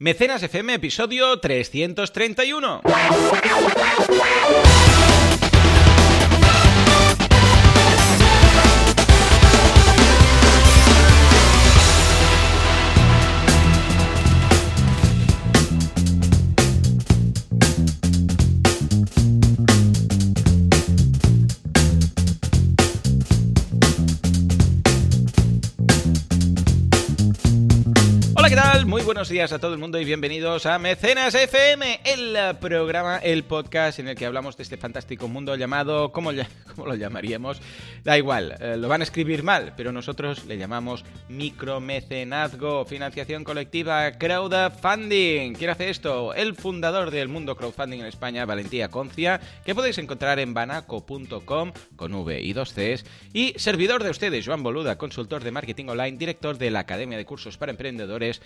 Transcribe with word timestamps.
Mecenas 0.00 0.44
FM, 0.44 0.74
episodio 0.74 1.40
331. 1.40 2.82
Buenos 29.18 29.30
días 29.30 29.52
a 29.52 29.58
todo 29.58 29.72
el 29.72 29.80
mundo 29.80 29.98
y 29.98 30.04
bienvenidos 30.04 30.64
a 30.64 30.78
Mecenas 30.78 31.34
FM, 31.34 32.02
el 32.04 32.36
programa, 32.58 33.16
el 33.16 33.42
podcast 33.42 33.98
en 33.98 34.06
el 34.06 34.14
que 34.14 34.24
hablamos 34.24 34.56
de 34.56 34.62
este 34.62 34.76
fantástico 34.76 35.26
mundo 35.26 35.56
llamado, 35.56 36.12
¿cómo, 36.12 36.30
cómo 36.76 36.86
lo 36.86 36.94
llamaríamos? 36.94 37.60
Da 38.04 38.16
igual, 38.16 38.54
eh, 38.60 38.76
lo 38.76 38.86
van 38.86 39.00
a 39.00 39.04
escribir 39.04 39.42
mal, 39.42 39.74
pero 39.76 39.90
nosotros 39.90 40.44
le 40.44 40.56
llamamos 40.56 41.04
micromecenazgo, 41.28 42.84
financiación 42.84 43.42
colectiva, 43.42 44.12
crowdfunding. 44.12 45.54
¿Quién 45.54 45.70
hace 45.70 45.90
esto? 45.90 46.32
El 46.32 46.54
fundador 46.54 47.10
del 47.10 47.26
mundo 47.26 47.56
crowdfunding 47.56 47.98
en 47.98 48.06
España, 48.06 48.46
Valentía 48.46 48.88
Concia, 48.88 49.40
que 49.64 49.74
podéis 49.74 49.98
encontrar 49.98 50.38
en 50.38 50.54
banaco.com 50.54 51.72
con 51.96 52.14
V 52.14 52.40
y 52.40 52.52
dos 52.52 52.72
Cs, 52.72 53.04
y 53.32 53.54
servidor 53.56 54.04
de 54.04 54.10
ustedes, 54.10 54.46
Joan 54.46 54.62
Boluda, 54.62 54.96
consultor 54.96 55.42
de 55.42 55.50
marketing 55.50 55.86
online, 55.88 56.18
director 56.18 56.56
de 56.56 56.70
la 56.70 56.78
Academia 56.78 57.18
de 57.18 57.24
Cursos 57.24 57.58
para 57.58 57.72
Emprendedores, 57.72 58.42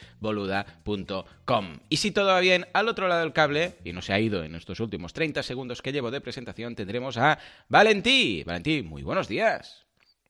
boluda.com. 0.85 1.79
Y 1.89 1.97
si 1.99 2.11
todo 2.11 2.27
va 2.29 2.41
bien, 2.41 2.67
al 2.73 2.89
otro 2.89 3.09
lado 3.09 3.21
del 3.21 3.33
cable, 3.33 3.75
y 3.85 3.93
no 3.93 4.03
se 4.03 4.13
ha 4.13 4.21
ido 4.21 4.43
en 4.45 4.55
estos 4.55 4.81
últimos 4.81 5.13
30 5.13 5.43
segundos 5.43 5.83
que 5.83 5.93
llevo 5.93 6.11
de 6.11 6.21
presentación, 6.21 6.75
tendremos 6.75 7.17
a 7.19 7.39
Valentí. 7.69 8.43
Valentí, 8.45 8.83
muy 8.83 9.03
buenos 9.03 9.29
días. 9.29 9.81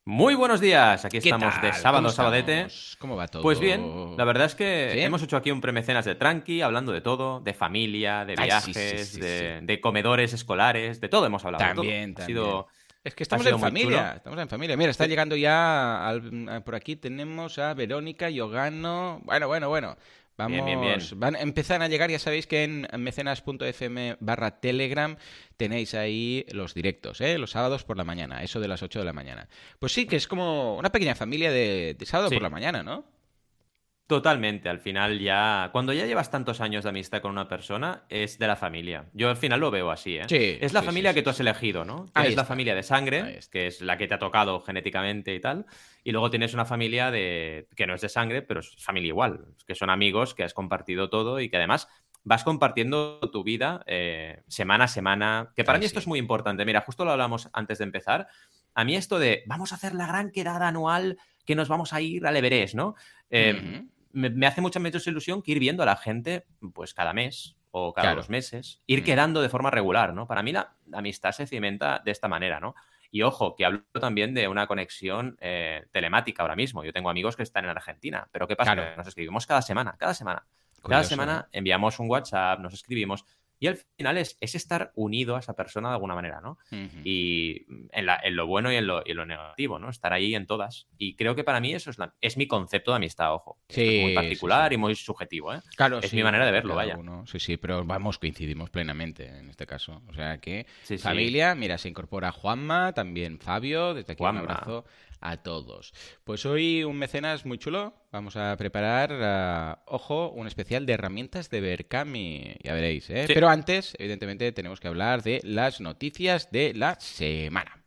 Muy 0.05 0.35
buenos 0.35 0.61
días, 0.61 1.05
aquí 1.05 1.21
¿Qué 1.21 1.29
estamos 1.29 1.55
tal? 1.55 1.63
de 1.63 1.73
sábado, 1.75 2.03
¿Cómo 2.03 2.11
sabadete. 2.13 2.53
estamos? 2.63 2.97
¿Cómo 2.99 3.15
va 3.17 3.29
todo? 3.29 3.41
Pues 3.41 3.61
bien, 3.61 4.17
la 4.17 4.25
verdad 4.25 4.47
es 4.47 4.57
que 4.57 4.91
¿Sí? 4.95 4.99
hemos 5.01 5.23
hecho 5.23 5.37
aquí 5.37 5.53
un 5.53 5.61
premecenas 5.61 6.05
de 6.05 6.17
tranqui, 6.17 6.61
hablando 6.61 6.91
de 6.91 7.01
todo, 7.03 7.39
de 7.39 7.55
familia, 7.55 8.25
de 8.25 8.35
Ay, 8.37 8.47
viajes, 8.47 8.77
sí, 9.11 9.15
sí, 9.15 9.21
de, 9.21 9.61
de 9.63 9.81
comedores 9.81 10.33
escolares, 10.33 11.01
de 11.01 11.09
todo 11.09 11.25
hemos 11.27 11.45
hablado. 11.45 11.63
todo. 11.67 11.83
También, 11.85 12.11
Ha 12.11 12.15
también. 12.15 12.27
sido 12.27 12.67
Es 13.05 13.15
que 13.15 13.23
estamos 13.23 13.47
en 13.47 13.61
familia, 13.61 13.99
chulo. 14.07 14.17
estamos 14.17 14.39
en 14.41 14.49
familia. 14.49 14.77
Mira, 14.77 14.91
está 14.91 15.07
llegando 15.07 15.37
ya 15.37 16.05
al- 16.09 16.49
a- 16.49 16.61
por 16.65 16.75
aquí 16.75 16.97
tenemos 16.97 17.61
a 17.61 17.73
Verónica, 17.75 18.29
Yogano. 18.29 19.21
Bueno, 19.23 19.47
bueno, 19.47 19.69
bueno. 19.69 19.97
Vamos, 20.43 20.65
Bien, 20.65 20.81
bien, 20.81 20.99
bien. 20.99 21.21
Van, 21.21 21.37
empiezan 21.37 21.83
a 21.83 21.89
llegar, 21.89 22.11
ya 22.11 22.19
sabéis 22.19 22.47
que 22.47 22.65
en 22.65 22.87
mecenas.fm 22.99 24.17
barra 24.21 24.61
telegram 24.61 25.17
tenéis 25.57 25.95
ahí 25.95 26.45
los 26.53 26.75
directos, 26.75 27.21
¿eh? 27.21 27.39
los 27.39 27.51
sábados 27.53 27.85
por 27.85 27.97
la 27.97 28.05
mañana, 28.05 28.43
eso 28.43 28.61
de 28.61 28.69
las 28.69 28.83
8 28.83 28.99
de 29.01 29.05
la 29.05 29.13
mañana. 29.13 29.49
Pues 29.79 29.93
sí, 29.93 30.07
que 30.07 30.17
es 30.17 30.27
como 30.27 30.77
una 30.77 30.91
pequeña 30.93 31.15
familia 31.15 31.51
de, 31.51 31.95
de 31.99 32.07
sábado 32.07 32.29
Sí. 32.29 32.35
por 32.37 32.43
la 32.43 32.51
mañana, 32.51 32.83
¿no? 32.83 33.05
Totalmente, 34.07 34.69
al 34.69 34.79
final 34.81 35.19
ya, 35.21 35.71
cuando 35.73 35.93
ya 35.95 36.05
llevas 36.05 36.31
tantos 36.31 36.61
años 36.61 36.85
de 36.85 36.91
amistad 36.91 37.23
con 37.23 37.31
una 37.31 37.49
persona, 37.49 38.05
es 38.11 38.39
de 38.39 38.47
la 38.47 38.57
familia. 38.57 39.09
Yo 39.15 39.31
al 39.31 39.37
final 39.37 39.61
lo 39.61 39.71
veo 39.71 39.91
así, 39.91 40.19
¿eh? 40.19 40.27
Sí, 40.29 40.59
es 40.61 40.75
la 40.75 40.81
sí, 40.81 40.87
familia 40.87 41.11
sí, 41.11 41.15
que 41.15 41.23
tú 41.23 41.31
has 41.31 41.41
elegido, 41.41 41.85
¿no? 41.87 42.05
Tienes 42.13 42.37
la 42.37 42.45
familia 42.45 42.75
de 42.75 42.83
sangre, 42.83 43.41
que 43.51 43.67
es 43.69 43.81
la 43.81 43.97
que 43.97 44.09
te 44.09 44.15
ha 44.15 44.19
tocado 44.19 44.61
genéticamente 44.61 45.35
y 45.35 45.41
tal, 45.41 45.65
y 46.05 46.13
luego 46.13 46.29
tienes 46.29 46.53
una 46.53 46.67
familia 46.67 47.11
de 47.11 47.69
que 47.75 47.87
no 47.87 47.95
es 47.95 48.03
de 48.03 48.11
sangre, 48.11 48.43
pero 48.43 48.61
es 48.61 48.77
familia 48.85 49.09
igual, 49.09 49.47
que 49.67 49.75
son 49.75 49.89
amigos 49.89 50.35
que 50.35 50.45
has 50.45 50.53
compartido 50.53 51.09
todo 51.09 51.41
y 51.41 51.49
que 51.49 51.57
además 51.57 51.89
vas 52.25 52.45
compartiendo 52.45 53.19
tu 53.33 53.45
vida 53.45 53.83
eh, 53.87 54.43
semana 54.47 54.85
a 54.85 54.89
semana, 54.89 55.53
que 55.57 55.65
para 55.65 55.77
Ay, 55.77 55.81
mí 55.81 55.87
esto 55.87 56.01
es 56.01 56.07
muy 56.07 56.19
importante. 56.19 56.65
Mira, 56.67 56.83
justo 56.83 57.05
lo 57.05 57.13
hablamos 57.13 57.49
antes 57.53 57.79
de 57.79 57.85
empezar. 57.85 58.29
A 58.75 58.85
mí 58.85 58.95
esto 58.97 59.19
de 59.19 59.45
vamos 59.47 59.73
a 59.73 59.77
hacer 59.77 59.95
la 59.95 60.07
gran 60.07 60.31
quedada 60.31 60.69
anual 60.69 61.19
que 61.45 61.55
nos 61.55 61.69
vamos 61.69 61.93
a 61.93 62.01
ir 62.01 62.27
al 62.27 62.37
Everest, 62.37 62.75
¿no? 62.75 62.95
Eh, 63.31 63.55
Ujú. 63.55 63.92
Me, 64.13 64.31
me 64.31 64.47
hace 64.47 64.61
mucha 64.61 64.79
menos 64.81 65.07
ilusión 65.07 65.43
que 65.43 65.53
ir 65.53 65.59
viendo 65.59 65.83
a 65.83 65.87
la 65.87 65.97
gente, 65.97 66.47
pues 66.75 66.95
cada 66.95 67.13
mes 67.13 67.57
o 67.71 67.93
cada 67.93 68.09
Claro. 68.09 68.21
dos 68.21 68.29
meses, 68.31 68.81
ir 68.87 69.01
Mm. 69.01 69.05
quedando 69.05 69.43
de 69.43 69.49
forma 69.49 69.71
regular, 69.71 70.13
¿no? 70.15 70.27
Para 70.27 70.43
mí 70.43 70.53
la, 70.53 70.75
la 70.87 70.99
amistad 70.99 71.33
se 71.33 71.47
cimenta 71.47 72.01
de 72.05 72.11
esta 72.11 72.29
manera, 72.29 72.61
¿no? 72.61 72.75
Y 73.11 73.23
ojo, 73.23 73.55
que 73.55 73.65
hablo 73.67 73.83
también 74.01 74.33
de 74.35 74.49
una 74.49 74.67
conexión 74.67 75.37
eh, 75.41 75.85
telemática 75.93 76.43
ahora 76.43 76.57
mismo. 76.57 76.83
Yo 76.85 76.93
tengo 76.93 77.11
amigos 77.11 77.37
que 77.37 77.43
están 77.43 77.65
en 77.65 77.71
Argentina, 77.71 78.27
pero 78.33 78.49
¿qué 78.49 78.57
pasa? 78.57 78.75
Claro. 78.75 78.97
Nos 78.97 79.07
escribimos 79.07 79.47
cada 79.47 79.61
semana, 79.63 79.97
cada 79.99 80.15
semana. 80.15 80.47
Cada 80.89 81.05
semana 81.05 81.47
¿eh? 81.53 81.59
enviamos 81.59 81.99
un 82.01 82.11
WhatsApp, 82.11 82.59
nos 82.61 82.75
escribimos 82.75 83.25
y 83.63 83.69
al 83.69 83.77
final 83.97 84.19
es, 84.19 84.37
es 84.41 84.57
estar 84.57 84.91
unido 84.97 85.37
a 85.37 85.39
esa 85.39 85.55
persona 85.55 85.89
de 85.91 85.95
alguna 85.95 86.17
manera, 86.17 86.41
¿no? 86.41 86.59
Y 87.05 87.65
en, 87.93 88.07
la- 88.07 88.19
en 88.23 88.35
lo 88.35 88.49
bueno 88.49 88.73
y 88.73 88.77
en 88.77 88.89
lo, 88.89 89.03
y 89.07 89.13
en 89.13 89.17
lo 89.19 89.25
negativo, 89.25 89.79
¿no? 89.79 89.89
Estar 89.89 90.13
ahí 90.13 90.35
en 90.35 90.47
todas. 90.47 90.89
Y 90.99 91.15
creo 91.15 91.37
que 91.37 91.45
para 91.45 91.61
mí 91.61 91.73
eso 91.73 91.89
es, 91.91 91.99
la- 91.99 92.13
es 92.21 92.37
mi 92.37 92.49
concepto 92.49 92.91
de 92.91 92.97
amistad, 92.97 93.33
ojo. 93.33 93.61
Sí, 93.69 93.99
es 93.99 94.03
muy 94.03 94.15
particular 94.15 94.71
sí. 94.71 94.75
y 94.75 94.79
muy 94.79 94.97
subjetivo, 94.97 95.55
¿eh? 95.55 95.61
Claro, 95.77 96.01
Es 96.01 96.13
mi 96.13 96.25
manera 96.25 96.45
de 96.45 96.51
verlo, 96.51 96.75
vaya. 96.75 96.97
uno. 96.97 97.25
Sí, 97.27 97.39
sí, 97.39 97.57
pero 97.57 97.85
vamos, 97.85 98.19
coincidimos 98.19 98.71
plenamente 98.71 99.27
en 99.29 99.49
este 99.49 99.65
caso. 99.65 100.03
O 100.09 100.15
sea 100.15 100.39
que 100.39 100.67
familia, 100.99 101.55
mira, 101.55 101.79
se 101.79 101.89
incorpora 101.89 102.33
Juanma, 102.33 102.93
también 102.95 103.39
Fabio, 103.39 103.95
desde 103.95 104.15
aquí 104.15 104.23
Juanma. 104.25 104.41
un 104.43 104.51
abrazo 104.51 104.85
a 105.23 105.39
todos. 105.39 105.95
Pues 106.25 106.45
hoy 106.45 106.85
un 106.85 106.99
mecenas 106.99 107.47
muy 107.47 107.59
chulo. 107.59 107.95
Vamos 108.11 108.37
a 108.37 108.57
preparar, 108.57 109.13
ah, 109.13 109.83
ojo, 109.87 110.31
un 110.31 110.47
especial 110.47 110.85
de 110.85 110.93
herramientas 110.93 111.49
de 111.49 111.61
Berkami. 111.61 112.57
Ya 112.63 112.75
veréis, 112.75 113.09
¿eh? 113.11 113.27
Sí. 113.27 113.35
Pero 113.35 113.49
antes, 113.49 113.95
evidentemente, 113.99 114.53
tenemos 114.53 114.81
que 114.81 114.89
hablar 114.89 115.23
de 115.23 115.41
las 115.45 115.81
noticias 115.81 116.51
de 116.51 116.75
la 116.75 116.99
semana. 117.01 117.83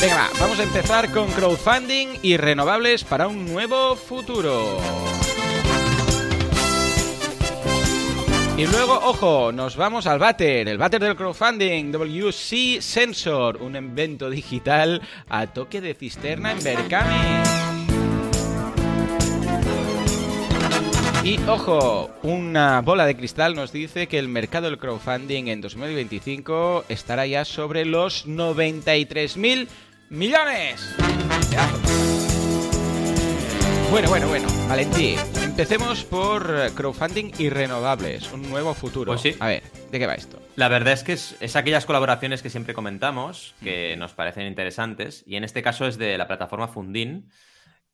Venga, 0.00 0.16
va, 0.16 0.30
vamos 0.40 0.58
a 0.58 0.62
empezar 0.62 1.12
con 1.12 1.30
crowdfunding 1.30 2.20
y 2.22 2.38
renovables 2.38 3.04
para 3.04 3.28
un 3.28 3.44
nuevo 3.44 3.96
futuro. 3.96 4.78
Y 8.60 8.66
luego, 8.66 8.92
ojo, 8.92 9.52
nos 9.52 9.74
vamos 9.74 10.06
al 10.06 10.18
váter, 10.18 10.68
el 10.68 10.76
váter 10.76 11.00
del 11.00 11.16
crowdfunding, 11.16 11.90
WC 11.92 12.82
Sensor, 12.82 13.56
un 13.56 13.74
evento 13.74 14.28
digital 14.28 15.00
a 15.30 15.46
toque 15.46 15.80
de 15.80 15.94
cisterna 15.94 16.52
en 16.52 16.62
Berkami. 16.62 17.42
Y 21.24 21.38
ojo, 21.48 22.10
una 22.22 22.82
bola 22.82 23.06
de 23.06 23.16
cristal 23.16 23.54
nos 23.54 23.72
dice 23.72 24.08
que 24.08 24.18
el 24.18 24.28
mercado 24.28 24.68
del 24.68 24.76
crowdfunding 24.76 25.46
en 25.46 25.62
2025 25.62 26.84
estará 26.90 27.24
ya 27.24 27.46
sobre 27.46 27.86
los 27.86 28.26
93.000 28.26 29.68
millones. 30.10 30.96
Ya. 31.50 32.19
Bueno, 33.90 34.08
bueno, 34.08 34.28
bueno, 34.28 34.46
Valentí, 34.68 35.16
empecemos 35.42 36.04
por 36.04 36.42
eh, 36.48 36.70
crowdfunding 36.74 37.32
y 37.38 37.48
renovables, 37.50 38.32
un 38.32 38.48
nuevo 38.48 38.72
futuro. 38.72 39.10
Pues 39.12 39.20
sí. 39.20 39.34
A 39.40 39.48
ver, 39.48 39.62
¿de 39.90 39.98
qué 39.98 40.06
va 40.06 40.14
esto? 40.14 40.40
La 40.54 40.68
verdad 40.68 40.92
es 40.92 41.02
que 41.02 41.12
es, 41.12 41.36
es 41.40 41.56
aquellas 41.56 41.86
colaboraciones 41.86 42.40
que 42.42 42.50
siempre 42.50 42.72
comentamos, 42.72 43.54
que 43.62 43.96
nos 43.96 44.12
parecen 44.12 44.46
interesantes, 44.46 45.24
y 45.26 45.34
en 45.36 45.42
este 45.44 45.62
caso 45.62 45.86
es 45.86 45.98
de 45.98 46.16
la 46.18 46.28
plataforma 46.28 46.68
Fundin, 46.68 47.30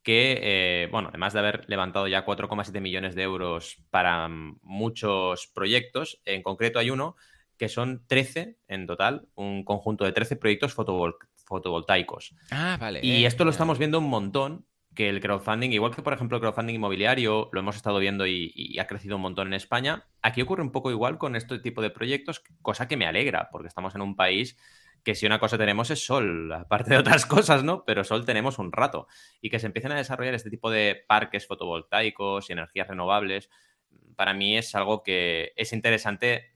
que, 0.02 0.38
eh, 0.42 0.88
bueno, 0.92 1.08
además 1.08 1.32
de 1.32 1.38
haber 1.40 1.64
levantado 1.66 2.06
ya 2.08 2.26
4,7 2.26 2.80
millones 2.80 3.14
de 3.14 3.22
euros 3.22 3.78
para 3.90 4.28
mm, 4.28 4.58
muchos 4.62 5.46
proyectos, 5.48 6.20
en 6.26 6.42
concreto 6.42 6.78
hay 6.78 6.90
uno 6.90 7.16
que 7.56 7.70
son 7.70 8.04
13 8.06 8.58
en 8.68 8.86
total, 8.86 9.28
un 9.34 9.64
conjunto 9.64 10.04
de 10.04 10.12
13 10.12 10.36
proyectos 10.36 10.76
fotovol- 10.76 11.16
fotovoltaicos. 11.46 12.34
Ah, 12.50 12.76
vale. 12.78 13.00
Y 13.02 13.24
eh, 13.24 13.26
esto 13.26 13.44
lo 13.44 13.50
estamos 13.50 13.78
viendo 13.78 13.98
un 13.98 14.08
montón, 14.10 14.66
que 14.96 15.08
el 15.08 15.20
crowdfunding, 15.20 15.70
igual 15.70 15.94
que 15.94 16.02
por 16.02 16.12
ejemplo 16.12 16.38
el 16.38 16.40
crowdfunding 16.40 16.74
inmobiliario, 16.74 17.48
lo 17.52 17.60
hemos 17.60 17.76
estado 17.76 18.00
viendo 18.00 18.26
y, 18.26 18.52
y 18.56 18.80
ha 18.80 18.88
crecido 18.88 19.14
un 19.14 19.22
montón 19.22 19.46
en 19.46 19.54
España, 19.54 20.08
aquí 20.22 20.42
ocurre 20.42 20.62
un 20.62 20.72
poco 20.72 20.90
igual 20.90 21.18
con 21.18 21.36
este 21.36 21.60
tipo 21.60 21.82
de 21.82 21.90
proyectos, 21.90 22.42
cosa 22.62 22.88
que 22.88 22.96
me 22.96 23.06
alegra, 23.06 23.48
porque 23.52 23.68
estamos 23.68 23.94
en 23.94 24.00
un 24.00 24.16
país 24.16 24.56
que 25.06 25.14
si 25.14 25.24
una 25.24 25.38
cosa 25.38 25.56
tenemos 25.56 25.88
es 25.92 26.04
sol, 26.04 26.52
aparte 26.52 26.90
de 26.90 26.98
otras 26.98 27.26
cosas, 27.26 27.62
¿no? 27.62 27.84
Pero 27.84 28.02
sol 28.02 28.26
tenemos 28.26 28.58
un 28.58 28.72
rato. 28.72 29.06
Y 29.40 29.50
que 29.50 29.60
se 29.60 29.66
empiecen 29.66 29.92
a 29.92 29.96
desarrollar 29.96 30.34
este 30.34 30.50
tipo 30.50 30.68
de 30.68 31.04
parques 31.06 31.46
fotovoltaicos 31.46 32.50
y 32.50 32.52
energías 32.52 32.88
renovables, 32.88 33.48
para 34.16 34.34
mí 34.34 34.58
es 34.58 34.74
algo 34.74 35.04
que 35.04 35.52
es 35.54 35.72
interesante 35.72 36.55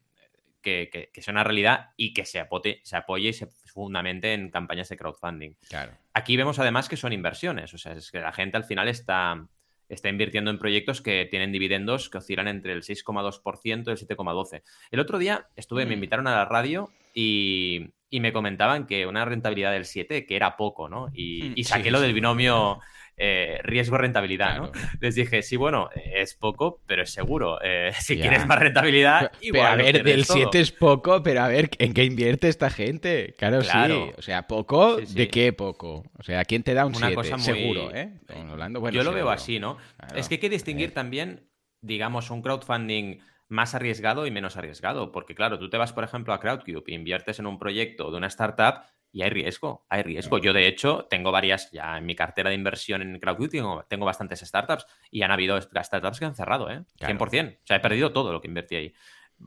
que, 0.63 0.89
que- 0.93 1.11
que 1.13 1.23
sea 1.23 1.33
una 1.33 1.45
realidad 1.45 1.91
y 1.97 2.13
que 2.15 2.25
se, 2.25 2.41
apote- 2.41 2.81
se 2.83 2.97
apoye 2.97 3.29
y 3.29 3.33
se 3.33 3.47
fundamente 3.67 4.35
en 4.35 4.51
campañas 4.51 4.89
de 4.89 4.97
crowdfunding. 4.97 5.55
Claro. 5.69 5.93
Aquí 6.15 6.37
vemos 6.37 6.59
además 6.59 6.89
que 6.89 6.97
son 6.97 7.13
inversiones, 7.13 7.73
o 7.75 7.79
sea, 7.79 7.93
es 7.93 8.11
que 8.11 8.21
la 8.21 8.33
gente 8.33 8.57
al 8.57 8.65
final 8.65 8.89
está, 8.89 9.47
está 9.89 10.09
invirtiendo 10.09 10.51
en 10.51 10.59
proyectos 10.59 11.01
que 11.01 11.27
tienen 11.31 11.53
dividendos 11.53 12.11
que 12.11 12.19
oscilan 12.19 12.49
entre 12.49 12.73
el 12.73 12.83
6,2% 12.83 13.89
y 13.89 13.91
el 13.91 13.97
7,12%. 13.99 14.63
El 14.91 15.01
otro 15.01 15.19
día 15.19 15.47
estuve, 15.57 15.85
me 15.85 15.91
Mm. 15.93 15.95
invitaron 15.95 16.27
a 16.27 16.33
la 16.37 16.45
radio 16.45 16.91
y, 17.15 17.91
y 18.11 18.21
me 18.21 18.33
comentaban 18.33 18.87
que 18.87 19.07
una 19.07 19.25
rentabilidad 19.25 19.73
del 19.73 19.85
7, 19.85 20.27
que 20.27 20.37
era 20.37 20.57
poco, 20.57 20.89
¿no? 20.89 21.09
Y, 21.15 21.55
Mm, 21.57 21.63
saqué 21.65 21.85
sí, 21.85 21.91
lo 21.91 21.99
sí. 21.99 22.05
del 22.05 22.15
binomio 22.15 22.81
eh, 23.23 23.59
riesgo-rentabilidad, 23.65 24.57
¿no? 24.57 24.73
Les 25.01 25.15
dije, 25.15 25.43
sí, 25.43 25.57
bueno, 25.57 25.91
es 25.95 26.35
poco, 26.35 26.81
pero 26.87 27.03
es 27.03 27.11
seguro. 27.13 27.59
Eh, 27.63 27.93
si 27.99 28.19
quieres 28.19 28.47
más 28.47 28.59
rentabilidad, 28.59 29.31
Pero, 29.33 29.45
igual 29.57 29.67
a 29.67 29.77
lo 29.77 29.85
ver, 29.85 30.03
del 30.03 30.27
todo. 30.27 30.37
7 30.39 30.61
es 30.61 30.73
poco, 30.73 31.23
pero 31.23 31.43
a 31.43 31.49
ver, 31.49 31.69
¿en 31.79 31.93
qué 31.93 32.05
invierte 32.05 32.49
esta 32.49 32.71
gente? 32.71 33.35
Claro, 33.37 33.61
Claro. 33.61 34.07
sí. 34.07 34.13
O 34.19 34.23
sea, 34.23 34.47
¿poco? 34.47 34.99
Sí, 35.01 35.07
sí. 35.07 35.15
¿De 35.15 35.29
qué 35.29 35.53
poco? 35.53 36.05
O 36.19 36.23
sea, 36.23 36.45
¿quién 36.47 36.63
te 36.63 36.73
da 36.73 36.87
un 36.87 36.97
Una 36.97 37.09
7? 37.09 37.15
cosa 37.15 37.37
muy- 37.37 37.45
Seguro, 37.45 37.95
¿eh? 37.95 38.21
Hablando, 38.51 38.81
bueno, 38.81 38.97
Yo 38.97 39.05
lo 39.05 39.13
veo 39.13 39.29
así, 39.31 39.59
¿no? 39.59 39.77
Claro. 39.99 40.17
Es 40.17 40.29
que 40.29 40.37
hay 40.37 40.41
que 40.41 40.49
distinguir 40.49 40.89
ver. 40.89 40.95
también, 40.95 41.51
digamos, 41.83 42.31
un 42.31 42.41
crowdfunding 42.43 43.19
más 43.49 43.75
arriesgado 43.75 44.27
y 44.27 44.31
menos 44.31 44.57
arriesgado. 44.57 45.13
Porque, 45.13 45.35
claro, 45.35 45.59
tú 45.59 45.69
te 45.69 45.77
vas, 45.77 45.93
por 45.93 46.05
ejemplo, 46.05 46.33
a 46.33 46.41
Crowdcube 46.41 46.85
e 46.87 46.95
inviertes 46.95 47.39
en 47.39 47.47
un 47.47 47.59
proyecto 47.59 48.11
de 48.11 48.17
una 48.17 48.29
startup 48.29 48.85
y 49.13 49.23
hay 49.23 49.31
riesgo, 49.31 49.87
hay 49.89 50.03
riesgo. 50.03 50.39
Yo, 50.39 50.53
de 50.53 50.67
hecho, 50.67 51.07
tengo 51.11 51.33
varias, 51.33 51.71
ya 51.73 51.99
en 51.99 52.07
mi 52.07 52.15
cartera 52.15 52.51
de 52.51 52.57
inversión 52.57 53.03
en 53.03 53.19
Crowdcube 53.19 53.49
tengo, 53.49 53.85
tengo 53.89 54.07
bastantes 54.07 54.41
startups 54.41 54.87
y 55.11 55.23
han 55.23 55.31
habido 55.31 55.61
startups 55.61 56.19
que 56.19 56.25
han 56.25 56.35
cerrado, 56.35 56.71
¿eh? 56.71 56.85
Claro. 56.99 57.19
100%. 57.19 57.59
O 57.63 57.67
sea, 57.67 57.77
he 57.77 57.81
perdido 57.81 58.13
todo 58.13 58.33
lo 58.33 58.41
que 58.41 58.49
invertí 58.49 58.77
ahí. 58.77 58.95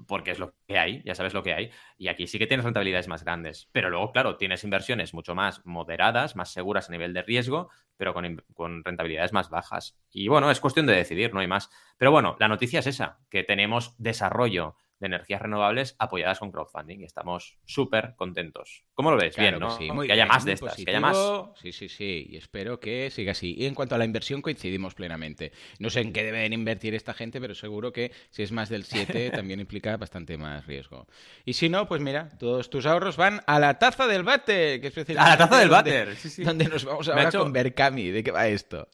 Porque 0.07 0.31
es 0.31 0.39
lo 0.39 0.55
que 0.67 0.79
hay, 0.79 1.03
ya 1.05 1.13
sabes 1.13 1.35
lo 1.35 1.43
que 1.43 1.53
hay. 1.53 1.69
Y 1.99 2.07
aquí 2.07 2.25
sí 2.25 2.39
que 2.39 2.47
tienes 2.47 2.63
rentabilidades 2.63 3.07
más 3.07 3.23
grandes. 3.23 3.69
Pero 3.71 3.91
luego, 3.91 4.11
claro, 4.11 4.37
tienes 4.37 4.63
inversiones 4.63 5.13
mucho 5.13 5.35
más 5.35 5.63
moderadas, 5.65 6.35
más 6.35 6.51
seguras 6.51 6.89
a 6.89 6.91
nivel 6.91 7.13
de 7.13 7.21
riesgo, 7.21 7.69
pero 7.95 8.11
con, 8.15 8.43
con 8.55 8.83
rentabilidades 8.83 9.33
más 9.33 9.51
bajas. 9.51 9.95
Y 10.09 10.29
bueno, 10.29 10.49
es 10.49 10.59
cuestión 10.59 10.87
de 10.87 10.95
decidir, 10.95 11.31
no 11.31 11.41
hay 11.41 11.47
más. 11.47 11.69
Pero 11.99 12.09
bueno, 12.09 12.35
la 12.39 12.47
noticia 12.47 12.79
es 12.79 12.87
esa, 12.87 13.19
que 13.29 13.43
tenemos 13.43 13.95
desarrollo 13.99 14.77
de 14.99 15.07
energías 15.07 15.41
renovables 15.41 15.95
apoyadas 15.99 16.39
con 16.39 16.51
crowdfunding 16.51 17.01
y 17.01 17.03
estamos 17.03 17.57
súper 17.65 18.13
contentos. 18.15 18.85
¿Cómo 18.93 19.11
lo 19.11 19.17
ves? 19.17 19.35
Claro 19.35 19.57
bien, 19.57 19.59
¿no? 19.69 19.77
que 19.77 19.83
sí, 19.83 20.07
que 20.07 20.13
haya 20.13 20.23
bien, 20.23 20.27
más 20.29 20.45
de 20.45 20.53
estas, 20.53 20.75
que 20.75 20.89
haya 20.89 20.99
más. 21.01 21.17
Sí, 21.61 21.71
sí, 21.73 21.89
sí, 21.89 22.27
y 22.29 22.37
espero 22.37 22.79
que 22.79 23.09
siga 23.09 23.33
así. 23.33 23.53
Y 23.57 23.65
en 23.65 23.75
cuanto 23.75 23.95
a 23.95 23.97
la 23.97 24.05
inversión, 24.05 24.41
coincidimos 24.41 24.93
plenamente. 24.93 25.51
No 25.79 25.89
sé 25.89 26.01
en 26.01 26.13
qué 26.13 26.23
deben 26.23 26.53
invertir 26.53 26.95
esta 26.95 27.13
gente, 27.13 27.41
pero 27.41 27.53
seguro 27.55 27.91
que 27.91 28.11
si 28.29 28.43
es 28.43 28.51
más 28.51 28.69
del 28.69 28.83
7 28.85 29.31
también 29.31 29.59
implica 29.59 29.97
bastante 29.97 30.37
más 30.37 30.65
riesgo. 30.67 31.07
Y 31.43 31.53
si 31.53 31.67
no, 31.69 31.87
pues 31.87 31.99
mira, 32.01 32.29
todos 32.39 32.69
tus 32.69 32.85
ahorros 32.85 33.17
van 33.17 33.41
a 33.45 33.59
la 33.59 33.79
taza 33.79 34.07
del 34.07 34.23
váter, 34.23 34.79
que 34.79 34.87
es 34.87 34.97
A 35.17 35.29
la 35.29 35.37
taza 35.37 35.59
del 35.59 35.69
donde- 35.69 35.91
váter, 35.91 36.15
sí, 36.15 36.29
sí. 36.29 36.43
Donde 36.43 36.65
nos 36.65 36.85
vamos 36.85 37.09
ahora 37.09 37.27
hecho- 37.27 37.39
con 37.39 37.51
Berkami. 37.51 38.09
¿De 38.09 38.23
qué 38.23 38.31
va 38.31 38.47
esto? 38.47 38.87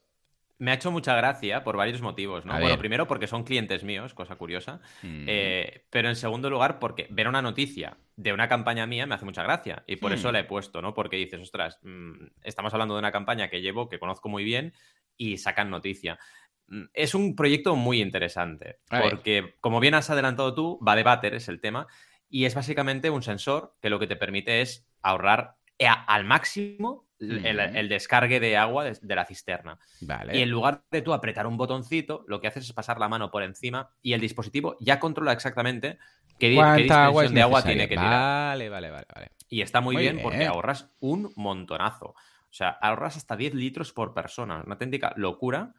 Me 0.60 0.72
ha 0.72 0.74
hecho 0.76 0.92
mucha 0.92 1.16
gracia 1.16 1.64
por 1.64 1.78
varios 1.78 2.02
motivos, 2.02 2.46
¿no? 2.46 2.52
A 2.54 2.56
Bueno, 2.58 2.70
ver. 2.74 2.80
primero 2.80 3.08
porque 3.08 3.28
son 3.28 3.44
clientes 3.46 3.84
míos, 3.84 4.14
cosa 4.14 4.36
curiosa. 4.36 4.82
Mm. 5.02 5.24
Eh, 5.28 5.86
pero 5.90 6.10
en 6.10 6.16
segundo 6.16 6.50
lugar, 6.50 6.80
porque 6.80 7.08
ver 7.10 7.28
una 7.30 7.42
noticia 7.42 7.98
de 8.18 8.34
una 8.34 8.48
campaña 8.50 8.86
mía 8.86 9.06
me 9.06 9.16
hace 9.16 9.26
mucha 9.26 9.42
gracia. 9.42 9.84
Y 9.88 9.96
por 9.96 10.12
eso 10.12 10.32
la 10.34 10.40
he 10.40 10.44
puesto, 10.44 10.82
¿no? 10.82 10.94
Porque 10.94 11.16
dices, 11.16 11.40
ostras, 11.40 11.80
mm, 11.84 12.12
estamos 12.44 12.74
hablando 12.74 12.94
de 12.96 13.00
una 13.00 13.12
campaña 13.14 13.50
que 13.50 13.62
llevo, 13.62 13.88
que 13.88 14.00
conozco 14.00 14.28
muy 14.28 14.44
bien, 14.44 14.74
y 15.16 15.38
sacan 15.38 15.70
noticia. 15.70 16.20
Mm, 16.68 16.84
Es 16.94 17.16
un 17.16 17.36
proyecto 17.38 17.76
muy 17.78 18.02
interesante. 18.02 18.80
A 18.90 19.00
ver. 19.00 19.10
Porque, 19.12 19.56
como 19.62 19.80
bien 19.80 19.96
has 19.96 20.10
adelantado 20.10 20.54
tú, 20.54 20.80
va 20.86 20.96
de 20.98 21.04
váter, 21.04 21.34
es 21.36 21.48
el 21.48 21.62
tema. 21.62 21.88
Y 22.30 22.44
es 22.46 22.54
básicamente 22.54 23.10
un 23.10 23.24
sensor 23.24 23.76
que 23.82 23.90
lo 23.90 23.98
que 23.98 24.08
te 24.08 24.16
permite 24.18 24.62
es 24.62 24.86
ahorrar 25.02 25.56
a- 25.88 26.04
al 26.14 26.26
máximo 26.26 27.09
el, 27.20 27.60
el 27.60 27.90
descargue 27.90 28.40
de 28.40 28.58
agua 28.58 28.84
de- 28.86 28.98
de 29.02 29.16
la 29.16 29.26
cisterna. 29.26 29.78
Vale. 30.02 30.38
Y 30.38 30.42
en 30.42 30.50
lugar 30.50 30.84
de 30.92 31.02
tú 31.02 31.14
apretar 31.14 31.46
un 31.48 31.58
botoncito, 31.58 32.24
lo 32.28 32.40
que 32.42 32.48
haces 32.48 32.66
es 32.66 32.74
pasar 32.74 33.00
la 33.00 33.10
mano 33.10 33.30
por 33.32 33.44
encima 33.44 33.90
y 34.02 34.14
el 34.14 34.22
dispositivo 34.22 34.78
ya 34.80 35.00
controla 35.00 35.34
exactamente 35.34 35.98
qué, 36.38 36.56
¿Cuánta 36.56 37.06
agua 37.06 37.28
de 37.28 37.42
agua 37.42 37.64
tiene 37.64 37.88
que 37.90 37.96
tirar. 37.96 38.10
Vale, 38.50 38.70
vale, 38.70 38.90
vale, 38.92 39.06
vale. 39.14 39.32
Y 39.50 39.62
está 39.62 39.82
muy, 39.82 39.96
Muy 39.96 40.04
bien, 40.04 40.16
bien. 40.18 40.24
porque 40.24 40.46
ahorras 40.46 40.96
un 41.00 41.32
montonazo. 41.36 42.16
O 42.50 42.54
sea, 42.54 42.70
ahorras 42.70 43.16
hasta 43.16 43.36
10 43.36 43.54
litros 43.54 43.94
por 43.94 44.14
persona. 44.14 44.64
Una 44.66 44.74
auténtica 44.74 45.14
locura 45.16 45.74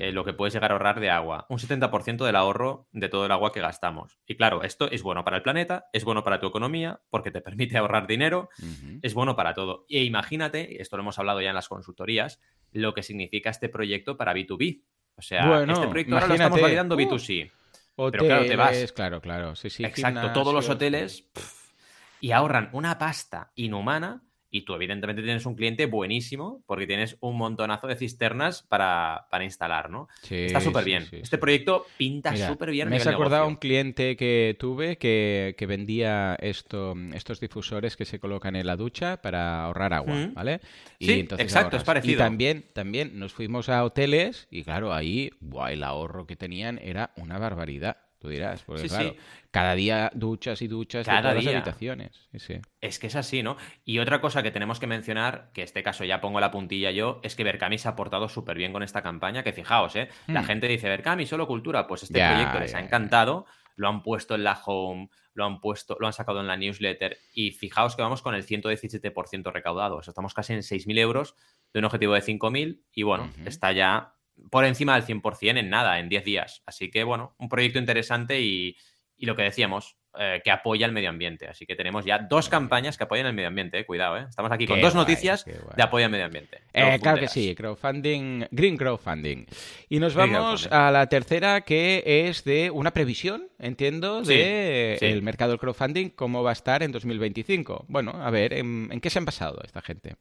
eh, 0.00 0.10
lo 0.10 0.24
que 0.24 0.32
puedes 0.32 0.52
llegar 0.54 0.72
a 0.72 0.74
ahorrar 0.74 0.98
de 0.98 1.08
agua. 1.08 1.46
Un 1.48 1.58
70% 1.58 2.24
del 2.24 2.34
ahorro 2.34 2.88
de 2.92 3.08
todo 3.08 3.26
el 3.26 3.32
agua 3.32 3.52
que 3.52 3.60
gastamos. 3.60 4.18
Y 4.26 4.36
claro, 4.36 4.64
esto 4.64 4.90
es 4.90 5.02
bueno 5.02 5.24
para 5.24 5.36
el 5.36 5.42
planeta, 5.44 5.86
es 5.92 6.04
bueno 6.04 6.24
para 6.24 6.40
tu 6.40 6.48
economía, 6.48 7.00
porque 7.10 7.30
te 7.30 7.40
permite 7.42 7.78
ahorrar 7.78 8.08
dinero, 8.08 8.48
es 9.02 9.14
bueno 9.14 9.36
para 9.36 9.54
todo. 9.54 9.86
E 9.88 10.02
imagínate, 10.02 10.82
esto 10.82 10.96
lo 10.96 11.02
hemos 11.02 11.18
hablado 11.18 11.40
ya 11.40 11.50
en 11.50 11.54
las 11.54 11.68
consultorías, 11.68 12.40
lo 12.72 12.92
que 12.92 13.04
significa 13.04 13.50
este 13.50 13.68
proyecto 13.68 14.16
para 14.16 14.34
B2B. 14.34 14.82
O 15.16 15.22
sea, 15.22 15.46
Bueno, 15.46 15.74
este 15.74 15.86
proyecto 15.86 16.14
ahora 16.14 16.26
lo 16.26 16.34
estamos 16.34 16.60
validando 16.60 16.96
Uh, 16.96 16.98
B2C. 16.98 17.52
Hoteles, 17.98 18.12
pero 18.12 18.24
claro, 18.26 18.44
te 18.46 18.56
vas. 18.56 18.92
Claro, 18.92 19.20
claro. 19.20 19.56
Sí, 19.56 19.70
sí, 19.70 19.84
Exacto, 19.84 20.32
todos 20.32 20.52
los 20.52 20.68
hoteles 20.68 21.30
y 22.20 22.32
ahorran 22.32 22.68
una 22.72 22.98
pasta 22.98 23.52
inhumana 23.54 24.22
y 24.50 24.62
tú 24.62 24.74
evidentemente 24.74 25.22
tienes 25.22 25.44
un 25.46 25.54
cliente 25.56 25.86
buenísimo 25.86 26.62
porque 26.66 26.86
tienes 26.86 27.16
un 27.20 27.36
montonazo 27.36 27.86
de 27.86 27.96
cisternas 27.96 28.62
para, 28.62 29.26
para 29.30 29.44
instalar, 29.44 29.90
¿no? 29.90 30.08
Sí, 30.22 30.34
Está 30.46 30.60
súper 30.60 30.84
bien. 30.84 31.04
sí, 31.06 31.16
este 31.22 31.38
proyecto 31.38 31.84
pinta 31.96 32.34
súper 32.36 32.70
bien. 32.70 32.86
a 32.86 32.90
Me 32.90 32.96
has 32.96 33.06
acordado 33.06 33.42
un 33.44 33.50
negocio. 33.54 33.60
cliente 33.60 34.16
que 34.16 34.56
tuve 34.58 34.98
que, 34.98 35.54
que 35.58 35.66
vendía 35.66 36.36
esto, 36.40 36.94
estos 37.14 37.40
difusores 37.40 37.96
que 37.96 38.04
se 38.04 38.18
colocan 38.20 38.56
en 38.56 38.66
la 38.66 38.76
ducha 38.76 39.20
para 39.20 39.64
ahorrar 39.64 39.92
agua, 39.94 40.14
Mm. 40.14 40.34
¿vale? 40.34 40.60
Sí, 41.00 41.26
exacto, 41.38 41.76
es 41.76 41.84
parecido. 41.84 42.14
Y 42.14 42.16
también, 42.18 42.66
también 42.72 43.18
nos 43.18 43.32
fuimos 43.32 43.68
a 43.68 43.84
hoteles 43.84 44.46
y 44.50 44.62
claro, 44.62 44.94
ahí 44.94 45.30
buah, 45.40 45.72
el 45.72 45.82
ahorro 45.82 46.26
que 46.26 46.36
tenían 46.36 46.78
era 46.82 47.12
una 47.16 47.38
barbaridad. 47.38 47.98
Tú 48.18 48.28
dirás, 48.28 48.62
porque 48.62 48.82
Sí, 48.82 48.88
claro, 48.88 49.10
sí. 49.10 49.16
cada 49.50 49.74
día 49.74 50.10
duchas 50.14 50.62
y 50.62 50.68
duchas 50.68 51.04
de 51.06 51.10
Cada 51.10 51.20
todas 51.22 51.34
las 51.36 51.44
día. 51.44 51.56
habitaciones. 51.58 52.28
Sí. 52.38 52.54
Es 52.80 52.98
que 52.98 53.08
es 53.08 53.16
así, 53.16 53.42
¿no? 53.42 53.56
Y 53.84 53.98
otra 53.98 54.20
cosa 54.20 54.42
que 54.42 54.50
tenemos 54.50 54.80
que 54.80 54.86
mencionar, 54.86 55.50
que 55.52 55.62
este 55.62 55.82
caso 55.82 56.04
ya 56.04 56.20
pongo 56.20 56.40
la 56.40 56.50
puntilla 56.50 56.90
yo, 56.90 57.20
es 57.22 57.36
que 57.36 57.44
Berkami 57.44 57.76
se 57.78 57.88
ha 57.88 57.94
portado 57.96 58.28
súper 58.28 58.56
bien 58.56 58.72
con 58.72 58.82
esta 58.82 59.02
campaña, 59.02 59.42
que 59.42 59.52
fijaos, 59.52 59.96
¿eh? 59.96 60.08
La 60.28 60.42
Hmm. 60.42 60.46
gente 60.46 60.66
dice, 60.68 60.88
Berkami, 60.88 61.26
solo 61.26 61.46
cultura, 61.46 61.86
pues 61.86 62.04
este 62.04 62.18
Ya, 62.18 62.30
proyecto 62.30 62.58
les 62.60 62.72
ya, 62.72 62.78
ha 62.78 62.80
encantado, 62.80 63.46
lo 63.76 63.88
han 63.88 64.02
puesto 64.02 64.34
en 64.34 64.44
la 64.44 64.58
home, 64.64 65.10
lo 65.34 65.44
han 65.44 65.60
puesto, 65.60 65.98
lo 66.00 66.06
han 66.06 66.14
sacado 66.14 66.40
en 66.40 66.46
la 66.46 66.56
newsletter 66.56 67.18
y 67.34 67.50
fijaos 67.52 67.94
que 67.94 68.00
vamos 68.02 68.22
con 68.22 68.34
el 68.34 68.42
117% 68.44 69.52
recaudado, 69.52 69.96
o 69.96 70.02
sea, 70.02 70.12
estamos 70.12 70.32
casi 70.32 70.54
en 70.54 70.62
6.000 70.62 70.96
euros 70.98 71.34
de 71.74 71.80
un 71.80 71.84
objetivo 71.84 72.14
de 72.14 72.22
5.000 72.22 72.82
y 72.94 73.02
bueno, 73.02 73.30
está 73.44 73.72
ya 73.72 74.14
por 74.50 74.64
encima 74.64 74.94
del 74.94 75.04
100% 75.04 75.58
en 75.58 75.70
nada, 75.70 75.98
en 75.98 76.08
10 76.08 76.24
días. 76.24 76.62
Así 76.66 76.90
que 76.90 77.04
bueno, 77.04 77.34
un 77.38 77.48
proyecto 77.48 77.78
interesante 77.78 78.40
y, 78.40 78.76
y 79.16 79.26
lo 79.26 79.34
que 79.36 79.42
decíamos, 79.42 79.96
eh, 80.18 80.40
que 80.42 80.50
apoya 80.50 80.86
el 80.86 80.92
medio 80.92 81.10
ambiente. 81.10 81.46
Así 81.46 81.66
que 81.66 81.76
tenemos 81.76 82.04
ya 82.06 82.18
dos 82.18 82.48
campañas 82.48 82.96
que 82.96 83.04
apoyan 83.04 83.26
el 83.26 83.34
medio 83.34 83.48
ambiente, 83.48 83.78
eh, 83.78 83.84
cuidado, 83.84 84.16
eh. 84.16 84.24
Estamos 84.28 84.50
aquí 84.50 84.66
con 84.66 84.80
dos 84.80 84.94
guay, 84.94 85.02
noticias 85.04 85.44
de 85.44 85.82
apoyo 85.82 86.06
al 86.06 86.10
medio 86.10 86.24
ambiente. 86.24 86.62
Eh, 86.72 86.98
claro 87.02 87.18
que 87.20 87.28
sí, 87.28 87.54
crowdfunding, 87.54 88.46
green 88.50 88.78
crowdfunding. 88.78 89.44
Y 89.90 89.98
nos 89.98 90.14
Green 90.14 90.32
vamos 90.32 90.68
a 90.72 90.90
la 90.90 91.06
tercera, 91.08 91.60
que 91.62 92.02
es 92.28 92.44
de 92.44 92.70
una 92.70 92.92
previsión, 92.92 93.48
entiendo, 93.58 94.24
Sí, 94.24 94.34
de 94.34 94.96
sí. 94.98 95.04
el 95.06 95.20
mercado 95.22 95.50
del 95.50 95.60
crowdfunding, 95.60 96.08
cómo 96.10 96.42
va 96.42 96.50
a 96.50 96.54
estar 96.54 96.82
en 96.82 96.92
2025. 96.92 97.84
Bueno, 97.88 98.12
a 98.12 98.30
ver, 98.30 98.54
¿en, 98.54 98.88
en 98.90 99.00
qué 99.00 99.10
se 99.10 99.18
han 99.18 99.26
basado 99.26 99.60
esta 99.64 99.82
gente? 99.82 100.16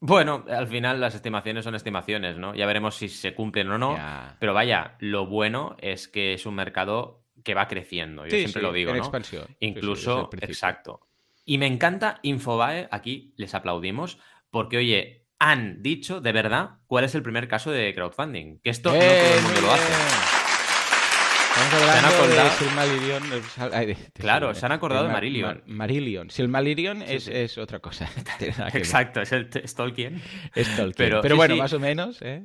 Bueno, 0.00 0.44
al 0.48 0.66
final 0.66 0.98
las 0.98 1.14
estimaciones 1.14 1.64
son 1.64 1.74
estimaciones, 1.74 2.38
¿no? 2.38 2.54
Ya 2.54 2.66
veremos 2.66 2.94
si 2.94 3.08
se 3.08 3.34
cumplen 3.34 3.70
o 3.70 3.78
no. 3.78 3.98
Pero 4.38 4.54
vaya, 4.54 4.96
lo 4.98 5.26
bueno 5.26 5.76
es 5.78 6.08
que 6.08 6.32
es 6.32 6.46
un 6.46 6.54
mercado 6.54 7.22
que 7.44 7.54
va 7.54 7.68
creciendo. 7.68 8.24
Yo 8.24 8.30
Sí, 8.30 8.38
siempre 8.38 8.60
sí, 8.60 8.66
lo 8.66 8.72
digo, 8.72 8.90
en 8.90 8.96
¿no? 8.96 9.02
expansión. 9.02 9.44
Sí, 9.46 9.56
Incluso, 9.60 10.30
exacto. 10.40 11.00
Y 11.44 11.58
me 11.58 11.66
encanta 11.66 12.18
Infobae, 12.22 12.88
aquí 12.90 13.34
les 13.36 13.54
aplaudimos, 13.54 14.18
porque 14.50 14.78
oye, 14.78 15.26
han 15.38 15.82
dicho 15.82 16.20
de 16.20 16.32
verdad 16.32 16.78
cuál 16.86 17.04
es 17.04 17.14
el 17.14 17.22
primer 17.22 17.48
caso 17.48 17.70
de 17.70 17.94
crowdfunding. 17.94 18.60
Que 18.60 18.70
esto 18.70 18.90
no 18.90 18.96
¡Eh, 18.96 19.00
todo 19.00 19.34
el 19.34 19.42
muy 19.42 19.52
mundo 19.52 19.60
lo 19.62 19.72
hace. 19.72 19.92
Estamos 21.60 22.20
han 22.20 22.30
de 22.30 22.50
Silmarillion. 22.50 23.22
ay, 23.72 23.86
de- 23.86 23.94
de 23.94 24.10
Claro, 24.14 24.54
se 24.54 24.66
han 24.66 24.72
acordado 24.72 25.02
de 25.04 25.08
Ma- 25.08 25.14
Marillion. 25.14 25.62
Ma- 25.66 25.74
Marillion. 25.74 26.30
Silmarillion 26.30 27.02
es, 27.02 27.24
sí. 27.24 27.30
es 27.34 27.58
otra 27.58 27.80
cosa. 27.80 28.08
Exacto, 28.74 29.20
es 29.20 29.32
el 29.32 29.48
es 29.52 29.74
Tolkien. 29.74 30.20
Es 30.54 30.74
Tolkien. 30.76 31.20
Pero- 31.22 31.36
bueno, 31.36 31.54
sí. 31.54 31.60
más 31.60 31.72
o 31.72 31.80
menos, 31.80 32.22
¿eh? 32.22 32.44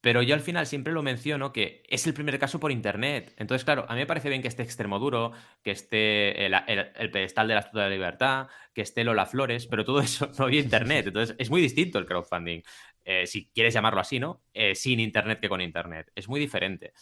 Pero 0.00 0.22
yo 0.22 0.34
al 0.36 0.40
final 0.40 0.64
siempre 0.66 0.92
lo 0.92 1.02
menciono 1.02 1.52
que 1.52 1.82
es 1.88 2.06
el 2.06 2.14
primer 2.14 2.38
caso 2.38 2.60
por 2.60 2.70
internet. 2.70 3.34
Entonces, 3.36 3.64
claro, 3.64 3.84
a 3.88 3.94
mí 3.94 3.98
me 3.98 4.06
parece 4.06 4.28
bien 4.28 4.42
que 4.42 4.48
esté 4.48 4.62
Extremoduro, 4.62 5.32
que 5.64 5.72
esté 5.72 6.46
el, 6.46 6.54
el- 6.68 6.92
el 6.94 7.10
pedestal 7.10 7.48
de 7.48 7.54
la 7.54 7.60
Estatua 7.60 7.82
de 7.82 7.88
la 7.90 7.94
Libertad, 7.96 8.46
que 8.72 8.82
esté 8.82 9.02
Lola 9.02 9.26
Flores, 9.26 9.66
pero 9.66 9.84
todo 9.84 10.00
eso 10.00 10.30
no 10.38 10.44
había 10.44 10.60
internet. 10.60 11.08
Entonces, 11.08 11.34
es 11.38 11.50
muy 11.50 11.60
distinto 11.60 11.98
el 11.98 12.06
crowdfunding. 12.06 12.62
Eh, 13.04 13.26
si 13.26 13.48
quieres 13.52 13.74
llamarlo 13.74 14.00
así, 14.00 14.20
¿no? 14.20 14.42
Eh, 14.54 14.74
sin 14.76 15.00
internet 15.00 15.40
que 15.40 15.48
con 15.48 15.60
internet. 15.60 16.12
Es 16.14 16.28
muy 16.28 16.38
diferente. 16.38 16.92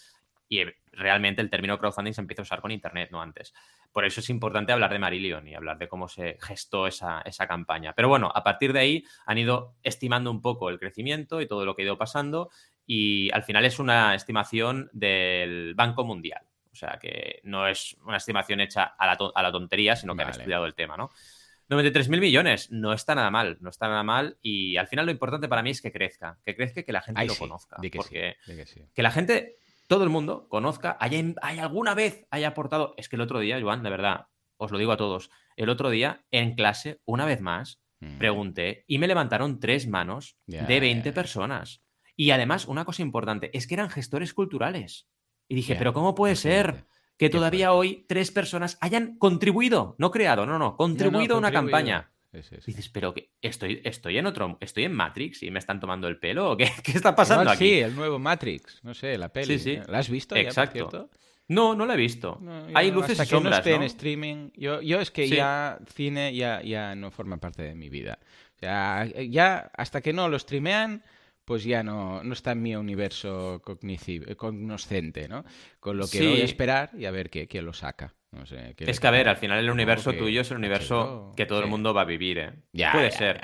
Y 0.48 0.62
realmente 0.92 1.42
el 1.42 1.50
término 1.50 1.78
crowdfunding 1.78 2.12
se 2.12 2.20
empieza 2.20 2.42
a 2.42 2.44
usar 2.44 2.60
con 2.60 2.70
internet, 2.70 3.10
no 3.10 3.20
antes. 3.20 3.52
Por 3.92 4.04
eso 4.04 4.20
es 4.20 4.30
importante 4.30 4.72
hablar 4.72 4.92
de 4.92 4.98
Marillion 4.98 5.48
y 5.48 5.54
hablar 5.54 5.78
de 5.78 5.88
cómo 5.88 6.08
se 6.08 6.38
gestó 6.40 6.86
esa, 6.86 7.22
esa 7.22 7.46
campaña. 7.46 7.94
Pero 7.94 8.08
bueno, 8.08 8.30
a 8.34 8.44
partir 8.44 8.72
de 8.72 8.80
ahí 8.80 9.04
han 9.24 9.38
ido 9.38 9.74
estimando 9.82 10.30
un 10.30 10.42
poco 10.42 10.68
el 10.70 10.78
crecimiento 10.78 11.40
y 11.40 11.46
todo 11.46 11.64
lo 11.64 11.74
que 11.74 11.82
ha 11.82 11.86
ido 11.86 11.98
pasando 11.98 12.50
y 12.86 13.30
al 13.32 13.42
final 13.42 13.64
es 13.64 13.78
una 13.78 14.14
estimación 14.14 14.88
del 14.92 15.74
Banco 15.74 16.04
Mundial. 16.04 16.42
O 16.70 16.74
sea 16.76 16.98
que 17.00 17.40
no 17.44 17.66
es 17.66 17.96
una 18.04 18.18
estimación 18.18 18.60
hecha 18.60 18.84
a 18.84 19.06
la, 19.06 19.18
a 19.34 19.42
la 19.42 19.50
tontería, 19.50 19.96
sino 19.96 20.14
que 20.14 20.22
han 20.22 20.30
estudiado 20.30 20.66
el 20.66 20.74
tema, 20.74 20.96
¿no? 20.96 21.10
93.000 21.68 22.20
millones, 22.20 22.70
no 22.70 22.92
está 22.92 23.14
nada 23.14 23.30
mal, 23.30 23.58
no 23.60 23.70
está 23.70 23.88
nada 23.88 24.04
mal. 24.04 24.38
Y 24.40 24.76
al 24.76 24.86
final 24.86 25.06
lo 25.06 25.12
importante 25.12 25.48
para 25.48 25.62
mí 25.62 25.70
es 25.70 25.82
que 25.82 25.90
crezca, 25.90 26.38
que 26.44 26.54
crezca 26.54 26.80
y 26.80 26.84
que 26.84 26.92
la 26.92 27.02
gente 27.02 27.24
lo 27.24 27.34
conozca. 27.34 27.76
que 27.80 27.90
porque 27.90 28.36
sí, 28.66 28.82
que 28.94 29.02
la 29.02 29.10
gente, 29.10 29.56
todo 29.86 30.04
el 30.04 30.10
mundo, 30.10 30.48
conozca, 30.48 30.96
haya, 31.00 31.22
haya, 31.42 31.62
alguna 31.62 31.94
vez 31.94 32.26
haya 32.30 32.48
aportado. 32.48 32.94
Es 32.96 33.08
que 33.08 33.16
el 33.16 33.22
otro 33.22 33.40
día, 33.40 33.60
Joan, 33.60 33.82
de 33.82 33.90
verdad, 33.90 34.26
os 34.56 34.70
lo 34.70 34.78
digo 34.78 34.92
a 34.92 34.96
todos, 34.96 35.30
el 35.56 35.68
otro 35.68 35.90
día 35.90 36.24
en 36.30 36.54
clase, 36.54 37.00
una 37.04 37.24
vez 37.24 37.40
más, 37.40 37.80
mm. 38.00 38.18
pregunté 38.18 38.84
y 38.86 38.98
me 38.98 39.08
levantaron 39.08 39.60
tres 39.60 39.86
manos 39.86 40.36
de 40.46 40.80
20 40.80 41.12
personas. 41.12 41.82
Y 42.16 42.30
además, 42.30 42.66
una 42.66 42.84
cosa 42.84 43.02
importante, 43.02 43.50
es 43.56 43.66
que 43.66 43.74
eran 43.74 43.90
gestores 43.90 44.32
culturales. 44.32 45.06
Y 45.48 45.54
dije, 45.54 45.76
pero 45.76 45.92
¿cómo 45.92 46.14
puede 46.14 46.34
ser? 46.34 46.86
que 47.16 47.30
todavía 47.30 47.72
hoy 47.72 48.04
tres 48.08 48.30
personas 48.30 48.76
hayan 48.80 49.16
contribuido, 49.16 49.96
no 49.98 50.10
creado, 50.10 50.46
no, 50.46 50.58
no, 50.58 50.76
contribuido 50.76 51.36
a 51.36 51.38
una 51.38 51.52
campaña. 51.52 52.12
Dices, 52.66 52.88
pero 52.88 53.14
que 53.14 53.30
estoy, 53.40 53.80
estoy 53.84 54.18
en 54.18 54.26
otro, 54.26 54.58
estoy 54.60 54.84
en 54.84 54.92
Matrix 54.92 55.42
y 55.42 55.50
me 55.50 55.58
están 55.58 55.80
tomando 55.80 56.08
el 56.08 56.18
pelo 56.18 56.52
o 56.52 56.56
qué, 56.56 56.70
qué 56.82 56.92
está 56.92 57.14
pasando 57.14 57.50
aquí. 57.50 57.68
Sí, 57.68 57.80
el 57.80 57.94
nuevo 57.94 58.18
Matrix, 58.18 58.82
no 58.84 58.94
sé, 58.94 59.16
la 59.18 59.28
peli. 59.32 59.58
Sí, 59.58 59.76
sí. 59.76 59.80
¿La 59.88 59.98
has 59.98 60.08
visto? 60.08 60.36
Exacto. 60.36 61.10
no, 61.48 61.74
no 61.74 61.86
la 61.86 61.94
he 61.94 61.96
visto. 61.96 62.40
Hay 62.74 62.90
luces 62.90 63.18
y 63.20 63.26
sombras, 63.26 63.60
que 63.60 63.70
no 63.70 63.74
esté 63.74 63.74
en 63.74 63.82
streaming. 63.84 64.50
Yo, 64.54 64.80
yo 64.82 65.00
es 65.00 65.10
que 65.10 65.28
ya 65.28 65.78
cine 65.94 66.34
ya, 66.34 66.62
ya 66.62 66.94
no 66.94 67.10
forma 67.10 67.38
parte 67.38 67.62
de 67.62 67.74
mi 67.74 67.88
vida. 67.88 68.18
O 68.56 68.58
sea, 68.58 69.06
ya 69.06 69.70
hasta 69.76 70.00
que 70.00 70.12
no 70.12 70.28
lo 70.28 70.38
streamean, 70.38 71.02
pues 71.46 71.62
ya 71.62 71.84
no, 71.84 72.24
no 72.24 72.32
está 72.32 72.52
en 72.52 72.62
mi 72.62 72.74
universo 72.74 73.62
cognoscente, 74.36 75.28
¿no? 75.28 75.44
Con 75.78 75.96
lo 75.96 76.08
que 76.08 76.26
voy 76.26 76.40
a 76.40 76.44
esperar 76.44 76.90
y 76.98 77.06
a 77.06 77.12
ver 77.12 77.30
qué, 77.30 77.46
quién 77.46 77.64
lo 77.64 77.72
saca. 77.72 78.14
es 78.80 79.00
que, 79.00 79.06
a 79.06 79.10
ver, 79.12 79.28
al 79.28 79.36
final 79.36 79.60
el 79.60 79.70
universo 79.70 80.12
tuyo 80.12 80.40
es 80.40 80.50
el 80.50 80.56
universo 80.56 81.32
que 81.36 81.46
todo 81.46 81.60
el 81.60 81.68
mundo 81.68 81.94
va 81.94 82.02
a 82.02 82.04
vivir, 82.04 82.38
¿eh? 82.38 82.52
Ya, 82.72 82.90
Puede 82.90 83.12
ser. 83.12 83.40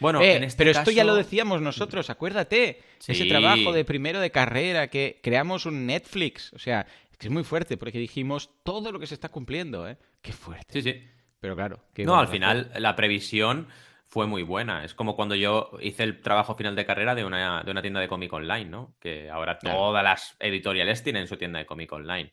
bueno, 0.00 0.20
eh, 0.20 0.44
este 0.44 0.58
pero 0.58 0.70
esto 0.70 0.90
ya 0.90 1.02
lo 1.02 1.14
decíamos 1.14 1.62
nosotros, 1.62 2.10
acuérdate. 2.10 2.82
Ese 3.06 3.24
trabajo 3.24 3.72
de 3.72 3.86
primero 3.86 4.20
de 4.20 4.30
carrera, 4.30 4.88
que 4.88 5.18
creamos 5.22 5.64
un 5.64 5.86
Netflix. 5.86 6.52
O 6.52 6.58
sea, 6.58 6.86
es 7.10 7.16
que 7.16 7.28
es 7.28 7.32
muy 7.32 7.42
fuerte, 7.42 7.78
porque 7.78 7.98
dijimos 7.98 8.50
todo 8.64 8.92
lo 8.92 9.00
que 9.00 9.06
se 9.06 9.14
está 9.14 9.30
cumpliendo, 9.30 9.88
¿eh? 9.88 9.96
Qué 10.20 10.32
fuerte. 10.32 10.74
Sí, 10.74 10.82
sí. 10.82 11.02
Pero 11.40 11.56
claro. 11.56 11.80
no, 11.98 12.18
al 12.18 12.28
final 12.28 12.70
la 12.76 12.94
previsión 12.96 13.68
fue 14.16 14.26
muy 14.26 14.42
buena. 14.42 14.82
Es 14.82 14.94
como 14.94 15.14
cuando 15.14 15.34
yo 15.34 15.72
hice 15.78 16.02
el 16.02 16.22
trabajo 16.22 16.54
final 16.54 16.74
de 16.74 16.86
carrera 16.86 17.14
de 17.14 17.22
una, 17.22 17.62
de 17.62 17.70
una 17.70 17.82
tienda 17.82 18.00
de 18.00 18.08
cómic 18.08 18.32
online, 18.32 18.64
¿no? 18.64 18.94
Que 18.98 19.28
ahora 19.28 19.58
todas 19.58 20.02
las 20.02 20.36
editoriales 20.40 21.02
tienen 21.02 21.26
su 21.26 21.36
tienda 21.36 21.58
de 21.58 21.66
cómic 21.66 21.92
online. 21.92 22.32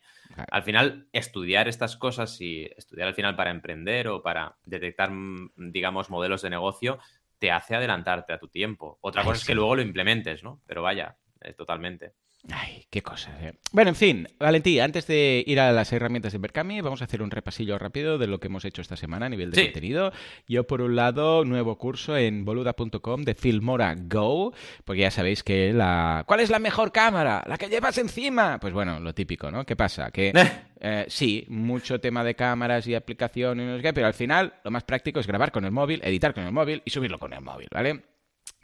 Al 0.50 0.62
final, 0.62 1.08
estudiar 1.12 1.68
estas 1.68 1.98
cosas 1.98 2.40
y 2.40 2.70
estudiar 2.74 3.08
al 3.08 3.14
final 3.14 3.36
para 3.36 3.50
emprender 3.50 4.08
o 4.08 4.22
para 4.22 4.56
detectar, 4.64 5.10
mm, 5.10 5.50
digamos, 5.56 6.08
modelos 6.08 6.40
de 6.40 6.48
negocio, 6.48 6.98
te 7.38 7.50
hace 7.50 7.76
adelantarte 7.76 8.32
a 8.32 8.38
tu 8.38 8.48
tiempo. 8.48 8.96
Otra 9.02 9.22
cosa 9.22 9.36
es 9.36 9.44
que 9.44 9.54
luego 9.54 9.76
lo 9.76 9.82
implementes, 9.82 10.42
¿no? 10.42 10.62
Pero 10.66 10.80
vaya, 10.80 11.18
eh, 11.42 11.52
totalmente. 11.52 12.14
Ay, 12.50 12.84
qué 12.90 13.02
cosas. 13.02 13.34
Eh. 13.42 13.54
Bueno, 13.72 13.90
en 13.90 13.96
fin, 13.96 14.28
Valentí, 14.38 14.78
antes 14.78 15.06
de 15.06 15.42
ir 15.46 15.60
a 15.60 15.72
las 15.72 15.92
herramientas 15.92 16.32
de 16.32 16.38
Berkami, 16.38 16.80
vamos 16.82 17.00
a 17.00 17.06
hacer 17.06 17.22
un 17.22 17.30
repasillo 17.30 17.78
rápido 17.78 18.18
de 18.18 18.26
lo 18.26 18.38
que 18.38 18.48
hemos 18.48 18.64
hecho 18.64 18.82
esta 18.82 18.96
semana 18.96 19.26
a 19.26 19.28
nivel 19.28 19.50
de 19.50 19.64
contenido. 19.64 20.12
Yo, 20.46 20.66
por 20.66 20.82
un 20.82 20.94
lado, 20.94 21.44
nuevo 21.44 21.78
curso 21.78 22.16
en 22.16 22.44
boluda.com 22.44 23.22
de 23.22 23.34
Filmora 23.34 23.94
Go, 23.96 24.52
porque 24.84 25.02
ya 25.02 25.10
sabéis 25.10 25.42
que 25.42 25.72
la... 25.72 26.24
¿Cuál 26.26 26.40
es 26.40 26.50
la 26.50 26.58
mejor 26.58 26.92
cámara? 26.92 27.42
La 27.46 27.56
que 27.56 27.68
llevas 27.68 27.96
encima. 27.96 28.60
Pues 28.60 28.74
bueno, 28.74 29.00
lo 29.00 29.14
típico, 29.14 29.50
¿no? 29.50 29.64
¿Qué 29.64 29.76
pasa? 29.76 30.10
Que 30.10 30.32
eh, 30.80 31.06
sí, 31.08 31.46
mucho 31.48 31.98
tema 31.98 32.22
de 32.24 32.34
cámaras 32.34 32.86
y 32.86 32.94
aplicaciones 32.94 33.82
pero 33.94 34.06
al 34.06 34.14
final 34.14 34.54
lo 34.64 34.70
más 34.70 34.84
práctico 34.84 35.20
es 35.20 35.26
grabar 35.26 35.50
con 35.50 35.64
el 35.64 35.70
móvil, 35.70 36.00
editar 36.04 36.34
con 36.34 36.44
el 36.44 36.52
móvil 36.52 36.82
y 36.84 36.90
subirlo 36.90 37.18
con 37.18 37.32
el 37.32 37.40
móvil, 37.40 37.68
¿vale? 37.70 38.13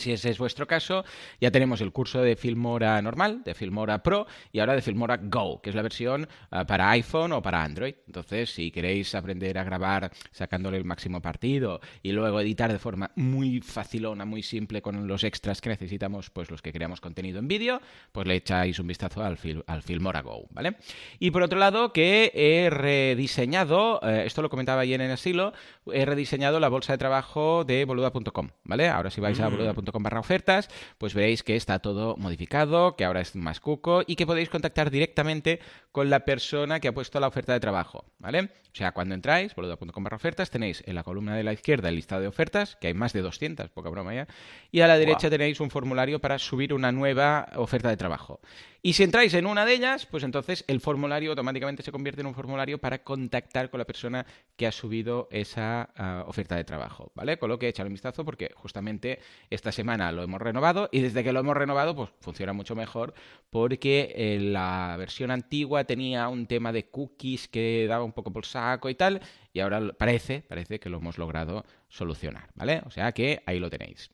Si 0.00 0.12
ese 0.12 0.30
es 0.30 0.38
vuestro 0.38 0.66
caso, 0.66 1.04
ya 1.40 1.50
tenemos 1.50 1.82
el 1.82 1.92
curso 1.92 2.22
de 2.22 2.34
Filmora 2.34 3.00
normal, 3.02 3.44
de 3.44 3.54
Filmora 3.54 4.02
Pro 4.02 4.26
y 4.50 4.60
ahora 4.60 4.74
de 4.74 4.80
Filmora 4.80 5.18
Go, 5.22 5.60
que 5.60 5.68
es 5.68 5.76
la 5.76 5.82
versión 5.82 6.26
ah, 6.50 6.66
para 6.66 6.90
iPhone 6.90 7.32
o 7.32 7.42
para 7.42 7.62
Android. 7.62 7.94
Entonces, 8.06 8.50
si 8.50 8.70
queréis 8.70 9.14
aprender 9.14 9.58
a 9.58 9.64
grabar 9.64 10.10
sacándole 10.30 10.78
el 10.78 10.86
máximo 10.86 11.20
partido 11.20 11.80
y 12.02 12.12
luego 12.12 12.40
editar 12.40 12.72
de 12.72 12.78
forma 12.78 13.10
muy 13.14 13.60
facilona, 13.60 14.24
muy 14.24 14.42
simple 14.42 14.80
con 14.80 15.06
los 15.06 15.22
extras 15.22 15.60
que 15.60 15.68
necesitamos, 15.68 16.30
pues 16.30 16.50
los 16.50 16.62
que 16.62 16.72
creamos 16.72 17.02
contenido 17.02 17.38
en 17.38 17.48
vídeo, 17.48 17.82
pues 18.10 18.26
le 18.26 18.36
echáis 18.36 18.78
un 18.78 18.86
vistazo 18.86 19.22
al, 19.22 19.38
al 19.66 19.82
Filmora 19.82 20.22
Go, 20.22 20.46
¿vale? 20.50 20.76
Y 21.18 21.30
por 21.30 21.42
otro 21.42 21.58
lado, 21.58 21.92
que 21.92 22.32
he 22.34 22.70
rediseñado, 22.70 24.00
eh, 24.02 24.22
esto 24.24 24.40
lo 24.40 24.48
comentaba 24.48 24.80
ayer 24.80 25.00
en 25.02 25.10
Asilo, 25.10 25.52
he 25.92 26.06
rediseñado 26.06 26.58
la 26.58 26.70
bolsa 26.70 26.94
de 26.94 26.98
trabajo 26.98 27.64
de 27.64 27.84
boluda.com, 27.84 28.48
¿vale? 28.64 28.88
Ahora 28.88 29.10
si 29.10 29.20
vais 29.20 29.38
a 29.40 29.50
mm. 29.50 29.69
boluda.com 29.74 30.00
con 30.00 30.02
barra 30.02 30.20
ofertas, 30.20 30.68
pues 30.98 31.14
veréis 31.14 31.42
que 31.42 31.56
está 31.56 31.78
todo 31.80 32.16
modificado, 32.16 32.96
que 32.96 33.04
ahora 33.04 33.20
es 33.20 33.34
más 33.36 33.60
cuco 33.60 34.02
y 34.06 34.16
que 34.16 34.26
podéis 34.26 34.48
contactar 34.48 34.90
directamente 34.90 35.60
con 35.92 36.08
la 36.08 36.20
persona 36.20 36.80
que 36.80 36.88
ha 36.88 36.92
puesto 36.92 37.18
la 37.18 37.28
oferta 37.28 37.52
de 37.52 37.60
trabajo, 37.60 38.04
¿vale? 38.18 38.50
O 38.72 38.76
sea, 38.76 38.92
cuando 38.92 39.14
entráis, 39.16 39.54
boluda.com 39.54 40.04
barra 40.04 40.16
ofertas, 40.16 40.50
tenéis 40.50 40.84
en 40.86 40.94
la 40.94 41.02
columna 41.02 41.34
de 41.34 41.42
la 41.42 41.52
izquierda 41.52 41.88
el 41.88 41.96
listado 41.96 42.22
de 42.22 42.28
ofertas, 42.28 42.76
que 42.76 42.86
hay 42.86 42.94
más 42.94 43.12
de 43.12 43.20
200, 43.20 43.68
poca 43.70 43.90
broma 43.90 44.14
ya, 44.14 44.28
y 44.70 44.80
a 44.80 44.86
la 44.86 44.96
derecha 44.96 45.28
tenéis 45.28 45.58
un 45.58 45.70
formulario 45.70 46.20
para 46.20 46.38
subir 46.38 46.72
una 46.72 46.92
nueva 46.92 47.48
oferta 47.56 47.88
de 47.88 47.96
trabajo. 47.96 48.40
Y 48.82 48.94
si 48.94 49.02
entráis 49.02 49.34
en 49.34 49.44
una 49.44 49.66
de 49.66 49.74
ellas, 49.74 50.06
pues 50.06 50.22
entonces 50.22 50.64
el 50.66 50.80
formulario 50.80 51.30
automáticamente 51.30 51.82
se 51.82 51.92
convierte 51.92 52.22
en 52.22 52.28
un 52.28 52.34
formulario 52.34 52.78
para 52.78 53.02
contactar 53.02 53.68
con 53.68 53.76
la 53.76 53.84
persona 53.84 54.24
que 54.56 54.66
ha 54.66 54.72
subido 54.72 55.28
esa 55.30 55.90
ah, 55.96 56.24
oferta 56.26 56.56
de 56.56 56.64
trabajo, 56.64 57.12
¿vale? 57.14 57.38
Con 57.38 57.50
lo 57.50 57.58
que 57.58 57.68
echar 57.68 57.86
un 57.86 57.92
vistazo 57.92 58.24
porque 58.24 58.50
justamente 58.54 59.18
esta 59.50 59.70
semana 59.70 60.12
lo 60.12 60.22
hemos 60.22 60.40
renovado 60.40 60.88
y 60.92 61.00
desde 61.00 61.22
que 61.22 61.32
lo 61.32 61.40
hemos 61.40 61.56
renovado, 61.56 61.94
pues 61.94 62.08
funciona 62.20 62.54
mucho 62.54 62.74
mejor 62.74 63.12
porque 63.50 64.14
eh, 64.16 64.38
la 64.40 64.94
versión 64.96 65.30
antigua 65.30 65.79
tenía 65.84 66.28
un 66.28 66.46
tema 66.46 66.72
de 66.72 66.88
cookies 66.88 67.48
que 67.48 67.86
daba 67.88 68.04
un 68.04 68.12
poco 68.12 68.32
por 68.32 68.46
saco 68.46 68.88
y 68.88 68.94
tal, 68.94 69.20
y 69.52 69.60
ahora 69.60 69.92
parece, 69.96 70.42
parece 70.42 70.78
que 70.78 70.88
lo 70.88 70.98
hemos 70.98 71.18
logrado 71.18 71.64
solucionar, 71.88 72.50
¿vale? 72.54 72.82
O 72.86 72.90
sea 72.90 73.12
que 73.12 73.42
ahí 73.46 73.58
lo 73.58 73.70
tenéis. 73.70 74.10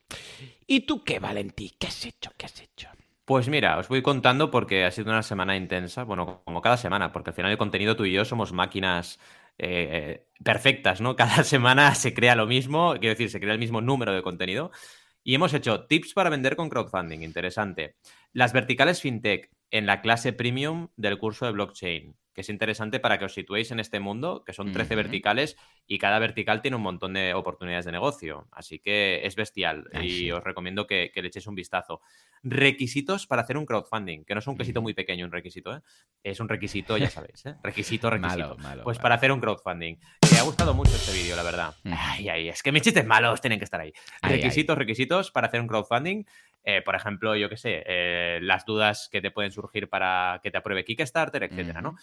¿Y 0.66 0.80
tú 0.80 1.04
qué, 1.04 1.18
Valentí? 1.18 1.74
¿Qué 1.78 1.86
has 1.86 2.06
hecho? 2.06 2.30
¿Qué 2.36 2.46
has 2.46 2.60
hecho? 2.60 2.88
Pues 3.24 3.48
mira, 3.48 3.76
os 3.78 3.88
voy 3.88 4.02
contando 4.02 4.52
porque 4.52 4.84
ha 4.84 4.90
sido 4.92 5.10
una 5.10 5.22
semana 5.22 5.56
intensa, 5.56 6.04
bueno, 6.04 6.42
como 6.44 6.62
cada 6.62 6.76
semana, 6.76 7.10
porque 7.12 7.30
al 7.30 7.34
final 7.34 7.50
el 7.50 7.58
contenido 7.58 7.96
tú 7.96 8.04
y 8.04 8.12
yo 8.12 8.24
somos 8.24 8.52
máquinas 8.52 9.18
eh, 9.58 10.26
perfectas, 10.44 11.00
¿no? 11.00 11.16
Cada 11.16 11.42
semana 11.42 11.94
se 11.94 12.14
crea 12.14 12.36
lo 12.36 12.46
mismo, 12.46 12.92
quiero 13.00 13.14
decir, 13.14 13.30
se 13.30 13.40
crea 13.40 13.54
el 13.54 13.58
mismo 13.58 13.80
número 13.80 14.12
de 14.12 14.22
contenido. 14.22 14.70
Y 15.24 15.34
hemos 15.34 15.52
hecho 15.54 15.86
tips 15.86 16.14
para 16.14 16.30
vender 16.30 16.54
con 16.54 16.68
crowdfunding, 16.68 17.22
interesante. 17.22 17.96
Las 18.32 18.52
verticales 18.52 19.00
fintech 19.00 19.50
en 19.70 19.86
la 19.86 20.00
clase 20.00 20.32
premium 20.32 20.88
del 20.96 21.18
curso 21.18 21.46
de 21.46 21.52
blockchain 21.52 22.16
que 22.36 22.42
es 22.42 22.50
interesante 22.50 23.00
para 23.00 23.18
que 23.18 23.24
os 23.24 23.32
situéis 23.32 23.70
en 23.70 23.80
este 23.80 23.98
mundo, 23.98 24.44
que 24.44 24.52
son 24.52 24.70
13 24.70 24.94
verticales 24.94 25.56
y 25.86 25.96
cada 25.96 26.18
vertical 26.18 26.60
tiene 26.60 26.76
un 26.76 26.82
montón 26.82 27.14
de 27.14 27.32
oportunidades 27.32 27.86
de 27.86 27.92
negocio. 27.92 28.46
Así 28.52 28.78
que 28.78 29.24
es 29.24 29.36
bestial 29.36 29.88
y 30.02 30.30
os 30.30 30.44
recomiendo 30.44 30.86
que, 30.86 31.10
le 31.14 31.28
echéis 31.28 31.46
un 31.46 31.54
vistazo. 31.54 32.02
Requisitos 32.42 33.26
para 33.26 33.40
hacer 33.40 33.56
un 33.56 33.64
crowdfunding, 33.64 34.26
que 34.26 34.34
no 34.34 34.40
es 34.40 34.46
un 34.46 34.52
requisito 34.52 34.82
muy 34.82 34.92
pequeño, 34.92 35.24
un 35.24 35.32
requisito, 35.32 35.74
¿eh? 35.74 35.80
es 36.22 36.38
un 36.38 36.50
requisito, 36.50 36.98
ya 36.98 37.08
sabéis, 37.08 37.46
¿eh? 37.46 37.56
requisito, 37.62 38.10
requisito. 38.10 38.58
pues 38.84 38.98
para 38.98 39.14
hacer 39.14 39.32
un 39.32 39.40
crowdfunding. 39.40 39.96
Me 40.30 40.38
ha 40.38 40.42
gustado 40.42 40.74
mucho 40.74 40.94
este 40.94 41.14
vídeo, 41.14 41.36
la 41.36 41.42
verdad. 41.42 41.74
Ay, 41.84 42.28
ay, 42.28 42.48
es 42.50 42.62
que 42.62 42.70
mis 42.70 42.82
chistes 42.82 43.06
malos 43.06 43.40
tienen 43.40 43.58
que 43.58 43.64
estar 43.64 43.80
ahí. 43.80 43.94
Requisitos, 44.20 44.76
requisitos 44.76 45.30
para 45.30 45.46
hacer 45.46 45.62
un 45.62 45.68
crowdfunding. 45.68 46.26
Eh, 46.68 46.82
por 46.82 46.96
ejemplo, 46.96 47.36
yo 47.36 47.48
qué 47.48 47.56
sé, 47.56 47.84
eh, 47.86 48.40
las 48.42 48.66
dudas 48.66 49.08
que 49.10 49.22
te 49.22 49.30
pueden 49.30 49.52
surgir 49.52 49.88
para 49.88 50.40
que 50.42 50.50
te 50.50 50.58
apruebe 50.58 50.84
Kickstarter, 50.84 51.44
etcétera, 51.44 51.80
¿no? 51.80 51.94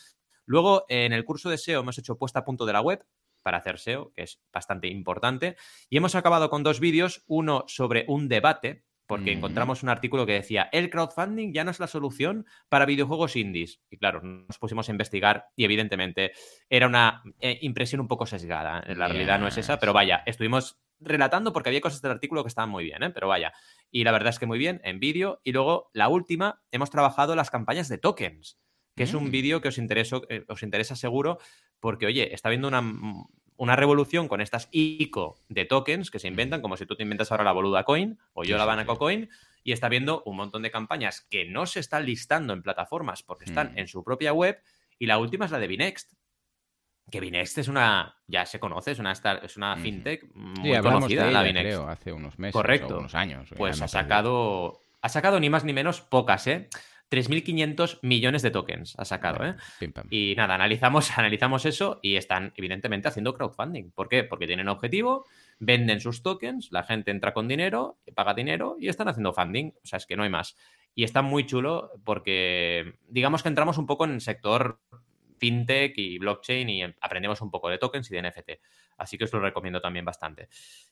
Luego, 0.46 0.86
en 0.88 1.12
el 1.12 1.26
curso 1.26 1.50
de 1.50 1.58
SEO 1.58 1.82
hemos 1.82 1.98
hecho 1.98 2.18
puesta 2.18 2.40
a 2.40 2.46
punto 2.46 2.66
de 2.66 2.72
la 2.72 2.80
web 2.80 3.06
para 3.42 3.58
hacer 3.58 3.78
SEO, 3.78 4.14
que 4.16 4.24
es 4.24 4.42
bastante 4.54 4.88
importante. 4.88 5.58
Y 5.90 5.98
hemos 5.98 6.16
acabado 6.16 6.50
con 6.50 6.64
dos 6.64 6.80
vídeos, 6.80 7.24
uno 7.28 7.66
sobre 7.68 8.06
un 8.08 8.30
debate, 8.30 8.86
porque 9.06 9.34
encontramos 9.34 9.84
un 9.84 9.90
artículo 9.90 10.26
que 10.26 10.32
decía, 10.32 10.70
el 10.72 10.90
crowdfunding 10.90 11.52
ya 11.52 11.66
no 11.66 11.72
es 11.72 11.82
la 11.82 11.88
solución 11.88 12.46
para 12.70 12.86
videojuegos 12.86 13.36
indies. 13.36 13.82
Y 13.90 13.98
claro, 13.98 14.22
nos 14.22 14.58
pusimos 14.60 14.88
a 14.88 14.94
investigar 14.94 15.48
y 15.58 15.66
evidentemente 15.66 16.32
era 16.70 16.88
una 16.88 17.22
eh, 17.42 17.60
impresión 17.62 18.00
un 18.00 18.08
poco 18.08 18.26
sesgada. 18.26 18.82
La 18.96 19.10
realidad 19.10 19.40
no 19.40 19.48
es 19.48 19.58
esa, 19.58 19.78
pero 19.78 19.92
vaya, 19.92 20.24
estuvimos 20.26 20.80
relatando 21.04 21.54
porque 21.54 21.70
había 21.70 21.82
cosas 21.82 22.02
del 22.02 22.12
artículo 22.12 22.44
que 22.44 22.48
estaban 22.48 22.70
muy 22.70 22.84
bien, 22.84 23.04
¿eh? 23.04 23.10
pero 23.10 23.28
vaya. 23.28 23.54
Y 23.92 24.04
la 24.04 24.12
verdad 24.12 24.30
es 24.30 24.40
que 24.40 24.46
muy 24.46 24.58
bien, 24.58 24.82
en 24.84 25.00
vídeo. 25.00 25.42
Y 25.44 25.52
luego, 25.52 25.90
la 25.94 26.10
última, 26.10 26.62
hemos 26.72 26.90
trabajado 26.90 27.36
las 27.36 27.50
campañas 27.50 27.90
de 27.90 27.98
tokens 27.98 28.58
que 28.96 29.04
es 29.04 29.14
un 29.14 29.26
mm. 29.26 29.32
vídeo 29.32 29.62
que 29.62 29.70
os, 29.70 29.78
eh, 29.78 30.46
os 30.48 30.64
interesa 30.64 30.96
seguro, 30.96 31.40
porque, 31.80 32.06
oye, 32.06 32.34
está 32.34 32.50
viendo 32.50 32.68
una, 32.68 32.82
mm, 32.82 33.26
una, 33.58 33.76
revolución 33.76 34.28
con 34.28 34.42
estas 34.42 34.70
ICO 34.72 35.38
de 35.50 35.66
tokens 35.66 36.12
que 36.12 36.20
se 36.20 36.28
inventan, 36.28 36.62
como 36.62 36.78
si 36.78 36.86
tú 36.86 36.96
te 36.96 37.04
inventas 37.04 37.32
ahora 37.32 37.44
la 37.44 37.52
boluda 37.52 37.84
coin 37.84 38.20
o 38.34 38.44
yo 38.44 38.58
la 38.58 38.66
Banaco 38.66 38.98
coin, 38.98 39.30
y 39.64 39.72
está 39.72 39.90
viendo 39.90 40.22
un 40.26 40.36
montón 40.36 40.62
de 40.62 40.72
campañas 40.72 41.22
que 41.22 41.46
no 41.46 41.66
se 41.66 41.80
están 41.80 42.06
listando 42.06 42.54
en 42.54 42.62
plataformas 42.62 43.24
porque 43.24 43.46
están 43.46 43.74
mm. 43.74 43.80
en 43.80 43.88
su 43.88 44.04
propia 44.04 44.34
web, 44.34 44.62
y 45.00 45.08
la 45.08 45.18
última 45.18 45.46
es 45.46 45.52
la 45.52 45.60
de 45.60 45.68
Binext. 45.68 46.14
Que 47.10 47.20
Binext 47.20 47.58
es 47.60 47.68
una, 47.68 48.16
ya 48.28 48.46
se 48.46 48.60
conoce, 48.60 48.92
es 48.92 49.00
una, 49.00 49.12
es 49.12 49.58
una 49.58 49.76
fintech 49.78 50.34
muy 50.34 50.56
Sí, 50.56 50.74
hablamos 50.74 51.10
de 51.10 51.16
conocida, 51.16 51.32
la 51.32 51.44
Binext. 51.44 51.68
creo, 51.68 51.88
hace 51.88 52.12
unos 52.12 52.40
meses 52.40 52.54
Correcto. 52.54 52.96
o 52.96 53.00
unos 53.00 53.16
años. 53.16 53.50
ya 53.50 53.56
Pues 53.56 53.82
ha 53.82 53.88
sacado, 53.88 54.80
ha 55.02 55.10
sacado 55.10 55.40
ni 55.40 55.50
más 55.50 55.64
ni 55.64 55.74
menos 55.74 56.02
pocas, 56.02 56.48
¿eh? 56.48 56.70
3.500 57.12 58.00
millones 58.02 58.42
de 58.42 58.50
tokens 58.50 58.96
ha 58.98 59.06
sacado, 59.06 59.46
¿eh? 59.46 59.56
Pim. 59.80 59.94
Y 60.10 60.34
nada, 60.36 60.56
analizamos, 60.56 61.12
analizamos 61.18 61.66
eso 61.66 62.00
y 62.02 62.16
están 62.16 62.54
evidentemente 62.56 63.08
haciendo 63.08 63.36
crowdfunding. 63.36 63.92
¿Por 63.92 64.10
qué? 64.10 64.24
Porque 64.24 64.48
tienen 64.48 64.68
objetivo, 64.68 65.26
venden 65.60 66.00
sus 66.00 66.24
tokens, 66.24 66.70
la 66.72 66.82
gente 66.84 67.12
entra 67.12 67.34
con 67.34 67.48
dinero, 67.48 68.00
paga 68.16 68.34
dinero 68.34 68.78
y 68.80 68.88
están 68.88 69.10
haciendo 69.10 69.32
funding. 69.32 69.74
O 69.84 69.86
sea, 69.86 69.98
es 69.98 70.08
que 70.08 70.16
no 70.16 70.24
hay 70.24 70.30
más. 70.30 70.56
Y 70.96 71.04
está 71.04 71.22
muy 71.22 71.46
chulo 71.46 71.92
porque 72.04 72.96
digamos 73.08 73.44
que 73.44 73.50
entramos 73.50 73.78
un 73.78 73.86
poco 73.86 74.06
en 74.06 74.12
el 74.14 74.22
sector 74.22 74.80
fintech 75.44 75.98
y 75.98 76.18
blockchain 76.20 76.70
y 76.70 76.84
aprendemos 77.02 77.42
un 77.42 77.52
poco 77.52 77.68
de 77.68 77.78
tokens 77.78 78.10
y 78.10 78.16
de 78.16 78.22
NFT. 78.22 78.52
Así 79.04 79.18
que 79.18 79.26
os 79.26 79.34
lo 79.34 79.40
recomiendo 79.40 79.80
también 79.82 80.06
bastante. 80.06 80.48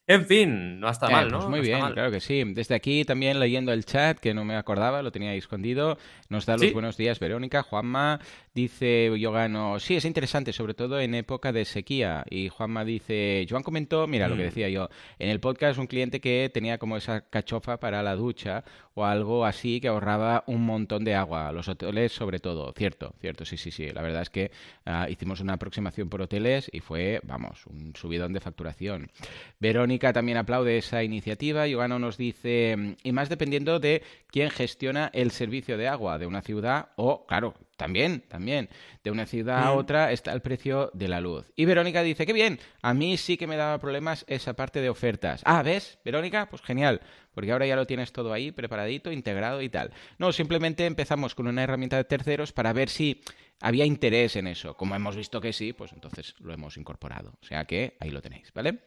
En 0.07 0.25
fin, 0.25 0.79
no 0.79 0.89
está 0.89 1.07
Eh, 1.07 1.11
mal, 1.11 1.29
pues 1.29 1.43
¿no? 1.43 1.49
muy 1.49 1.59
No 1.59 1.63
está 1.63 1.67
bien, 1.75 1.79
mal. 1.79 1.93
claro 1.93 2.11
que 2.11 2.19
sí. 2.19 2.43
Desde 2.53 2.75
aquí 2.75 3.05
también 3.05 3.39
leyendo 3.39 3.71
el 3.73 3.85
chat, 3.85 4.19
que 4.19 4.33
no 4.33 4.43
me 4.45 4.55
acordaba, 4.55 5.01
lo 5.01 5.11
tenía 5.11 5.31
ahí 5.31 5.37
escondido. 5.37 5.97
Nos 6.29 6.45
da 6.45 6.53
los 6.53 6.61
Sí. 6.67 6.71
buenos 6.73 6.97
días, 6.97 7.19
Verónica. 7.19 7.63
Juanma 7.63 8.19
dice, 8.53 9.11
yo 9.19 9.31
gano. 9.31 9.79
Sí, 9.79 9.95
es 9.95 10.05
interesante, 10.05 10.53
sobre 10.53 10.73
todo 10.73 10.99
en 10.99 11.15
época 11.15 11.51
de 11.51 11.65
sequía. 11.65 12.23
Y 12.29 12.49
Juanma 12.49 12.83
dice, 12.83 13.45
Joan 13.49 13.63
comentó, 13.63 14.07
mira 14.07 14.27
lo 14.27 14.35
que 14.35 14.41
Mm. 14.43 14.45
decía 14.45 14.69
yo, 14.69 14.89
en 15.19 15.29
el 15.29 15.39
podcast 15.39 15.79
un 15.79 15.87
cliente 15.87 16.19
que 16.19 16.49
tenía 16.53 16.77
como 16.77 16.97
esa 16.97 17.21
cachofa 17.21 17.79
para 17.79 18.03
la 18.03 18.15
ducha 18.15 18.63
o 18.93 19.05
algo 19.05 19.45
así 19.45 19.79
que 19.79 19.87
ahorraba 19.87 20.43
un 20.47 20.65
montón 20.65 21.03
de 21.05 21.15
agua. 21.15 21.51
Los 21.51 21.67
hoteles 21.69 22.11
sobre 22.11 22.39
todo. 22.39 22.73
Cierto, 22.75 23.15
cierto, 23.21 23.45
sí, 23.45 23.55
sí, 23.57 23.71
sí. 23.71 23.87
La 23.89 24.01
verdad 24.01 24.21
es 24.23 24.29
que 24.29 24.51
ah, 24.85 25.07
hicimos 25.09 25.39
una 25.39 25.53
aproximación 25.53 26.09
por 26.09 26.21
hoteles 26.21 26.69
y 26.73 26.79
fue, 26.81 27.21
vamos, 27.23 27.65
un 27.67 27.95
subidón 28.01 28.33
de 28.33 28.39
facturación. 28.39 29.11
Verónica 29.59 30.11
también 30.11 30.37
aplaude 30.37 30.77
esa 30.77 31.03
iniciativa. 31.03 31.67
Giovanna 31.67 31.99
nos 31.99 32.17
dice, 32.17 32.75
mm, 32.77 32.93
y 33.03 33.11
más 33.11 33.29
dependiendo 33.29 33.79
de 33.79 34.03
quién 34.27 34.49
gestiona 34.49 35.09
el 35.13 35.31
servicio 35.31 35.77
de 35.77 35.87
agua 35.87 36.17
de 36.17 36.25
una 36.25 36.41
ciudad 36.41 36.89
o, 36.95 37.25
claro, 37.25 37.53
también, 37.77 38.21
también, 38.27 38.69
de 39.03 39.09
una 39.09 39.25
ciudad 39.25 39.63
a 39.63 39.71
otra 39.71 40.11
está 40.11 40.33
el 40.33 40.41
precio 40.41 40.91
de 40.93 41.07
la 41.07 41.19
luz. 41.19 41.51
Y 41.55 41.65
Verónica 41.65 42.03
dice, 42.03 42.27
qué 42.27 42.33
bien, 42.33 42.59
a 42.83 42.93
mí 42.93 43.17
sí 43.17 43.37
que 43.37 43.47
me 43.47 43.57
daba 43.57 43.79
problemas 43.79 44.23
esa 44.27 44.53
parte 44.53 44.81
de 44.81 44.89
ofertas. 44.89 45.41
Ah, 45.45 45.63
¿ves, 45.63 45.97
Verónica? 46.05 46.47
Pues 46.47 46.61
genial, 46.61 47.01
porque 47.33 47.51
ahora 47.51 47.65
ya 47.65 47.75
lo 47.75 47.87
tienes 47.87 48.11
todo 48.11 48.33
ahí 48.33 48.51
preparadito, 48.51 49.11
integrado 49.11 49.63
y 49.63 49.69
tal. 49.69 49.91
No, 50.19 50.31
simplemente 50.31 50.85
empezamos 50.85 51.33
con 51.33 51.47
una 51.47 51.63
herramienta 51.63 51.97
de 51.97 52.03
terceros 52.03 52.51
para 52.51 52.71
ver 52.71 52.89
si 52.89 53.21
había 53.61 53.85
interés 53.85 54.35
en 54.35 54.47
eso. 54.47 54.75
Como 54.75 54.95
hemos 54.95 55.15
visto 55.15 55.39
que 55.39 55.53
sí, 55.53 55.73
pues 55.73 55.93
entonces 55.93 56.35
lo 56.39 56.53
hemos 56.53 56.77
incorporado. 56.77 57.33
O 57.41 57.45
sea 57.45 57.65
que 57.65 57.95
ahí 57.99 58.09
lo 58.09 58.21
tenéis, 58.21 58.51
¿vale? 58.53 58.79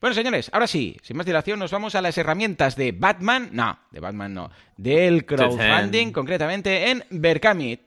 Bueno, 0.00 0.14
señores, 0.14 0.50
ahora 0.52 0.66
sí, 0.66 0.96
sin 1.02 1.16
más 1.16 1.26
dilación, 1.26 1.58
nos 1.58 1.70
vamos 1.70 1.94
a 1.94 2.02
las 2.02 2.16
herramientas 2.16 2.76
de 2.76 2.92
Batman. 2.92 3.50
No, 3.52 3.78
de 3.90 4.00
Batman 4.00 4.34
no. 4.34 4.50
Del 4.76 5.26
crowdfunding, 5.26 6.12
concretamente 6.12 6.90
en 6.90 7.04
Berkami. 7.10 7.80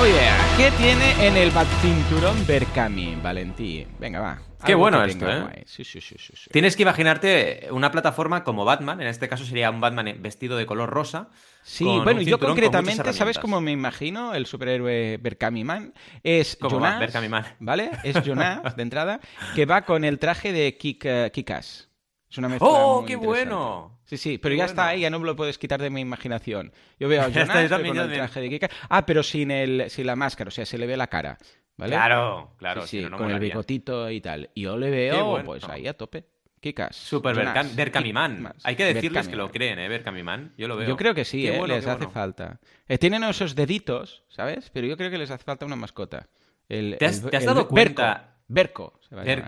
Oh 0.00 0.06
yeah, 0.06 0.54
¿qué 0.56 0.70
tiene 0.78 1.26
en 1.26 1.36
el 1.36 1.50
cinturón 1.82 2.46
Berkami, 2.46 3.16
Valentí? 3.20 3.84
Venga, 3.98 4.20
va. 4.20 4.47
Qué 4.64 4.74
bueno 4.74 5.02
esto, 5.04 5.28
¿eh? 5.30 5.64
Sí, 5.66 5.84
sí, 5.84 6.00
sí. 6.00 6.16
Tienes 6.50 6.76
que 6.76 6.82
imaginarte 6.82 7.68
una 7.70 7.90
plataforma 7.90 8.44
como 8.44 8.64
Batman, 8.64 9.00
en 9.00 9.06
este 9.06 9.28
caso 9.28 9.44
sería 9.44 9.70
un 9.70 9.80
Batman 9.80 10.16
vestido 10.20 10.56
de 10.56 10.66
color 10.66 10.90
rosa. 10.90 11.28
Sí, 11.62 11.84
bueno, 11.84 12.20
yo 12.22 12.38
concretamente, 12.38 13.12
¿sabes 13.12 13.38
cómo 13.38 13.60
me 13.60 13.72
imagino 13.72 14.34
el 14.34 14.46
superhéroe 14.46 15.18
Berkami 15.18 15.64
Man? 15.64 15.94
Es. 16.22 16.58
Jonas, 16.60 16.98
Berkami 16.98 17.28
Man. 17.28 17.44
¿vale? 17.60 17.90
Es 18.04 18.22
Jonas, 18.24 18.74
de 18.76 18.82
entrada, 18.82 19.20
que 19.54 19.66
va 19.66 19.82
con 19.82 20.04
el 20.04 20.18
traje 20.18 20.52
de 20.52 20.76
Kik, 20.76 21.04
eh, 21.04 21.30
Kikas. 21.32 21.88
Es 22.30 22.36
una 22.36 22.48
mezcla 22.48 22.68
¡Oh, 22.68 23.00
muy 23.00 23.06
qué 23.06 23.16
bueno! 23.16 24.00
Sí, 24.04 24.18
sí, 24.18 24.38
pero 24.38 24.52
Qué 24.54 24.58
ya 24.58 24.64
está 24.66 24.88
ahí, 24.88 25.00
ya 25.00 25.10
no 25.10 25.18
me 25.18 25.26
lo 25.26 25.34
puedes 25.34 25.56
quitar 25.56 25.80
de 25.80 25.88
mi 25.88 26.00
imaginación. 26.00 26.72
Yo 26.98 27.08
veo 27.08 27.22
a 27.22 27.28
Jonas 27.30 27.70
con 27.70 27.86
el 27.86 28.12
traje 28.12 28.40
de 28.40 28.48
Kikas. 28.50 28.70
Ah, 28.88 29.06
pero 29.06 29.22
sin, 29.22 29.50
el, 29.50 29.90
sin 29.90 30.06
la 30.06 30.16
máscara, 30.16 30.48
o 30.48 30.50
sea, 30.50 30.66
se 30.66 30.76
le 30.76 30.86
ve 30.86 30.96
la 30.96 31.06
cara, 31.06 31.38
¿vale? 31.78 31.92
Claro, 31.92 32.52
claro. 32.58 32.86
Sí, 32.86 33.00
no, 33.00 33.16
con 33.16 33.30
el 33.30 33.40
bigotito 33.40 34.10
y 34.10 34.20
tal. 34.20 34.50
Y 34.54 34.62
yo 34.62 34.76
le 34.76 34.90
veo, 34.90 35.24
bueno. 35.30 35.44
pues 35.46 35.64
ahí 35.64 35.86
a 35.86 35.94
tope. 35.94 36.24
Kikas. 36.60 36.96
Super 36.96 37.36
Jonas, 37.36 37.54
Berkami, 37.54 37.74
Berkami 37.76 38.12
Man. 38.12 38.36
Kikas, 38.38 38.66
Hay 38.66 38.74
que 38.76 38.84
decirles 38.92 39.28
que 39.28 39.36
lo 39.36 39.48
creen, 39.50 39.78
¿eh? 39.78 39.88
Berkami 39.88 40.22
Man. 40.24 40.52
Yo 40.58 40.66
lo 40.68 40.76
veo. 40.76 40.88
Yo 40.88 40.96
creo 40.96 41.14
que 41.14 41.24
sí, 41.24 41.46
¿eh? 41.46 41.56
bueno, 41.56 41.74
les 41.76 41.86
hace 41.86 41.98
bueno. 41.98 42.10
falta. 42.10 42.58
Eh, 42.88 42.98
tienen 42.98 43.22
esos 43.24 43.54
deditos, 43.54 44.24
¿sabes? 44.28 44.68
Pero 44.70 44.86
yo 44.88 44.96
creo 44.96 45.08
que 45.10 45.18
les 45.18 45.30
hace 45.30 45.44
falta 45.44 45.64
una 45.64 45.76
mascota. 45.76 46.26
El, 46.68 46.96
¿Te 46.98 47.06
has- 47.06 47.22
el- 47.22 47.30
te 47.30 47.36
has 47.36 47.44
el 47.44 47.46
dado 47.46 47.68
cuenta? 47.68 48.34
Berco. 48.48 48.98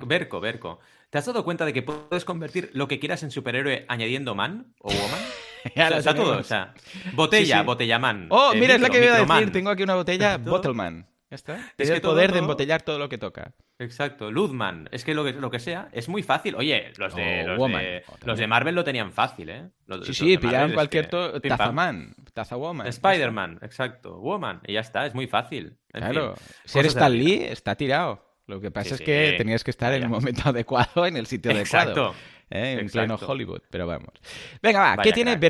Berco, 0.07 0.41
Berco. 0.41 0.79
¿Te 1.11 1.19
has 1.19 1.27
dado 1.27 1.43
cuenta 1.43 1.65
de 1.65 1.73
que 1.73 1.83
puedes 1.83 2.25
convertir 2.25 2.71
lo 2.75 2.87
que 2.87 3.01
quieras 3.01 3.25
en 3.25 3.33
superhéroe 3.33 3.85
añadiendo 3.89 4.37
man 4.37 4.73
o 4.81 4.91
woman? 4.93 5.21
Ya 5.77 5.87
o 5.87 5.89
sea, 5.89 5.99
está 5.99 6.15
todo, 6.15 6.39
o 6.39 6.43
sea, 6.43 6.73
botella, 7.13 7.57
Sí, 7.57 7.61
sí. 7.61 7.67
botella 7.67 7.99
man. 7.99 8.29
Oh, 8.31 8.53
eh, 8.55 8.59
mira, 8.59 8.77
es 8.77 8.81
la 8.81 8.89
que 8.89 9.05
iba 9.05 9.17
a 9.17 9.21
decir. 9.39 9.53
Tengo 9.53 9.69
aquí 9.69 9.83
una 9.83 9.95
botella. 9.95 10.39
Bottleman. 10.39 11.07
Está. 11.31 11.55
Tiene 11.77 11.91
que 11.93 11.97
el 11.97 12.01
todo, 12.01 12.13
poder 12.13 12.33
de 12.33 12.41
embotellar 12.41 12.83
todo 12.83 12.99
lo 12.99 13.09
que 13.09 13.17
toca. 13.17 13.53
Exacto, 13.79 14.33
Luzman. 14.33 14.89
Es 14.91 15.05
que 15.05 15.15
lo 15.15 15.25
que, 15.25 15.33
lo 15.33 15.49
que 15.51 15.61
sea, 15.61 15.89
es 15.93 16.09
muy 16.09 16.25
fácil. 16.25 16.57
Oye, 16.57 16.93
los 16.99 17.15
de, 17.15 17.45
los, 17.45 17.57
de, 17.71 18.03
los 18.25 18.49
Marvel 18.49 18.75
lo 18.75 18.83
tenían 18.83 19.13
fácil, 19.13 19.49
¿eh? 19.49 19.71
Los- 19.87 20.07
Sí, 20.07 20.13
sí, 20.13 20.39
pillaron 20.39 20.71
es 20.71 20.75
cualquier 20.75 21.09
que-. 21.09 21.41
Tazaman, 21.49 22.15
Tazawoman. 22.35 22.87
Spider-Man, 22.89 23.61
exacto. 23.63 24.19
Woman. 24.19 24.61
Y 24.67 24.73
ya 24.73 24.81
está, 24.81 25.07
es 25.07 25.15
muy 25.15 25.29
fácil. 25.29 25.79
En 25.93 26.01
Claro. 26.03 26.35
fin, 26.37 26.47
Ser 26.65 26.87
Stan. 26.87 27.13
Lee 27.17 27.45
está 27.45 27.77
tirado. 27.77 28.27
Lo 28.47 28.61
que 28.61 28.73
pasa 28.73 28.89
Sí, 28.89 28.95
es 28.95 29.01
que 29.03 29.31
sí. 29.31 29.37
tenías 29.37 29.63
que 29.63 29.71
estar 29.71 29.93
en 29.95 30.03
el 30.03 30.09
momento 30.09 30.43
adecuado, 30.49 31.07
en 31.07 31.17
el 31.17 31.27
sitio 31.27 31.53
adecuado. 31.53 31.91
Exacto. 31.91 32.15
¿eh? 32.51 32.73
En 32.73 32.79
Exacto. 32.81 33.17
pleno 33.17 33.33
Hollywood. 33.33 33.63
Pero 33.71 33.87
vamos. 33.87 34.13
Venga, 34.61 34.81
va. 34.81 34.91
¿Qué 34.95 34.97
Vaya 35.11 35.13
tiene 35.13 35.31
crack. 35.33 35.41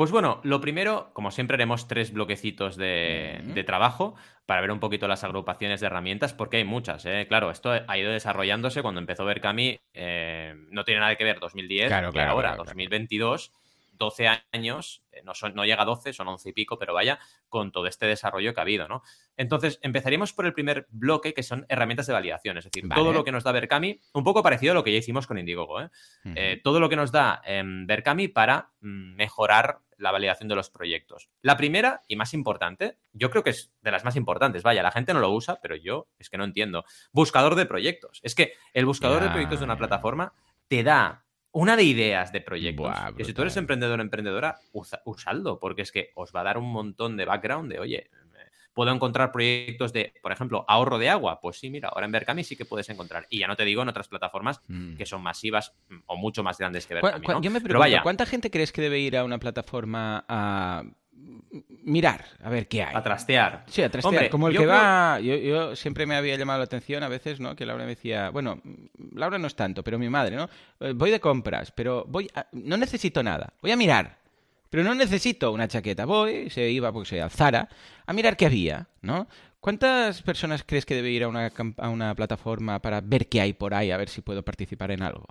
Pues 0.00 0.12
bueno, 0.12 0.40
lo 0.44 0.62
primero, 0.62 1.10
como 1.12 1.30
siempre, 1.30 1.56
haremos 1.56 1.86
tres 1.86 2.10
bloquecitos 2.10 2.78
de, 2.78 3.62
trabajo 3.66 4.14
para 4.46 4.62
ver 4.62 4.70
un 4.70 4.80
poquito 4.80 5.06
las 5.06 5.24
agrupaciones 5.24 5.78
de 5.78 5.88
herramientas, 5.88 6.32
porque 6.32 6.56
hay 6.56 6.64
muchas, 6.64 7.04
¿eh? 7.04 7.26
Claro, 7.28 7.50
esto 7.50 7.70
ha 7.86 7.98
ido 7.98 8.10
desarrollándose 8.10 8.80
cuando 8.80 8.98
empezó 8.98 9.26
Berkami, 9.26 9.78
eh, 9.92 10.54
no 10.70 10.84
tiene 10.84 11.00
nada 11.00 11.16
que 11.16 11.24
ver 11.24 11.38
2010 11.38 11.88
Claro, 11.88 12.08
que 12.08 12.12
claro, 12.14 12.30
ahora, 12.30 12.48
claro, 12.48 12.62
claro. 12.62 12.70
2022, 12.70 13.52
12 14.00 14.26
años, 14.52 15.04
eh, 15.12 15.20
no, 15.22 15.34
son- 15.34 15.54
no 15.54 15.64
llega 15.64 15.82
a 15.82 15.84
12, 15.84 16.12
son 16.14 16.26
11 16.26 16.48
y 16.48 16.52
pico, 16.52 16.78
pero 16.78 16.94
vaya, 16.94 17.18
con 17.48 17.70
todo 17.70 17.86
este 17.86 18.06
desarrollo 18.06 18.54
que 18.54 18.60
ha 18.60 18.62
habido, 18.62 18.88
¿no? 18.88 19.02
Entonces, 19.36 19.78
empezaríamos 19.82 20.32
por 20.32 20.46
el 20.46 20.54
primer 20.54 20.86
bloque, 20.90 21.34
que 21.34 21.42
son 21.42 21.66
herramientas 21.68 22.06
de 22.06 22.14
validación, 22.14 22.56
es 22.58 22.64
decir, 22.64 22.86
Vale. 22.88 23.00
todo 23.00 23.12
lo 23.12 23.22
que 23.24 23.30
nos 23.30 23.44
da 23.44 23.52
Berkami, 23.52 24.00
un 24.14 24.24
poco 24.24 24.42
parecido 24.42 24.72
a 24.72 24.74
lo 24.74 24.82
que 24.82 24.92
ya 24.92 24.98
hicimos 24.98 25.26
con 25.26 25.38
Indiegogo, 25.38 25.82
¿eh? 25.82 25.90
Eh, 26.34 26.60
todo 26.64 26.80
lo 26.80 26.88
que 26.88 26.96
nos 26.96 27.12
da 27.12 27.42
em, 27.44 27.86
Berkami 27.86 28.28
para 28.28 28.70
mm, 28.80 29.14
mejorar 29.16 29.80
la 29.98 30.12
validación 30.12 30.48
de 30.48 30.54
los 30.54 30.70
proyectos. 30.70 31.28
La 31.42 31.58
primera 31.58 32.00
y 32.08 32.16
más 32.16 32.32
importante, 32.32 32.96
yo 33.12 33.28
creo 33.30 33.44
que 33.44 33.50
es 33.50 33.70
de 33.82 33.90
las 33.90 34.02
más 34.02 34.16
importantes, 34.16 34.62
vaya, 34.62 34.82
la 34.82 34.92
gente 34.92 35.12
no 35.12 35.20
lo 35.20 35.30
usa, 35.30 35.58
pero 35.60 35.76
yo 35.76 36.08
es 36.18 36.30
que 36.30 36.38
no 36.38 36.44
entiendo. 36.44 36.84
Buscador 37.12 37.54
de 37.54 37.66
proyectos. 37.66 38.20
Es 38.22 38.34
que 38.34 38.54
el 38.72 38.86
buscador 38.86 39.22
de 39.22 39.28
proyectos 39.28 39.58
de 39.58 39.66
una 39.66 39.76
plataforma 39.76 40.32
te 40.68 40.82
da 40.82 41.26
una 41.52 41.76
de 41.76 41.82
ideas 41.84 42.32
de 42.32 42.40
proyectos. 42.40 42.86
Buah, 42.90 43.12
que 43.16 43.24
si 43.24 43.32
tú 43.34 43.42
eres 43.42 43.56
emprendedor 43.56 43.98
o 43.98 44.02
emprendedora, 44.02 44.58
usa- 44.72 45.02
usadlo, 45.04 45.58
porque 45.58 45.82
es 45.82 45.92
que 45.92 46.10
os 46.14 46.32
va 46.34 46.40
a 46.40 46.44
dar 46.44 46.58
un 46.58 46.70
montón 46.70 47.16
de 47.16 47.24
background 47.24 47.70
de, 47.72 47.78
oye, 47.80 47.96
eh, 47.98 48.50
puedo 48.72 48.92
encontrar 48.92 49.32
proyectos 49.32 49.92
de, 49.92 50.12
por 50.22 50.30
ejemplo, 50.30 50.64
ahorro 50.68 50.96
de 50.98 51.08
agua. 51.10 51.40
Pues 51.40 51.58
sí, 51.58 51.70
mira, 51.70 51.88
ahora 51.88 52.06
en 52.06 52.12
Berkami 52.12 52.44
sí 52.44 52.56
que 52.56 52.64
puedes 52.64 52.88
encontrar. 52.88 53.26
Y 53.28 53.40
ya 53.40 53.48
no 53.48 53.56
te 53.56 53.64
digo 53.64 53.82
en 53.82 53.88
otras 53.88 54.06
plataformas 54.08 54.60
Mm. 54.68 54.96
que 54.96 55.06
son 55.06 55.22
masivas 55.22 55.74
mm, 55.88 55.96
o 56.06 56.16
mucho 56.16 56.42
más 56.44 56.56
grandes 56.56 56.86
que 56.86 56.94
Berkami. 56.94 57.26
Yo 57.26 57.32
me 57.34 57.40
Pero 57.40 57.50
pregunto, 57.64 57.78
vaya, 57.80 58.02
¿cuánta 58.02 58.26
gente 58.26 58.50
crees 58.50 58.70
que 58.72 58.80
debe 58.82 59.00
ir 59.00 59.16
a 59.16 59.24
una 59.24 59.38
plataforma 59.38 60.24
a 60.28 60.84
mirar, 61.82 62.24
a 62.42 62.48
ver 62.50 62.68
qué 62.68 62.82
hay? 62.82 62.94
a 62.94 63.02
trastear. 63.02 63.64
Sí, 63.66 63.82
a 63.82 63.90
trastear. 63.90 64.14
Hombre, 64.14 64.30
Como 64.30 64.48
el 64.48 64.52
que 64.54 64.58
creo- 64.58 64.70
va. 64.70 65.18
Yo, 65.20 65.34
yo 65.36 65.76
siempre 65.76 66.06
me 66.06 66.14
había 66.16 66.36
llamado 66.36 66.58
la 66.60 66.64
atención 66.64 67.02
a 67.02 67.08
veces, 67.08 67.40
¿no? 67.40 67.56
Que 67.56 67.66
Laura 67.66 67.84
me 67.84 67.90
decía, 67.90 68.30
bueno, 68.30 68.60
Laura 69.14 69.38
no 69.38 69.46
es 69.46 69.54
tanto, 69.56 69.82
pero 69.82 69.98
mi 69.98 70.08
madre, 70.08 70.36
¿no? 70.36 70.48
Eh, 70.80 70.92
Voy 70.94 71.10
de 71.10 71.20
compras, 71.20 71.72
pero 71.72 72.04
voy 72.08 72.30
a- 72.34 72.46
no 72.52 72.76
necesito 72.76 73.22
nada. 73.22 73.52
Voy 73.62 73.72
a 73.72 73.76
mirar. 73.76 74.18
Pero 74.70 74.84
no 74.84 74.94
necesito 74.94 75.50
una 75.50 75.66
chaqueta. 75.66 76.04
Voy, 76.04 76.48
se 76.50 76.70
iba, 76.70 76.92
pues 76.92 77.12
al 77.14 77.30
Zara, 77.30 77.68
a 78.06 78.12
mirar 78.12 78.36
qué 78.36 78.46
había, 78.46 78.86
¿no? 79.02 79.26
¿Cuántas 79.58 80.22
personas 80.22 80.62
crees 80.64 80.86
que 80.86 80.94
debe 80.94 81.10
ir 81.10 81.24
a 81.24 81.28
una, 81.28 81.50
a 81.78 81.88
una 81.88 82.14
plataforma 82.14 82.78
para 82.78 83.00
ver 83.00 83.28
qué 83.28 83.40
hay 83.40 83.52
por 83.52 83.74
ahí, 83.74 83.90
a 83.90 83.96
ver 83.96 84.08
si 84.08 84.20
puedo 84.22 84.44
participar 84.44 84.92
en 84.92 85.02
algo? 85.02 85.26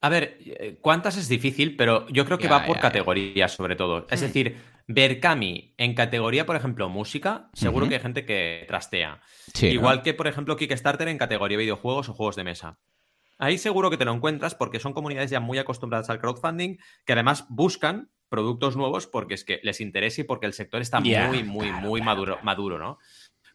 A 0.00 0.08
ver, 0.08 0.38
eh, 0.44 0.78
¿cuántas 0.80 1.16
es 1.16 1.28
difícil? 1.28 1.74
Pero 1.76 2.06
yo 2.08 2.24
creo 2.24 2.38
que 2.38 2.44
Ya, 2.44 2.50
va 2.50 2.58
por 2.60 2.76
ya, 2.76 2.82
ya. 2.82 2.82
categorías, 2.82 3.52
sobre 3.52 3.74
todo. 3.74 4.06
Es 4.10 4.20
Hmm. 4.20 4.24
decir, 4.26 4.56
Berkami 4.88 5.74
en 5.76 5.94
categoría, 5.94 6.46
por 6.46 6.56
ejemplo, 6.56 6.88
música, 6.88 7.50
seguro 7.54 7.88
que 7.88 7.96
hay 7.96 8.00
gente 8.00 8.24
que 8.24 8.64
trastea. 8.68 9.20
Sí, 9.52 9.66
¿no? 9.66 9.72
Igual 9.72 10.02
que, 10.02 10.14
por 10.14 10.28
ejemplo, 10.28 10.56
Kickstarter 10.56 11.08
en 11.08 11.18
categoría 11.18 11.58
videojuegos 11.58 12.08
o 12.08 12.14
juegos 12.14 12.36
de 12.36 12.44
mesa. 12.44 12.78
Ahí 13.38 13.58
seguro 13.58 13.90
que 13.90 13.96
te 13.96 14.04
lo 14.04 14.12
encuentras 14.12 14.54
porque 14.54 14.78
son 14.78 14.94
comunidades 14.94 15.30
ya 15.30 15.40
muy 15.40 15.58
acostumbradas 15.58 16.08
al 16.08 16.20
crowdfunding 16.20 16.78
que 17.04 17.12
además 17.12 17.46
buscan 17.48 18.10
productos 18.28 18.76
nuevos 18.76 19.06
porque 19.06 19.34
es 19.34 19.44
que 19.44 19.60
les 19.62 19.80
interesa 19.80 20.22
y 20.22 20.24
porque 20.24 20.46
el 20.46 20.52
sector 20.52 20.80
está 20.80 21.00
muy, 21.00 21.44
muy, 21.44 21.70
muy 21.70 22.00
maduro, 22.00 22.38
maduro, 22.42 22.78
¿no? 22.78 22.98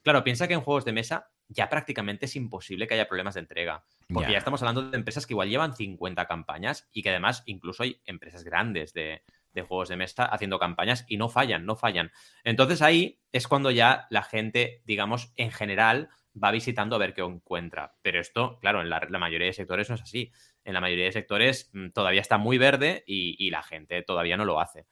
Claro, 0.03 0.23
piensa 0.23 0.47
que 0.47 0.53
en 0.53 0.61
juegos 0.61 0.85
de 0.85 0.93
mesa 0.93 1.29
ya 1.47 1.69
prácticamente 1.69 2.25
es 2.25 2.35
imposible 2.35 2.87
que 2.87 2.93
haya 2.93 3.07
problemas 3.07 3.33
de 3.35 3.41
entrega. 3.41 3.83
Porque 4.13 4.31
ya 4.31 4.37
estamos 4.37 4.61
hablando 4.61 4.89
de 4.89 4.97
empresas 4.97 5.25
que 5.25 5.33
igual 5.33 5.49
llevan 5.49 5.75
50 5.75 6.25
campañas 6.25 6.89
y 6.91 7.01
que 7.01 7.09
además 7.09 7.43
incluso 7.45 7.83
hay 7.83 8.01
empresas 8.05 8.43
grandes 8.43 8.93
de, 8.93 9.23
de 9.53 9.61
juegos 9.61 9.89
de 9.89 9.97
mesa 9.97 10.25
haciendo 10.25 10.59
campañas 10.59 11.05
y 11.07 11.17
no 11.17 11.29
fallan, 11.29 11.65
no 11.65 11.75
fallan. 11.75 12.11
Entonces 12.43 12.81
ahí 12.81 13.19
es 13.31 13.47
cuando 13.47 13.71
ya 13.71 14.07
la 14.09 14.23
gente, 14.23 14.81
digamos, 14.85 15.31
en 15.35 15.51
general 15.51 16.09
va 16.41 16.51
visitando 16.51 16.95
a 16.95 16.99
ver 16.99 17.13
qué 17.13 17.21
encuentra. 17.21 17.93
Pero 18.01 18.19
esto, 18.19 18.57
claro, 18.59 18.81
en 18.81 18.89
la, 18.89 19.19
mayoría 19.19 19.47
de 19.47 19.53
sectores 19.53 19.89
no 19.89 19.95
es 19.95 20.01
así. 20.01 20.31
En 20.63 20.73
la 20.73 20.81
mayoría 20.81 21.05
de 21.05 21.11
sectores 21.11 21.69
mm, 21.73 21.89
todavía 21.89 22.21
está 22.21 22.37
muy 22.37 22.57
verde 22.57 23.03
y, 23.05 23.49
la 23.49 23.63
gente 23.63 24.01
todavía 24.03 24.37
no 24.37 24.45
lo 24.45 24.61
hace. 24.61 24.85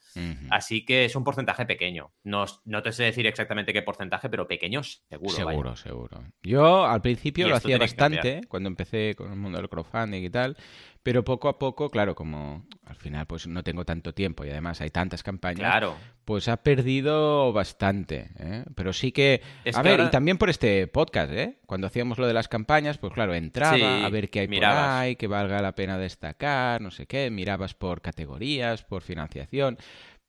Así 0.50 0.84
que 0.84 1.06
es 1.06 1.15
un 1.15 1.24
porcentaje 1.24 1.65
pequeño. 1.65 2.12
No, 2.24 2.45
no, 2.65 2.82
te 2.82 2.91
sé 2.91 3.04
decir 3.04 3.26
exactamente 3.26 3.72
qué 3.72 3.82
porcentaje, 3.82 4.30
pero 4.30 4.48
pequeño 4.48 4.84
seguro. 4.84 5.34
Seguro, 5.34 5.76
seguro. 5.76 6.24
Yo 6.41 6.86
al 6.86 7.02
principio 7.02 7.48
lo 7.48 7.56
hacía 7.56 7.78
bastante 7.78 8.41
cuando 8.48 8.67
empecé 8.67 9.15
con 9.15 9.32
el 9.32 9.38
mundo 9.38 9.60
del 9.60 9.69
crowdfunding 9.69 10.24
y 10.24 10.30
tal. 10.30 10.58
Pero 11.01 11.23
poco 11.23 11.47
a 11.47 11.57
poco, 11.57 11.89
claro, 11.89 12.13
como 12.13 12.67
al 12.85 12.95
final 12.95 13.25
pues 13.25 13.47
no 13.47 13.63
tengo 13.63 13.85
tanto 13.85 14.13
tiempo 14.13 14.43
y 14.43 14.49
además 14.49 14.81
hay 14.81 14.89
tantas 14.89 15.23
campañas, 15.23 15.83
pues 16.25 16.47
ha 16.49 16.57
perdido 16.57 17.53
bastante. 17.53 18.31
¿eh? 18.38 18.65
Pero 18.75 18.91
sí 18.91 19.12
que... 19.12 19.41
a 19.73 19.81
ver, 19.81 20.01
y 20.01 20.09
también 20.09 20.38
por 20.38 20.49
este 20.49 20.88
podcast, 20.88 21.31
¿eh? 21.31 21.57
Cuando 21.65 21.88
hacíamos 21.88 22.17
lo 22.17 22.27
de 22.27 22.33
las 22.33 22.49
campañas, 22.49 22.97
pues 22.97 23.13
claro, 23.13 23.33
entraba 23.33 24.05
a 24.05 24.09
ver 24.09 24.29
qué 24.29 24.41
hay 24.41 24.47
por 24.47 24.65
ahí, 24.65 25.15
que 25.15 25.27
valga 25.27 25.62
la 25.62 25.73
pena 25.73 25.97
destacar, 25.97 26.81
no 26.81 26.91
sé 26.91 27.07
qué, 27.07 27.31
mirabas 27.31 27.73
por 27.73 28.01
categorías, 28.01 28.83
por 28.83 29.01
financiación 29.01 29.77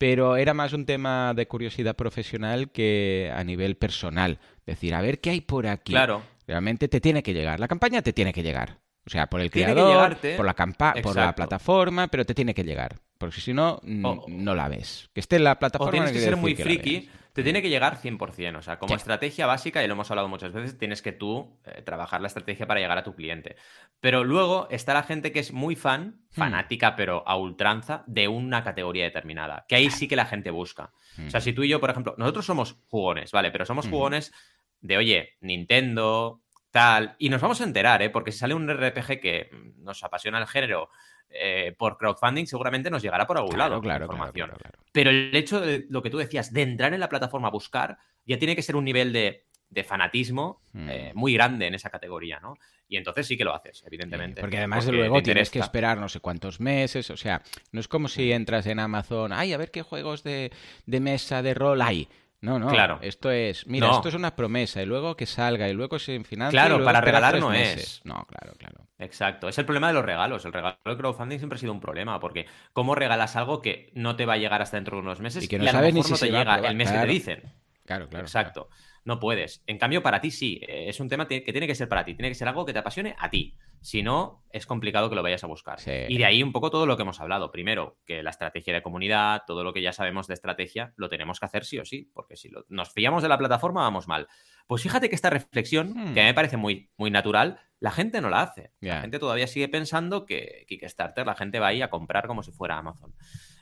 pero 0.01 0.39
era 0.39 0.55
más 0.55 0.73
un 0.73 0.87
tema 0.87 1.35
de 1.35 1.47
curiosidad 1.47 1.95
profesional 1.95 2.71
que 2.71 3.31
a 3.37 3.45
nivel 3.45 3.77
personal. 3.77 4.39
Decir, 4.65 4.95
a 4.95 5.03
ver 5.03 5.21
qué 5.21 5.29
hay 5.29 5.43
por 5.43 5.67
aquí. 5.67 5.93
Claro. 5.93 6.23
Realmente 6.47 6.89
te 6.89 7.03
tiene 7.03 7.23
que 7.23 7.35
llegar. 7.35 7.61
La 7.61 7.69
campaña 7.69 8.01
te 8.01 8.15
tiene 8.15 8.33
que 8.33 8.43
llegar. 8.43 8.79
O 9.07 9.11
sea, 9.11 9.29
por 9.29 9.41
el 9.41 9.51
creador, 9.51 10.19
por 10.37 10.47
la 10.47 10.55
campa 10.55 10.95
por 11.03 11.17
la 11.17 11.35
plataforma, 11.35 12.09
pero 12.09 12.25
te 12.25 12.35
tiene 12.35 12.55
que 12.55 12.65
llegar. 12.65 12.97
Porque 13.19 13.41
si 13.41 13.53
no, 13.53 13.81
no 13.83 14.55
la 14.55 14.69
ves. 14.69 15.11
Que 15.13 15.21
esté 15.21 15.37
en 15.37 15.45
la 15.45 15.59
plataforma. 15.59 15.91
O 15.91 15.93
tienes 15.93 16.13
que 16.13 16.21
ser 16.21 16.37
muy 16.37 16.55
friki. 16.55 17.11
Te 17.33 17.45
tiene 17.45 17.63
que 17.63 17.69
llegar 17.69 18.01
100%. 18.01 18.59
O 18.59 18.63
sea, 18.63 18.79
como 18.79 18.97
estrategia 18.97 19.47
básica, 19.47 19.85
y 19.85 19.87
lo 19.87 19.93
hemos 19.93 20.11
hablado 20.11 20.29
muchas 20.29 20.53
veces, 20.53 20.77
tienes 20.77 21.01
que 21.01 21.13
tú 21.13 21.57
eh, 21.65 21.83
trabajar 21.83 22.21
la 22.21 22.27
estrategia 22.27 22.67
para 22.67 22.81
llegar 22.81 22.99
a 22.99 23.05
tu 23.05 23.15
cliente. 23.15 23.57
Pero 24.01 24.25
luego 24.25 24.67
está 24.71 24.95
la 24.95 25.05
gente 25.05 25.31
que 25.31 25.39
es 25.39 25.53
muy 25.53 25.77
fan, 25.77 26.23
hmm. 26.31 26.39
fanática, 26.39 26.97
pero 26.97 27.23
a 27.27 27.37
ultranza, 27.37 28.03
de 28.07 28.27
una 28.27 28.65
categoría 28.65 29.05
determinada. 29.05 29.65
Que 29.69 29.77
ahí 29.77 29.91
sí 29.91 30.09
que 30.09 30.17
la 30.17 30.27
gente 30.27 30.51
busca. 30.51 30.93
O 31.25 31.31
sea, 31.31 31.39
hmm. 31.39 31.43
si 31.43 31.53
tú 31.53 31.63
y 31.63 31.69
yo, 31.69 31.81
por 31.81 31.91
ejemplo, 31.91 32.15
nosotros 32.19 32.47
somos 32.47 32.79
jugones, 32.89 33.31
¿vale? 33.31 33.53
Pero 33.53 33.65
somos 33.65 33.87
jugones 33.87 34.33
de, 34.81 34.97
oye, 34.97 35.37
Nintendo, 35.41 36.43
tal. 36.71 37.17
Y 37.19 37.29
nos 37.29 37.41
vamos 37.41 37.61
a 37.61 37.65
enterar, 37.65 38.03
¿eh? 38.03 38.11
Porque 38.11 38.33
si 38.33 38.39
sale 38.39 38.55
un 38.55 38.69
RPG 38.69 39.21
que 39.21 39.51
nos 39.79 40.03
apasiona 40.03 40.39
el 40.39 40.47
género 40.47 40.91
eh, 41.29 41.75
por 41.79 41.97
crowdfunding, 41.97 42.47
seguramente 42.47 42.91
nos 42.91 43.03
llegará 43.03 43.27
por 43.27 43.39
algún 43.39 43.57
lado 43.57 43.81
claro, 43.81 44.07
información. 44.07 44.53
Pero 44.93 45.11
el 45.11 45.35
hecho 45.35 45.61
de 45.61 45.87
lo 45.89 46.03
que 46.03 46.11
tú 46.11 46.19
decías, 46.19 46.53
de 46.53 46.63
entrar 46.63 46.93
en 46.93 47.01
la 47.01 47.09
plataforma 47.09 47.49
a 47.49 47.53
buscar, 47.53 47.99
ya 48.27 48.39
tiene 48.39 48.57
que 48.57 48.63
ser 48.63 48.77
un 48.77 48.85
nivel 48.85 49.13
de, 49.13 49.45
fanatismo 49.85 50.61
eh, 50.75 51.13
hmm. 51.15 51.19
muy 51.19 51.33
grande 51.35 51.69
en 51.69 51.75
esa 51.75 51.91
categoría, 51.91 52.41
¿no? 52.41 52.55
Y 52.89 52.97
entonces 52.97 53.29
sí 53.29 53.37
que 53.37 53.45
lo 53.45 53.55
haces, 53.55 53.85
evidentemente. 53.87 54.41
porque 54.41 54.59
además 54.59 54.85
de 54.85 54.93
luego 54.93 55.23
tienes 55.23 55.51
que 55.51 55.61
esperar 55.61 55.99
no 55.99 56.09
sé 56.09 56.19
cuántos 56.19 56.59
meses, 56.59 57.09
o 57.11 57.17
sea, 57.17 57.41
no 57.71 57.79
es 57.79 57.87
como 57.87 58.09
si 58.09 58.33
entras 58.33 58.67
en 58.67 58.81
Amazon, 58.81 59.33
ay, 59.33 59.53
a 59.53 59.57
ver 59.57 59.71
qué 59.71 59.83
juegos 59.83 60.25
de, 60.25 60.51
de 60.87 61.01
mesa 61.01 61.43
de 61.43 61.55
rol 61.55 61.81
hay. 61.83 62.09
No, 62.43 62.59
no. 62.59 62.69
Claro. 62.69 62.99
Esto 63.03 63.31
es, 63.31 63.67
mira, 63.67 63.91
esto 63.91 64.09
es 64.09 64.15
una 64.15 64.35
promesa 64.35 64.83
y 64.83 64.87
luego 64.87 65.15
que 65.15 65.27
salga 65.27 65.69
y 65.69 65.75
luego 65.75 65.99
se 65.99 66.23
financia. 66.25 66.51
Claro, 66.51 66.83
para 66.83 67.01
regalar 67.01 67.39
no 67.39 67.53
es. 67.53 68.01
No, 68.05 68.27
claro, 68.27 68.55
claro. 68.59 68.87
Exacto. 68.99 69.49
Es 69.49 69.59
el 69.59 69.65
problema 69.67 69.89
de 69.89 69.95
los 69.95 70.05
regalos. 70.05 70.45
El 70.45 70.53
regalo 70.53 70.77
del 70.85 70.97
crowdfunding 70.97 71.39
siempre 71.39 71.57
ha 71.57 71.61
sido 71.61 71.73
un 71.73 71.81
problema 71.81 72.19
porque 72.19 72.47
¿cómo 72.73 72.95
regalas 72.95 73.37
algo 73.37 73.61
que 73.61 73.91
no 73.95 74.17
te 74.17 74.27
va 74.27 74.35
a 74.35 74.37
llegar 74.39 74.63
hasta 74.63 74.77
dentro 74.77 74.97
de 74.97 75.03
unos 75.03 75.21
meses 75.21 75.45
y 75.45 75.49
que 75.49 75.59
no 75.59 75.67
sabes 75.67 75.95
ni 75.95 76.03
si 76.03 76.13
no 76.13 76.19
te 76.19 76.31
llega 76.31 76.57
el 76.57 76.77
mes 76.77 76.91
que 76.91 76.99
te 76.99 77.07
dicen? 77.07 77.43
Claro, 77.85 78.09
claro. 78.09 78.25
Exacto. 78.25 78.69
No 79.11 79.19
puedes. 79.19 79.65
En 79.67 79.77
cambio, 79.77 80.05
para 80.05 80.21
ti 80.21 80.31
sí. 80.31 80.61
Eh, 80.63 80.85
es 80.87 81.01
un 81.01 81.09
tema 81.09 81.27
que 81.27 81.41
tiene 81.41 81.67
que 81.67 81.75
ser 81.75 81.89
para 81.89 82.05
ti. 82.05 82.15
Tiene 82.15 82.29
que 82.29 82.37
ser 82.37 82.47
algo 82.47 82.65
que 82.65 82.73
te 82.73 82.79
apasione 82.79 83.17
a 83.19 83.29
ti. 83.29 83.57
Si 83.81 84.05
no, 84.05 84.45
es 84.53 84.67
complicado 84.67 85.11
que 85.11 85.17
lo 85.17 85.23
vayas 85.25 85.43
a 85.43 85.49
buscar. 85.49 85.81
Y 85.85 86.17
de 86.17 86.25
ahí 86.25 86.45
un 86.45 86.53
poco 86.53 86.71
todo 86.71 86.87
lo 86.87 86.97
que 86.97 87.03
hemos 87.03 87.21
hablado. 87.21 87.51
Primero, 87.51 87.99
que 88.07 88.23
la 88.23 88.31
estrategia 88.31 88.73
de 88.73 88.83
comunidad, 88.83 89.43
todo 89.49 89.65
lo 89.65 89.73
que 89.73 89.83
ya 89.83 89.93
sabemos 89.93 90.29
de 90.29 90.35
estrategia, 90.35 90.93
lo 90.95 91.09
tenemos 91.09 91.41
que 91.41 91.47
hacer 91.47 91.65
sí 91.65 91.77
o 91.81 91.85
sí. 91.85 92.09
Porque 92.15 92.37
si 92.37 92.53
nos 92.69 92.93
fiamos 92.93 93.25
de 93.25 93.29
la 93.29 93.37
plataforma, 93.37 93.81
vamos 93.81 94.07
mal. 94.07 94.29
Pues 94.69 94.81
fíjate 94.81 95.09
que 95.09 95.17
esta 95.17 95.29
reflexión, 95.31 95.93
hmm. 95.93 96.15
que 96.15 96.21
a 96.21 96.23
mí 96.23 96.29
me 96.29 96.35
parece 96.35 96.57
muy, 96.57 96.89
muy 96.97 97.11
natural, 97.11 97.59
la 97.81 97.91
gente 97.91 98.21
no 98.21 98.31
la 98.31 98.43
hace. 98.43 98.71
La 98.79 99.01
gente 99.01 99.19
todavía 99.19 99.49
sigue 99.49 99.67
pensando 99.67 100.25
que 100.25 100.67
Kickstarter, 100.69 101.27
la 101.27 101.35
gente 101.35 101.59
va 101.59 101.67
ahí 101.67 101.83
a 101.83 101.91
comprar 101.91 102.29
como 102.29 102.45
si 102.45 102.53
fuera 102.53 102.79
Amazon. 102.79 103.13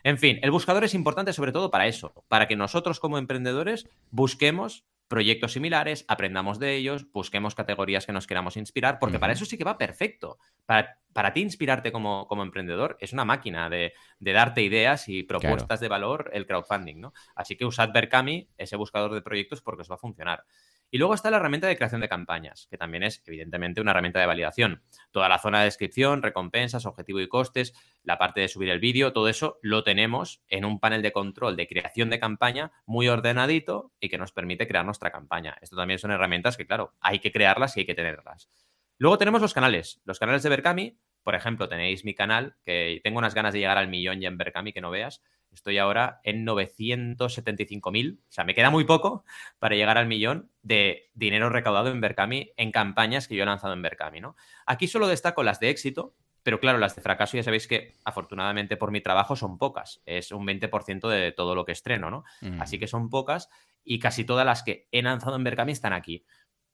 En 0.02 0.18
fin, 0.18 0.40
el 0.42 0.50
buscador 0.50 0.84
es 0.84 0.92
importante 0.94 1.32
sobre 1.32 1.52
todo 1.52 1.70
para 1.70 1.86
eso, 1.86 2.12
para 2.28 2.48
que 2.48 2.56
nosotros 2.56 3.00
como 3.00 3.16
emprendedores 3.16 3.88
busquemos 4.10 4.84
proyectos 5.08 5.54
similares, 5.54 6.04
aprendamos 6.06 6.58
de 6.58 6.76
ellos, 6.76 7.10
busquemos 7.10 7.54
categorías 7.54 8.06
que 8.06 8.12
nos 8.12 8.26
queramos 8.26 8.56
inspirar, 8.56 8.98
porque 8.98 9.18
para 9.18 9.32
eso 9.32 9.46
sí 9.46 9.56
que 9.56 9.64
va 9.64 9.78
perfecto. 9.78 10.38
Para, 10.66 10.98
para 11.14 11.32
ti 11.32 11.40
inspirarte 11.40 11.90
como, 11.90 12.28
como, 12.28 12.42
emprendedor 12.42 12.98
es 13.00 13.14
una 13.14 13.24
máquina 13.24 13.70
de, 13.70 13.94
darte 14.20 14.62
ideas 14.62 15.08
y 15.08 15.22
propuestas 15.22 15.80
de 15.80 15.88
valor 15.88 16.30
el 16.34 16.46
crowdfunding, 16.46 17.00
¿no? 17.00 17.14
Así 17.34 17.56
que 17.56 17.64
usad 17.64 17.90
Berkami, 17.92 18.48
ese 18.58 18.76
buscador 18.76 19.14
de 19.14 19.22
proyectos, 19.22 19.62
porque 19.62 19.82
os 19.82 19.90
va 19.90 19.94
a 19.94 19.98
funcionar. 19.98 20.44
Y 20.90 20.98
luego 20.98 21.12
está 21.12 21.30
la 21.30 21.36
herramienta 21.36 21.66
de 21.66 21.76
creación 21.76 22.00
de 22.00 22.08
campañas, 22.08 22.66
que 22.70 22.78
también 22.78 23.02
es 23.02 23.22
evidentemente 23.26 23.80
una 23.80 23.90
herramienta 23.90 24.20
de 24.20 24.26
validación. 24.26 24.82
Toda 25.10 25.28
la 25.28 25.38
zona 25.38 25.58
de 25.58 25.66
descripción, 25.66 26.22
recompensas, 26.22 26.86
objetivo 26.86 27.20
y 27.20 27.28
costes, 27.28 27.74
la 28.02 28.16
parte 28.16 28.40
de 28.40 28.48
subir 28.48 28.70
el 28.70 28.80
vídeo, 28.80 29.12
todo 29.12 29.28
eso 29.28 29.58
lo 29.62 29.84
tenemos 29.84 30.42
en 30.48 30.64
un 30.64 30.80
panel 30.80 31.02
de 31.02 31.12
control 31.12 31.56
de 31.56 31.68
creación 31.68 32.08
de 32.08 32.18
campaña 32.18 32.72
muy 32.86 33.08
ordenadito 33.08 33.92
y 34.00 34.08
que 34.08 34.16
nos 34.16 34.32
permite 34.32 34.66
crear 34.66 34.86
nuestra 34.86 35.10
campaña. 35.10 35.58
Esto 35.60 35.76
también 35.76 35.98
son 35.98 36.10
herramientas 36.10 36.56
que, 36.56 36.66
claro, 36.66 36.94
hay 37.00 37.18
que 37.18 37.32
crearlas 37.32 37.76
y 37.76 37.80
hay 37.80 37.86
que 37.86 37.94
tenerlas. 37.94 38.48
Luego 38.96 39.18
tenemos 39.18 39.42
los 39.42 39.54
canales. 39.54 40.00
Los 40.04 40.18
canales 40.18 40.42
de 40.42 40.48
Berkami, 40.48 40.98
por 41.22 41.34
ejemplo, 41.34 41.68
tenéis 41.68 42.04
mi 42.06 42.14
canal, 42.14 42.56
que 42.64 43.00
tengo 43.04 43.18
unas 43.18 43.34
ganas 43.34 43.52
de 43.52 43.58
llegar 43.60 43.76
al 43.76 43.88
millón 43.88 44.20
ya 44.20 44.28
en 44.28 44.38
Berkami 44.38 44.72
que 44.72 44.80
no 44.80 44.90
veas. 44.90 45.22
Estoy 45.52 45.78
ahora 45.78 46.20
en 46.24 46.46
975.000. 46.46 48.18
O 48.18 48.20
sea, 48.28 48.44
me 48.44 48.54
queda 48.54 48.70
muy 48.70 48.84
poco 48.84 49.24
para 49.58 49.74
llegar 49.74 49.98
al 49.98 50.06
millón 50.06 50.50
de 50.62 51.10
dinero 51.14 51.50
recaudado 51.50 51.90
en 51.90 52.00
Berkami 52.00 52.52
en 52.56 52.72
campañas 52.72 53.28
que 53.28 53.36
yo 53.36 53.42
he 53.42 53.46
lanzado 53.46 53.72
en 53.72 53.82
Berkami, 53.82 54.20
¿no? 54.20 54.36
Aquí 54.66 54.86
solo 54.86 55.08
destaco 55.08 55.42
las 55.42 55.60
de 55.60 55.70
éxito, 55.70 56.14
pero 56.42 56.60
claro, 56.60 56.78
las 56.78 56.96
de 56.96 57.02
fracaso 57.02 57.36
ya 57.36 57.42
sabéis 57.42 57.66
que 57.66 57.96
afortunadamente 58.04 58.76
por 58.76 58.90
mi 58.90 59.00
trabajo 59.00 59.36
son 59.36 59.58
pocas. 59.58 60.00
Es 60.06 60.32
un 60.32 60.46
20% 60.46 61.08
de 61.08 61.32
todo 61.32 61.54
lo 61.54 61.64
que 61.64 61.72
estreno, 61.72 62.10
¿no? 62.10 62.24
Así 62.60 62.78
que 62.78 62.86
son 62.86 63.10
pocas 63.10 63.48
y 63.84 63.98
casi 63.98 64.24
todas 64.24 64.46
las 64.46 64.62
que 64.62 64.88
he 64.92 65.02
lanzado 65.02 65.36
en 65.36 65.44
Berkami 65.44 65.72
están 65.72 65.92
aquí. 65.92 66.24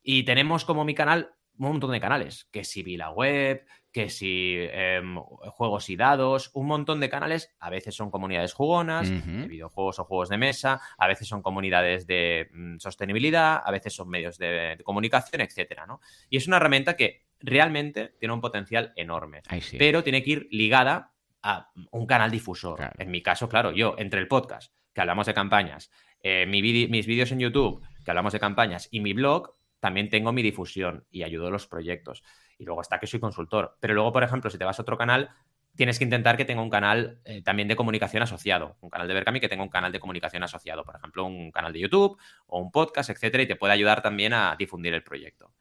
Y 0.03 0.25
tenemos 0.25 0.65
como 0.65 0.85
mi 0.85 0.95
canal 0.95 1.35
un 1.59 1.69
montón 1.69 1.93
de 1.93 2.01
canales, 2.01 2.49
que 2.51 2.65
si 2.65 2.83
vi 2.83 2.97
la 2.97 3.11
web, 3.11 3.65
que 3.93 4.11
si 4.11 4.57
em, 4.59 5.17
juegos 5.17 5.89
y 5.89 5.97
dados, 5.97 6.51
un 6.55 6.67
montón 6.67 6.99
de 6.99 7.09
canales, 7.09 7.55
a 7.61 7.71
veces 7.71 7.95
son 7.95 8.11
comunidades 8.11 8.53
jugonas, 8.53 9.09
de 9.09 9.47
videojuegos 9.47 10.01
o 10.01 10.05
juegos 10.05 10.29
de 10.29 10.37
mesa, 10.37 10.81
a 10.99 11.07
veces 11.07 11.29
son 11.29 11.43
comunidades 11.43 12.07
de 12.09 12.49
mm, 12.53 12.79
sostenibilidad, 12.79 13.63
a 13.65 13.71
veces 13.71 13.95
son 13.95 14.09
medios 14.09 14.37
de, 14.37 14.77
comunicación, 14.83 15.43
etcétera, 15.43 15.87
¿no? 15.87 16.01
Y 16.29 16.39
es 16.39 16.49
una 16.49 16.57
herramienta 16.57 16.97
que 16.97 17.23
realmente 17.39 18.15
tiene 18.19 18.35
un 18.35 18.41
potencial 18.41 18.93
enorme, 18.97 19.43
pero 19.79 20.03
tiene 20.03 20.25
que 20.25 20.31
ir 20.31 20.49
ligada 20.51 21.13
a 21.43 21.71
un 21.93 22.07
canal 22.07 22.33
difusor. 22.33 22.81
En 22.99 23.13
mi 23.13 23.23
caso, 23.23 23.49
claro, 23.49 23.71
yo 23.71 23.95
entre 23.99 24.19
el 24.19 24.27
podcast, 24.27 24.73
que 24.93 25.03
hablamos 25.03 25.27
de 25.27 25.35
campañas, 25.35 25.91
eh, 26.21 26.47
mis 26.47 27.07
vídeos 27.07 27.31
en 27.31 27.39
YouTube, 27.39 27.81
que 28.05 28.11
hablamos 28.11 28.33
de 28.33 28.41
campañas, 28.41 28.89
y 28.91 29.01
mi 29.01 29.13
blog, 29.13 29.55
también 29.85 30.09
tengo 30.09 30.33
mi 30.33 30.41
difusión 30.41 31.05
y 31.11 31.25
ayudo 31.25 31.49
a 31.49 31.51
los 31.51 31.67
proyectos. 31.67 32.25
Y 32.57 32.65
luego 32.65 32.81
está 32.81 32.99
que 32.99 33.07
soy 33.07 33.21
consultor. 33.21 33.77
Pero 33.81 33.93
luego, 33.93 34.15
por 34.15 34.23
ejemplo, 34.23 34.49
si 34.49 34.57
te 34.57 34.65
vas 34.65 34.79
a 34.79 34.83
otro 34.83 34.97
canal, 34.97 35.29
tienes 35.77 35.99
que 35.99 36.05
intentar 36.05 36.39
que 36.39 36.47
tenga 36.47 36.63
un 36.63 36.71
canal 36.71 37.21
eh, 37.27 37.43
también 37.43 37.69
de 37.69 37.77
comunicación 37.77 38.23
asociado. 38.23 38.79
Un 38.81 38.89
canal 38.89 39.07
de 39.07 39.13
Berkami 39.13 39.41
que 39.41 39.49
tenga 39.51 39.63
un 39.63 39.69
canal 39.69 39.93
de 39.93 40.01
comunicación 40.01 40.43
asociado. 40.43 40.87
Por 40.87 40.97
ejemplo, 40.97 41.27
un 41.27 41.53
canal 41.53 41.75
de 41.75 41.81
YouTube 41.81 42.19
o 42.47 42.61
un 42.61 42.73
podcast, 42.73 43.11
etcétera, 43.11 43.43
y 43.43 43.47
te 43.47 43.57
puede 43.57 43.75
ayudar 43.75 44.01
también 44.01 44.33
a 44.33 44.57
difundir 44.59 44.95
el 44.95 45.03
proyecto. 45.03 45.53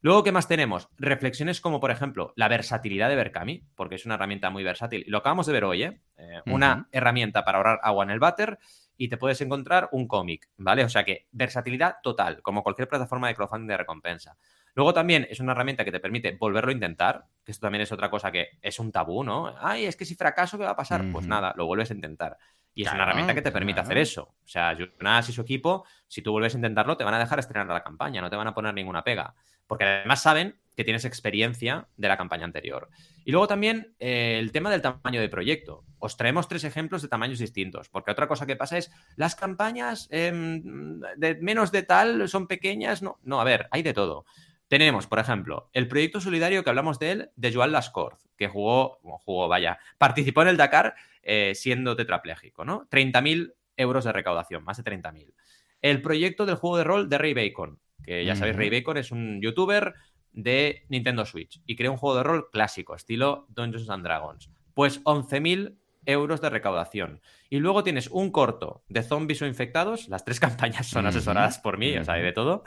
Luego, 0.00 0.24
¿qué 0.24 0.32
más 0.32 0.48
tenemos? 0.48 0.88
Reflexiones 0.96 1.60
como, 1.60 1.78
por 1.78 1.90
ejemplo, 1.90 2.32
la 2.36 2.48
versatilidad 2.48 3.10
de 3.10 3.16
Berkami, 3.16 3.66
porque 3.74 3.96
es 3.96 4.06
una 4.06 4.14
herramienta 4.14 4.48
muy 4.48 4.64
versátil. 4.64 5.04
Y 5.06 5.10
lo 5.10 5.18
acabamos 5.18 5.44
de 5.44 5.52
ver 5.52 5.64
hoy, 5.64 5.82
¿eh? 5.82 6.00
eh 6.16 6.40
una 6.46 6.88
herramienta 6.90 7.44
para 7.44 7.58
ahorrar 7.58 7.80
agua 7.82 8.04
en 8.04 8.10
el 8.12 8.18
váter 8.18 8.58
y 8.98 9.08
te 9.08 9.16
puedes 9.16 9.40
encontrar 9.40 9.88
un 9.92 10.06
cómic, 10.06 10.50
¿vale? 10.56 10.84
O 10.84 10.88
sea 10.88 11.04
que 11.04 11.28
versatilidad 11.30 11.98
total, 12.02 12.42
como 12.42 12.62
cualquier 12.62 12.88
plataforma 12.88 13.28
de 13.28 13.36
crowdfunding 13.36 13.68
de 13.68 13.76
recompensa. 13.76 14.36
Luego 14.74 14.92
también 14.92 15.26
es 15.30 15.40
una 15.40 15.52
herramienta 15.52 15.84
que 15.84 15.92
te 15.92 16.00
permite 16.00 16.36
volverlo 16.38 16.70
a 16.70 16.74
intentar, 16.74 17.24
que 17.44 17.52
esto 17.52 17.66
también 17.66 17.82
es 17.82 17.92
otra 17.92 18.10
cosa 18.10 18.30
que 18.30 18.58
es 18.60 18.78
un 18.78 18.92
tabú, 18.92 19.24
¿no? 19.24 19.54
Ay, 19.58 19.86
es 19.86 19.96
que 19.96 20.04
si 20.04 20.14
fracaso, 20.14 20.58
¿qué 20.58 20.64
va 20.64 20.70
a 20.70 20.76
pasar? 20.76 21.04
Pues 21.12 21.26
nada, 21.26 21.54
lo 21.56 21.66
vuelves 21.66 21.90
a 21.90 21.94
intentar. 21.94 22.36
Y 22.74 22.82
es 22.82 22.92
una 22.92 23.04
herramienta 23.04 23.34
que 23.34 23.42
te 23.42 23.52
permite 23.52 23.80
hacer 23.80 23.98
eso. 23.98 24.34
O 24.44 24.48
sea, 24.48 24.76
Jonas 24.76 25.28
y 25.28 25.32
su 25.32 25.40
equipo, 25.40 25.84
si 26.06 26.20
tú 26.20 26.32
vuelves 26.32 26.54
a 26.54 26.58
intentarlo, 26.58 26.96
te 26.96 27.04
van 27.04 27.14
a 27.14 27.18
dejar 27.18 27.38
estrenar 27.38 27.66
la 27.68 27.82
campaña, 27.82 28.20
no 28.20 28.30
te 28.30 28.36
van 28.36 28.48
a 28.48 28.54
poner 28.54 28.74
ninguna 28.74 29.02
pega. 29.02 29.34
Porque 29.66 29.84
además 29.84 30.22
saben 30.22 30.60
que 30.78 30.84
tienes 30.84 31.04
experiencia 31.04 31.88
de 31.96 32.06
la 32.06 32.16
campaña 32.16 32.44
anterior. 32.44 32.88
Y 33.24 33.32
luego 33.32 33.48
también 33.48 33.96
eh, 33.98 34.36
el 34.38 34.52
tema 34.52 34.70
del 34.70 34.80
tamaño 34.80 35.20
de 35.20 35.28
proyecto. 35.28 35.84
Os 35.98 36.16
traemos 36.16 36.46
tres 36.46 36.62
ejemplos 36.62 37.02
de 37.02 37.08
tamaños 37.08 37.40
distintos, 37.40 37.88
porque 37.88 38.12
otra 38.12 38.28
cosa 38.28 38.46
que 38.46 38.54
pasa 38.54 38.78
es, 38.78 38.92
las 39.16 39.34
campañas 39.34 40.06
em, 40.12 41.00
de 41.16 41.34
menos 41.40 41.72
de 41.72 41.82
tal 41.82 42.28
son 42.28 42.46
pequeñas. 42.46 43.02
No, 43.02 43.18
no, 43.24 43.40
a 43.40 43.44
ver, 43.44 43.66
hay 43.72 43.82
de 43.82 43.92
todo. 43.92 44.24
Tenemos, 44.68 45.08
por 45.08 45.18
ejemplo, 45.18 45.68
el 45.72 45.88
proyecto 45.88 46.20
solidario 46.20 46.62
que 46.62 46.70
hablamos 46.70 47.00
de 47.00 47.10
él, 47.10 47.30
de 47.34 47.52
Joan 47.52 47.72
Lascorz, 47.72 48.28
que 48.36 48.46
jugó, 48.46 49.00
jugó, 49.24 49.48
vaya, 49.48 49.80
participó 49.98 50.42
en 50.42 50.48
el 50.48 50.56
Dakar 50.56 50.94
eh, 51.24 51.56
siendo 51.56 51.96
tetrapléjico, 51.96 52.64
¿no? 52.64 52.88
30.000 52.88 53.52
euros 53.76 54.04
de 54.04 54.12
recaudación, 54.12 54.62
más 54.62 54.76
de 54.76 54.84
30.000. 54.84 55.34
El 55.82 56.02
proyecto 56.02 56.46
del 56.46 56.54
juego 56.54 56.76
de 56.78 56.84
rol 56.84 57.08
de 57.08 57.18
Ray 57.18 57.34
Bacon, 57.34 57.80
que 58.04 58.24
ya 58.24 58.36
sabéis, 58.36 58.56
Ray 58.56 58.70
Bacon 58.70 58.96
es 58.96 59.10
un 59.10 59.40
youtuber 59.42 59.94
de 60.32 60.84
Nintendo 60.88 61.24
Switch 61.24 61.60
y 61.66 61.76
creó 61.76 61.92
un 61.92 61.98
juego 61.98 62.16
de 62.16 62.22
rol 62.22 62.50
clásico, 62.50 62.94
estilo 62.94 63.46
Dungeons 63.48 63.90
and 63.90 64.04
Dragons. 64.04 64.50
Pues 64.74 65.02
11.000 65.04 65.76
euros 66.08 66.40
de 66.40 66.48
recaudación. 66.48 67.20
Y 67.50 67.58
luego 67.58 67.84
tienes 67.84 68.08
un 68.08 68.30
corto 68.30 68.82
de 68.88 69.02
zombies 69.02 69.42
o 69.42 69.46
infectados, 69.46 70.08
las 70.08 70.24
tres 70.24 70.40
campañas 70.40 70.86
son 70.86 71.06
asesoradas 71.06 71.58
por 71.58 71.78
mí, 71.78 71.96
o 71.96 72.04
sea, 72.04 72.14
hay 72.14 72.22
de 72.22 72.32
todo. 72.32 72.64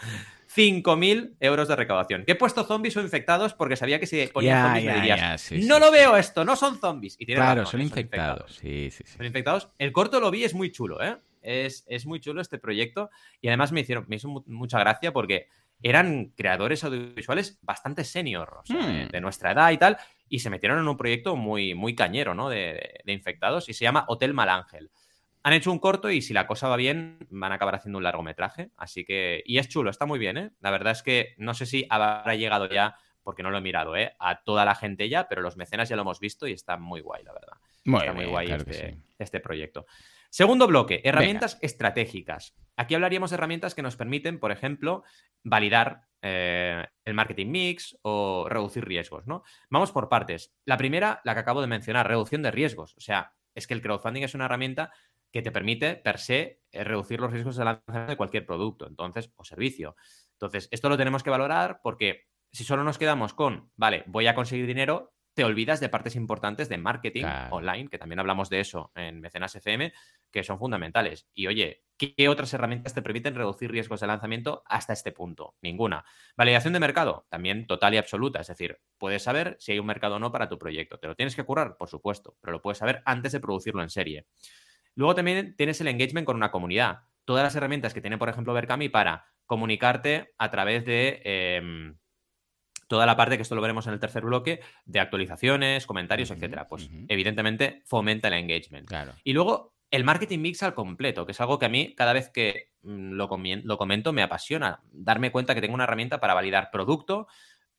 5.000 0.55 1.37
euros 1.39 1.67
de 1.67 1.75
recaudación. 1.75 2.25
Que 2.25 2.33
he 2.33 2.35
puesto 2.35 2.63
zombies 2.63 2.95
o 2.97 3.01
infectados 3.01 3.53
porque 3.53 3.75
sabía 3.75 3.99
que 3.99 4.05
si 4.05 4.27
ponía 4.27 4.63
zombies 4.63 4.85
me 4.85 4.93
dirías, 4.95 5.51
no 5.51 5.79
lo 5.79 5.91
veo 5.91 6.17
esto, 6.17 6.45
no 6.45 6.55
son 6.55 6.79
zombies. 6.79 7.15
Y 7.19 7.25
claro, 7.25 7.65
son, 7.65 7.81
infectados. 7.81 8.55
Sí, 8.55 8.91
sí, 8.91 9.03
sí. 9.05 9.17
Son 9.17 9.25
infectados. 9.25 9.69
El 9.77 9.91
corto 9.91 10.19
lo 10.19 10.29
vi, 10.29 10.43
es 10.43 10.53
muy 10.53 10.71
chulo, 10.71 11.01
¿eh? 11.01 11.17
Es, 11.41 11.85
es, 11.87 12.05
muy 12.05 12.19
chulo 12.19 12.39
este 12.39 12.59
proyecto 12.59 13.09
y 13.41 13.47
además 13.47 13.71
me 13.71 13.79
hicieron, 13.79 14.05
me 14.07 14.17
hizo 14.17 14.27
mucha 14.45 14.77
gracia 14.77 15.11
porque 15.11 15.47
eran 15.83 16.33
creadores 16.35 16.83
audiovisuales 16.83 17.59
bastante 17.61 18.03
senior, 18.03 18.61
hmm. 18.67 19.09
de, 19.11 19.21
nuestra 19.21 19.51
edad 19.51 19.71
y 19.71 19.77
tal, 19.77 19.97
y 20.29 20.39
se 20.39 20.49
metieron 20.49 20.79
en 20.79 20.87
un 20.87 20.97
proyecto 20.97 21.35
muy, 21.35 21.73
muy 21.73 21.95
cañero, 21.95 22.33
¿no? 22.33 22.49
De, 22.49 23.01
infectados 23.05 23.69
y 23.69 23.73
se 23.73 23.83
llama 23.83 24.05
Hotel 24.07 24.33
Malángel. 24.33 24.91
Han 25.43 25.53
hecho 25.53 25.71
un 25.71 25.79
corto 25.79 26.11
y 26.11 26.21
si 26.21 26.33
la 26.33 26.45
cosa 26.45 26.67
va 26.67 26.75
bien, 26.75 27.17
van 27.31 27.51
a 27.51 27.55
acabar 27.55 27.75
haciendo 27.75 27.97
un 27.97 28.03
largometraje. 28.03 28.69
Así 28.77 29.03
que. 29.03 29.41
Y 29.45 29.57
es 29.57 29.67
chulo, 29.67 29.89
está 29.89 30.05
muy 30.05 30.19
bien, 30.19 30.37
¿eh? 30.37 30.51
La 30.59 30.69
verdad 30.69 30.91
es 30.91 31.01
que 31.01 31.33
no 31.37 31.55
sé 31.55 31.65
si 31.65 31.87
habrá 31.89 32.35
llegado 32.35 32.69
ya, 32.69 32.95
porque 33.23 33.41
no 33.41 33.49
lo 33.49 33.57
he 33.57 33.61
mirado, 33.61 33.95
¿eh? 33.95 34.13
A 34.19 34.43
toda 34.43 34.65
la 34.65 34.75
gente 34.75 35.09
ya, 35.09 35.27
pero 35.27 35.41
los 35.41 35.57
mecenas 35.57 35.89
ya 35.89 35.95
lo 35.95 36.03
hemos 36.03 36.19
visto 36.19 36.47
y 36.47 36.53
está 36.53 36.77
muy 36.77 37.01
guay, 37.01 37.23
la 37.23 37.33
verdad. 37.33 37.57
está 37.83 38.13
muy 38.13 38.25
guay 38.25 38.51
este, 38.51 38.97
este 39.17 39.39
proyecto. 39.39 39.87
Segundo 40.31 40.65
bloque, 40.65 41.01
herramientas 41.03 41.59
estratégicas. 41.61 42.55
Aquí 42.77 42.95
hablaríamos 42.95 43.31
de 43.31 43.35
herramientas 43.35 43.75
que 43.75 43.81
nos 43.81 43.97
permiten, 43.97 44.39
por 44.39 44.53
ejemplo, 44.53 45.03
validar 45.43 46.07
eh, 46.21 46.87
el 47.03 47.13
marketing 47.13 47.47
mix 47.47 47.97
o 48.01 48.47
reducir 48.47 48.85
riesgos, 48.85 49.27
¿no? 49.27 49.43
Vamos 49.69 49.91
por 49.91 50.07
partes. 50.07 50.55
La 50.63 50.77
primera, 50.77 51.19
la 51.25 51.33
que 51.33 51.41
acabo 51.41 51.59
de 51.59 51.67
mencionar, 51.67 52.07
reducción 52.07 52.43
de 52.43 52.51
riesgos. 52.51 52.95
O 52.95 53.01
sea, 53.01 53.33
es 53.53 53.67
que 53.67 53.73
el 53.73 53.81
crowdfunding 53.81 54.23
es 54.23 54.33
una 54.33 54.45
herramienta 54.45 54.93
que 55.33 55.41
te 55.41 55.51
permite, 55.51 55.97
per 55.97 56.17
se, 56.17 56.61
eh, 56.71 56.83
reducir 56.85 57.19
los 57.19 57.33
riesgos 57.33 57.57
de 57.57 57.65
lanzamiento 57.65 58.11
de 58.11 58.17
cualquier 58.17 58.45
producto, 58.45 58.87
entonces, 58.87 59.33
o 59.35 59.43
servicio. 59.43 59.97
Entonces, 60.35 60.69
esto 60.71 60.87
lo 60.87 60.97
tenemos 60.97 61.23
que 61.23 61.29
valorar 61.29 61.81
porque 61.83 62.27
si 62.53 62.63
solo 62.63 62.85
nos 62.85 62.97
quedamos 62.97 63.33
con, 63.33 63.69
vale, 63.75 64.05
voy 64.07 64.27
a 64.27 64.35
conseguir 64.35 64.65
dinero, 64.65 65.13
te 65.33 65.43
olvidas 65.43 65.79
de 65.79 65.89
partes 65.89 66.15
importantes 66.15 66.67
de 66.69 66.77
marketing 66.77 67.25
online, 67.51 67.89
que 67.89 67.97
también 67.97 68.19
hablamos 68.19 68.49
de 68.49 68.59
eso 68.59 68.91
en 68.95 69.21
Mecenas 69.21 69.55
FM, 69.55 69.93
que 70.29 70.43
son 70.43 70.59
fundamentales. 70.59 71.27
Y 71.33 71.47
oye, 71.47 71.83
¿qué 71.97 72.27
otras 72.27 72.53
herramientas 72.53 72.93
te 72.93 73.01
permiten 73.01 73.35
reducir 73.35 73.71
riesgos 73.71 74.01
de 74.01 74.07
lanzamiento 74.07 74.63
hasta 74.65 74.93
este 74.93 75.11
punto? 75.11 75.55
Ninguna. 75.61 76.03
Validación 76.35 76.73
de 76.73 76.79
mercado, 76.79 77.27
también 77.29 77.65
total 77.65 77.93
y 77.93 77.97
absoluta. 77.97 78.41
Es 78.41 78.47
decir, 78.47 78.79
puedes 78.97 79.23
saber 79.23 79.55
si 79.59 79.71
hay 79.71 79.79
un 79.79 79.85
mercado 79.85 80.15
o 80.15 80.19
no 80.19 80.31
para 80.31 80.49
tu 80.49 80.57
proyecto. 80.57 80.99
¿Te 80.99 81.07
lo 81.07 81.15
tienes 81.15 81.35
que 81.35 81.43
curar? 81.43 81.77
Por 81.77 81.89
supuesto, 81.89 82.35
pero 82.41 82.51
lo 82.53 82.61
puedes 82.61 82.79
saber 82.79 83.01
antes 83.05 83.31
de 83.31 83.39
producirlo 83.39 83.81
en 83.83 83.89
serie. 83.89 84.27
Luego 84.95 85.15
también 85.15 85.55
tienes 85.55 85.79
el 85.79 85.87
engagement 85.87 86.25
con 86.25 86.35
una 86.35 86.51
comunidad. 86.51 87.03
Todas 87.23 87.43
las 87.43 87.55
herramientas 87.55 87.93
que 87.93 88.01
tiene, 88.01 88.17
por 88.17 88.29
ejemplo, 88.29 88.53
Berkami 88.53 88.89
para 88.89 89.25
comunicarte 89.45 90.33
a 90.37 90.51
través 90.51 90.85
de... 90.85 91.21
Em, 91.23 91.97
toda 92.91 93.05
la 93.05 93.15
parte, 93.15 93.37
que 93.37 93.43
esto 93.43 93.55
lo 93.55 93.61
veremos 93.61 93.87
en 93.87 93.93
el 93.93 94.01
tercer 94.01 94.25
bloque, 94.25 94.59
de 94.85 94.99
actualizaciones, 94.99 95.85
comentarios, 95.85 96.29
etcétera. 96.29 96.67
Pues 96.67 96.89
evidentemente 97.07 97.83
fomenta 97.85 98.27
el 98.27 98.33
engagement. 98.33 98.91
Y 99.23 99.31
luego 99.31 99.73
el 99.91 100.03
marketing 100.03 100.39
mix 100.39 100.61
al 100.61 100.73
completo, 100.73 101.25
que 101.25 101.31
es 101.31 101.39
algo 101.39 101.57
que 101.57 101.67
a 101.67 101.69
mí 101.69 101.95
cada 101.95 102.11
vez 102.11 102.29
que 102.29 102.73
mm, 102.83 103.11
lo, 103.11 103.29
lo 103.63 103.77
comento 103.77 104.11
me 104.11 104.23
apasiona. 104.23 104.81
Darme 104.91 105.31
cuenta 105.31 105.55
que 105.55 105.61
tengo 105.61 105.73
una 105.73 105.85
herramienta 105.85 106.19
para 106.19 106.33
validar 106.33 106.69
producto, 106.69 107.27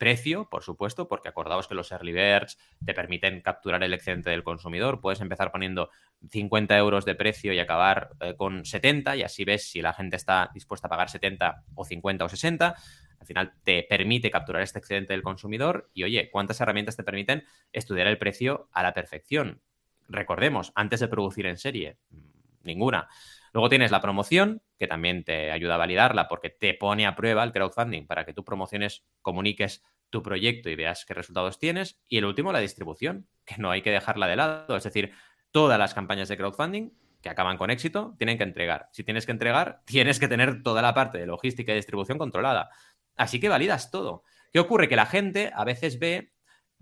precio, 0.03 0.49
por 0.51 0.65
supuesto, 0.65 1.07
porque 1.07 1.29
acordaos 1.29 1.69
que 1.69 1.77
los 1.77 1.93
early 1.93 2.13
birds 2.13 2.59
te 2.85 2.93
permiten 2.93 3.41
capturar 3.41 3.85
el 3.85 3.95
excedente 3.95 4.31
del 4.31 4.43
consumidor. 4.43 5.01
Puedes 5.01 5.21
empezar 5.21 5.53
poniendo 5.53 5.91
50 6.29 6.77
euros 6.77 7.05
de 7.05 7.15
precio 7.15 7.53
y 7.53 7.61
acabar 7.61 8.11
eh, 8.19 8.35
con 8.37 8.65
70 8.65 9.15
y 9.15 9.23
así 9.23 9.45
ves 9.45 9.71
si 9.71 9.81
la 9.81 9.93
gente 9.93 10.17
está 10.17 10.51
dispuesta 10.53 10.89
a 10.89 10.91
pagar 10.91 11.09
70 11.09 11.63
o 11.77 11.85
50 11.85 12.25
o 12.25 12.29
60 12.29 12.75
al 13.21 13.27
final 13.27 13.53
te 13.63 13.85
permite 13.85 14.29
capturar 14.29 14.63
este 14.63 14.81
excedente 14.81 15.13
del 15.13 15.23
consumidor 15.23 15.89
y, 15.95 16.03
oye, 16.03 16.29
¿cuántas 16.33 16.61
herramientas 16.61 16.97
te 16.97 17.05
permiten 17.05 17.45
estudiar 17.73 18.09
el 18.09 18.19
precio 18.19 18.69
a 18.73 18.83
la 18.83 18.93
perfección? 18.93 19.63
Recordemos, 20.09 20.73
antes 20.75 20.99
de 20.99 21.07
producir 21.07 21.47
en 21.47 21.59
serie, 21.59 21.99
mm, 22.11 22.19
ninguna. 22.65 23.09
Luego 23.53 23.69
tienes 23.69 23.91
la 23.91 24.01
promoción, 24.01 24.63
que 24.79 24.89
también 24.89 25.25
te 25.25 25.51
ayuda 25.51 25.75
a 25.75 25.79
validarla 25.79 26.27
porque 26.27 26.49
te 26.51 26.75
pone 26.75 27.07
a 27.07 27.15
prueba 27.15 27.45
el 27.45 27.53
crowdfunding 27.53 28.07
para 28.07 28.25
que 28.25 28.33
tú 28.33 28.45
promociones, 28.45 29.05
comuniques 29.21 29.85
tu 30.13 30.23
proyecto 30.23 30.71
y 30.71 30.77
veas 30.77 31.05
qué 31.05 31.15
resultados 31.15 31.59
tienes. 31.59 32.01
Y 32.07 32.19
el 32.19 32.27
último, 32.27 32.53
la 32.53 32.61
distribución, 32.61 33.27
que 33.45 33.57
no 33.59 33.73
hay 33.73 33.83
que 33.83 33.91
dejarla 33.91 34.29
de 34.29 34.37
lado. 34.37 34.77
Es 34.77 34.85
decir, 34.85 35.13
todas 35.51 35.79
las 35.79 35.95
campañas 35.95 36.29
de 36.29 36.37
crowdfunding 36.37 36.93
que 37.21 37.31
acaban 37.31 37.57
con 37.57 37.71
éxito 37.71 38.15
tienen 38.19 38.37
que 38.37 38.45
entregar. 38.45 38.89
Si 38.93 39.03
tienes 39.03 39.27
que 39.27 39.33
entregar, 39.33 39.81
tienes 39.87 40.21
que 40.21 40.29
tener 40.29 40.63
toda 40.63 40.83
la 40.83 40.95
parte 40.95 41.19
de 41.19 41.27
logística 41.27 41.73
y 41.73 41.77
distribución 41.77 42.19
controlada. 42.19 42.71
Así 43.17 43.41
que 43.41 43.49
validas 43.49 43.91
todo. 43.91 44.23
¿Qué 44.53 44.61
ocurre? 44.61 44.89
Que 44.89 44.97
la 44.97 45.07
gente 45.07 45.51
a 45.55 45.65
veces 45.65 45.99
ve 45.99 46.33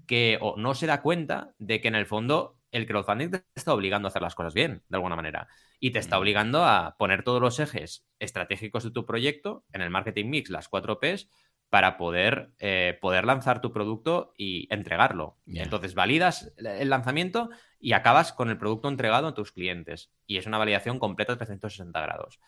que 0.06 0.38
o 0.40 0.56
no 0.56 0.74
se 0.74 0.86
da 0.86 1.02
cuenta 1.02 1.54
de 1.58 1.80
que 1.80 1.88
en 1.88 1.94
el 1.94 2.06
fondo 2.06 2.58
el 2.72 2.86
crowdfunding 2.86 3.30
te 3.30 3.44
está 3.54 3.74
obligando 3.74 4.06
a 4.06 4.10
hacer 4.10 4.22
las 4.22 4.34
cosas 4.34 4.54
bien, 4.54 4.82
de 4.88 4.96
alguna 4.96 5.16
manera. 5.16 5.48
Y 5.78 5.92
te 5.92 5.98
está 5.98 6.16
mm. 6.16 6.20
obligando 6.20 6.64
a 6.64 6.96
poner 6.98 7.22
todos 7.22 7.40
los 7.40 7.58
ejes 7.58 8.06
estratégicos 8.18 8.84
de 8.84 8.90
tu 8.90 9.06
proyecto 9.06 9.64
en 9.72 9.82
el 9.82 9.90
marketing 9.90 10.26
mix, 10.26 10.50
las 10.50 10.68
cuatro 10.68 10.98
Ps, 11.00 11.28
para 11.70 11.96
poder, 11.96 12.50
eh, 12.58 12.98
poder 13.00 13.24
lanzar 13.24 13.60
tu 13.60 13.72
producto 13.72 14.34
y 14.36 14.66
entregarlo. 14.74 15.38
Entonces 15.46 15.94
validas 15.94 16.52
el 16.58 16.90
lanzamiento 16.90 17.48
y 17.78 17.92
acabas 17.92 18.32
con 18.32 18.50
el 18.50 18.58
producto 18.58 18.88
entregado 18.88 19.28
a 19.28 19.34
tus 19.34 19.52
clientes. 19.52 20.10
Y 20.26 20.36
es 20.36 20.46
una 20.46 20.58
validación 20.58 20.98
completa 20.98 21.32
de 21.32 21.38
360 21.38 22.00
grados. 22.00 22.40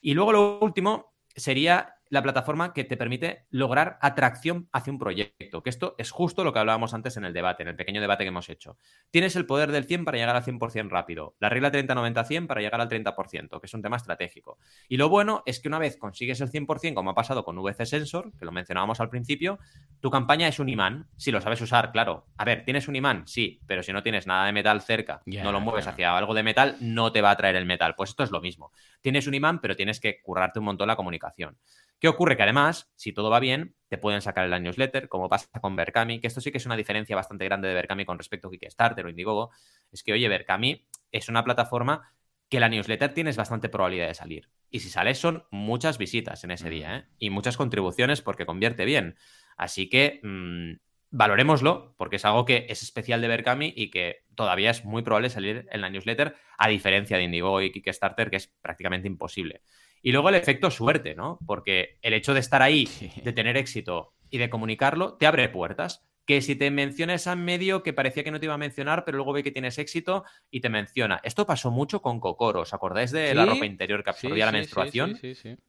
Y 0.00 0.12
luego 0.14 0.32
lo 0.32 0.58
último 0.60 1.14
sería 1.34 1.97
la 2.10 2.22
plataforma 2.22 2.72
que 2.72 2.84
te 2.84 2.96
permite 2.96 3.46
lograr 3.50 3.98
atracción 4.00 4.68
hacia 4.72 4.92
un 4.92 4.98
proyecto, 4.98 5.62
que 5.62 5.70
esto 5.70 5.94
es 5.98 6.10
justo 6.10 6.44
lo 6.44 6.52
que 6.52 6.58
hablábamos 6.58 6.94
antes 6.94 7.16
en 7.16 7.24
el 7.24 7.32
debate, 7.32 7.62
en 7.62 7.68
el 7.68 7.76
pequeño 7.76 8.00
debate 8.00 8.24
que 8.24 8.28
hemos 8.28 8.48
hecho. 8.48 8.78
Tienes 9.10 9.36
el 9.36 9.46
poder 9.46 9.72
del 9.72 9.84
100 9.84 10.04
para 10.04 10.18
llegar 10.18 10.36
al 10.36 10.44
100% 10.44 10.88
rápido, 10.88 11.36
la 11.38 11.48
regla 11.48 11.70
30-90-100 11.70 12.46
para 12.46 12.60
llegar 12.60 12.80
al 12.80 12.88
30%, 12.88 13.60
que 13.60 13.66
es 13.66 13.74
un 13.74 13.82
tema 13.82 13.96
estratégico. 13.96 14.58
Y 14.88 14.96
lo 14.96 15.08
bueno 15.08 15.42
es 15.46 15.60
que 15.60 15.68
una 15.68 15.78
vez 15.78 15.96
consigues 15.96 16.40
el 16.40 16.50
100%, 16.50 16.94
como 16.94 17.10
ha 17.10 17.14
pasado 17.14 17.44
con 17.44 17.56
VC 17.56 17.86
Sensor, 17.86 18.32
que 18.38 18.44
lo 18.44 18.52
mencionábamos 18.52 19.00
al 19.00 19.10
principio, 19.10 19.58
tu 20.00 20.10
campaña 20.10 20.48
es 20.48 20.58
un 20.58 20.68
imán, 20.68 21.08
si 21.16 21.30
lo 21.30 21.40
sabes 21.40 21.60
usar, 21.60 21.92
claro. 21.92 22.26
A 22.36 22.44
ver, 22.44 22.64
¿tienes 22.64 22.88
un 22.88 22.96
imán? 22.96 23.26
Sí, 23.26 23.60
pero 23.66 23.82
si 23.82 23.92
no 23.92 24.02
tienes 24.02 24.26
nada 24.26 24.46
de 24.46 24.52
metal 24.52 24.80
cerca, 24.80 25.22
no 25.26 25.52
lo 25.52 25.60
mueves 25.60 25.86
hacia 25.86 26.16
algo 26.16 26.34
de 26.34 26.42
metal, 26.42 26.76
no 26.80 27.12
te 27.12 27.22
va 27.22 27.30
a 27.30 27.36
traer 27.36 27.56
el 27.56 27.66
metal. 27.66 27.94
Pues 27.96 28.10
esto 28.10 28.22
es 28.22 28.30
lo 28.30 28.40
mismo. 28.40 28.72
Tienes 29.00 29.26
un 29.26 29.34
imán, 29.34 29.60
pero 29.60 29.76
tienes 29.76 30.00
que 30.00 30.20
currarte 30.22 30.58
un 30.58 30.66
montón 30.66 30.88
la 30.88 30.96
comunicación. 30.96 31.56
¿Qué 32.00 32.08
ocurre? 32.08 32.36
Que 32.36 32.44
además, 32.44 32.90
si 32.94 33.12
todo 33.12 33.28
va 33.28 33.40
bien, 33.40 33.74
te 33.88 33.98
pueden 33.98 34.20
sacar 34.20 34.50
el 34.50 34.62
newsletter, 34.62 35.08
como 35.08 35.28
pasa 35.28 35.48
con 35.60 35.74
Berkami, 35.74 36.20
que 36.20 36.28
esto 36.28 36.40
sí 36.40 36.52
que 36.52 36.58
es 36.58 36.66
una 36.66 36.76
diferencia 36.76 37.16
bastante 37.16 37.44
grande 37.44 37.68
de 37.68 37.74
Berkami 37.74 38.04
con 38.04 38.18
respecto 38.18 38.48
a 38.48 38.50
Kickstarter 38.50 39.04
o 39.04 39.08
Indiegogo. 39.08 39.50
Es 39.90 40.02
que, 40.02 40.12
oye, 40.12 40.28
Berkami 40.28 40.86
es 41.10 41.28
una 41.28 41.42
plataforma 41.42 42.12
que 42.48 42.60
la 42.60 42.68
newsletter 42.68 43.12
tienes 43.12 43.36
bastante 43.36 43.68
probabilidad 43.68 44.06
de 44.06 44.14
salir. 44.14 44.48
Y 44.70 44.80
si 44.80 44.90
sale, 44.90 45.14
son 45.14 45.44
muchas 45.50 45.98
visitas 45.98 46.44
en 46.44 46.50
ese 46.50 46.70
día, 46.70 46.96
¿eh? 46.96 47.04
Y 47.18 47.30
muchas 47.30 47.56
contribuciones 47.56 48.22
porque 48.22 48.46
convierte 48.46 48.84
bien. 48.84 49.16
Así 49.56 49.88
que 49.88 50.20
mmm, 50.22 50.74
valorémoslo, 51.10 51.94
porque 51.96 52.16
es 52.16 52.24
algo 52.24 52.44
que 52.44 52.66
es 52.68 52.82
especial 52.82 53.20
de 53.20 53.28
Berkami 53.28 53.72
y 53.74 53.90
que 53.90 54.24
todavía 54.34 54.70
es 54.70 54.84
muy 54.84 55.02
probable 55.02 55.30
salir 55.30 55.66
en 55.70 55.80
la 55.80 55.90
newsletter, 55.90 56.36
a 56.58 56.68
diferencia 56.68 57.16
de 57.16 57.24
Indiegogo 57.24 57.60
y 57.60 57.72
Kickstarter, 57.72 58.30
que 58.30 58.36
es 58.36 58.46
prácticamente 58.46 59.08
imposible. 59.08 59.62
Y 60.02 60.12
luego 60.12 60.28
el 60.28 60.34
efecto 60.34 60.70
suerte, 60.70 61.14
¿no? 61.14 61.38
Porque 61.46 61.98
el 62.02 62.14
hecho 62.14 62.34
de 62.34 62.40
estar 62.40 62.62
ahí, 62.62 62.88
de 63.22 63.32
tener 63.32 63.56
éxito 63.56 64.14
y 64.30 64.38
de 64.38 64.50
comunicarlo, 64.50 65.14
te 65.14 65.26
abre 65.26 65.48
puertas. 65.48 66.04
Que 66.26 66.42
si 66.42 66.56
te 66.56 66.70
menciona 66.70 67.14
esa 67.14 67.36
medio 67.36 67.82
que 67.82 67.94
parecía 67.94 68.22
que 68.22 68.30
no 68.30 68.38
te 68.38 68.44
iba 68.44 68.52
a 68.52 68.58
mencionar, 68.58 69.06
pero 69.06 69.16
luego 69.16 69.32
ve 69.32 69.42
que 69.42 69.50
tienes 69.50 69.78
éxito 69.78 70.24
y 70.50 70.60
te 70.60 70.68
menciona. 70.68 71.20
Esto 71.24 71.46
pasó 71.46 71.70
mucho 71.70 72.02
con 72.02 72.20
Cocoro. 72.20 72.60
¿Os 72.60 72.74
acordáis 72.74 73.12
de 73.12 73.34
la 73.34 73.46
ropa 73.46 73.64
interior 73.64 74.04
que 74.04 74.10
absorbía 74.10 74.44
la 74.44 74.52
menstruación? 74.52 75.18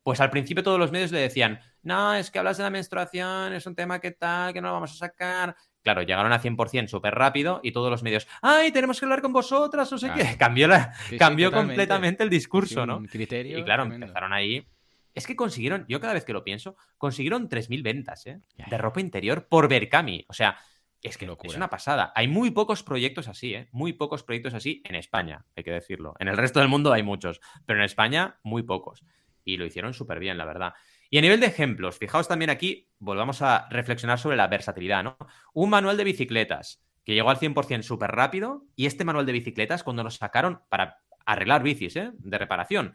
Pues 0.04 0.20
al 0.20 0.30
principio 0.30 0.62
todos 0.62 0.78
los 0.78 0.92
medios 0.92 1.14
le 1.14 1.20
decían, 1.20 1.62
no, 1.82 2.14
es 2.14 2.30
que 2.30 2.40
hablas 2.40 2.58
de 2.58 2.64
la 2.64 2.72
menstruación, 2.72 3.54
es 3.54 3.66
un 3.68 3.76
tema 3.76 4.02
que 4.02 4.12
tal, 4.12 4.52
que 4.52 4.60
no 4.60 4.68
lo 4.68 4.74
vamos 4.74 4.92
a 4.92 4.96
sacar. 4.96 5.56
Claro, 5.84 6.02
llegaron 6.02 6.34
a 6.34 6.42
100% 6.42 6.88
súper 6.88 7.16
rápido 7.16 7.62
y 7.64 7.72
todos 7.72 7.90
los 7.90 8.04
medios, 8.04 8.28
¡ay, 8.42 8.72
tenemos 8.72 9.00
que 9.00 9.06
hablar 9.06 9.22
con 9.22 9.32
vosotras! 9.32 9.92
No 9.92 9.98
sé 9.98 10.12
qué. 10.14 10.36
Cambió, 10.38 10.68
la, 10.68 10.94
cambió 11.18 11.52
completamente 11.52 12.24
el 12.24 12.30
discurso, 12.30 12.86
¿no? 12.86 13.02
Criterio 13.04 13.60
y 13.60 13.64
claro, 13.64 13.84
empezaron 13.84 14.34
ahí. 14.34 14.68
Es 15.14 15.26
que 15.26 15.36
consiguieron, 15.36 15.86
yo 15.88 16.00
cada 16.00 16.14
vez 16.14 16.24
que 16.24 16.34
lo 16.34 16.44
pienso, 16.44 16.76
consiguieron 16.98 17.50
3.000 17.50 17.84
ventas 17.84 18.28
¿eh? 18.28 18.42
de 18.56 18.78
ropa 18.78 19.02
interior 19.02 19.48
por 19.48 19.68
Berkami. 19.68 20.26
O 20.30 20.34
sea, 20.34 20.58
es 21.02 21.18
que 21.18 21.26
es 21.44 21.56
una 21.56 21.70
pasada. 21.70 22.12
Hay 22.16 22.28
muy 22.28 22.52
pocos 22.52 22.84
proyectos 22.84 23.28
así, 23.28 23.54
¿eh? 23.54 23.70
Muy 23.72 23.94
pocos 23.94 24.24
proyectos 24.24 24.54
así 24.54 24.82
en 24.86 24.96
España, 24.96 25.46
hay 25.56 25.64
que 25.64 25.72
decirlo. 25.72 26.14
En 26.20 26.28
el 26.28 26.38
resto 26.38 26.60
del 26.60 26.68
mundo 26.68 26.92
hay 26.92 27.04
muchos, 27.04 27.40
pero 27.66 27.80
en 27.80 27.86
España 27.86 28.38
muy 28.44 28.64
pocos. 28.64 29.06
Y 29.46 29.58
lo 29.58 29.66
hicieron 29.66 29.94
súper 29.94 30.20
bien, 30.20 30.38
la 30.38 30.46
verdad. 30.46 30.74
Y 31.10 31.18
a 31.18 31.22
nivel 31.22 31.40
de 31.40 31.48
ejemplos, 31.48 31.98
fijaos 31.98 32.28
también 32.28 32.50
aquí, 32.50 32.88
volvamos 33.00 33.42
a 33.42 33.68
reflexionar 33.70 34.20
sobre 34.20 34.38
la 34.38 34.48
versatilidad, 34.48 35.04
¿no? 35.04 35.18
Un 35.54 35.70
manual 35.70 35.98
de 35.98 36.04
bicicletas 36.04 36.84
que 37.04 37.16
llegó 37.16 37.32
al 37.32 37.40
100% 37.40 37.82
súper 37.82 38.12
rápido 38.12 38.66
y 38.76 38.86
este 38.86 39.06
manual 39.06 39.26
de 39.26 39.32
bicicletas 39.32 39.84
cuando 39.84 40.04
nos 40.04 40.18
sacaron 40.18 40.62
para 40.70 41.00
arreglar 41.26 41.64
bicis, 41.64 41.96
¿eh? 41.96 42.12
De 42.14 42.38
reparación. 42.38 42.94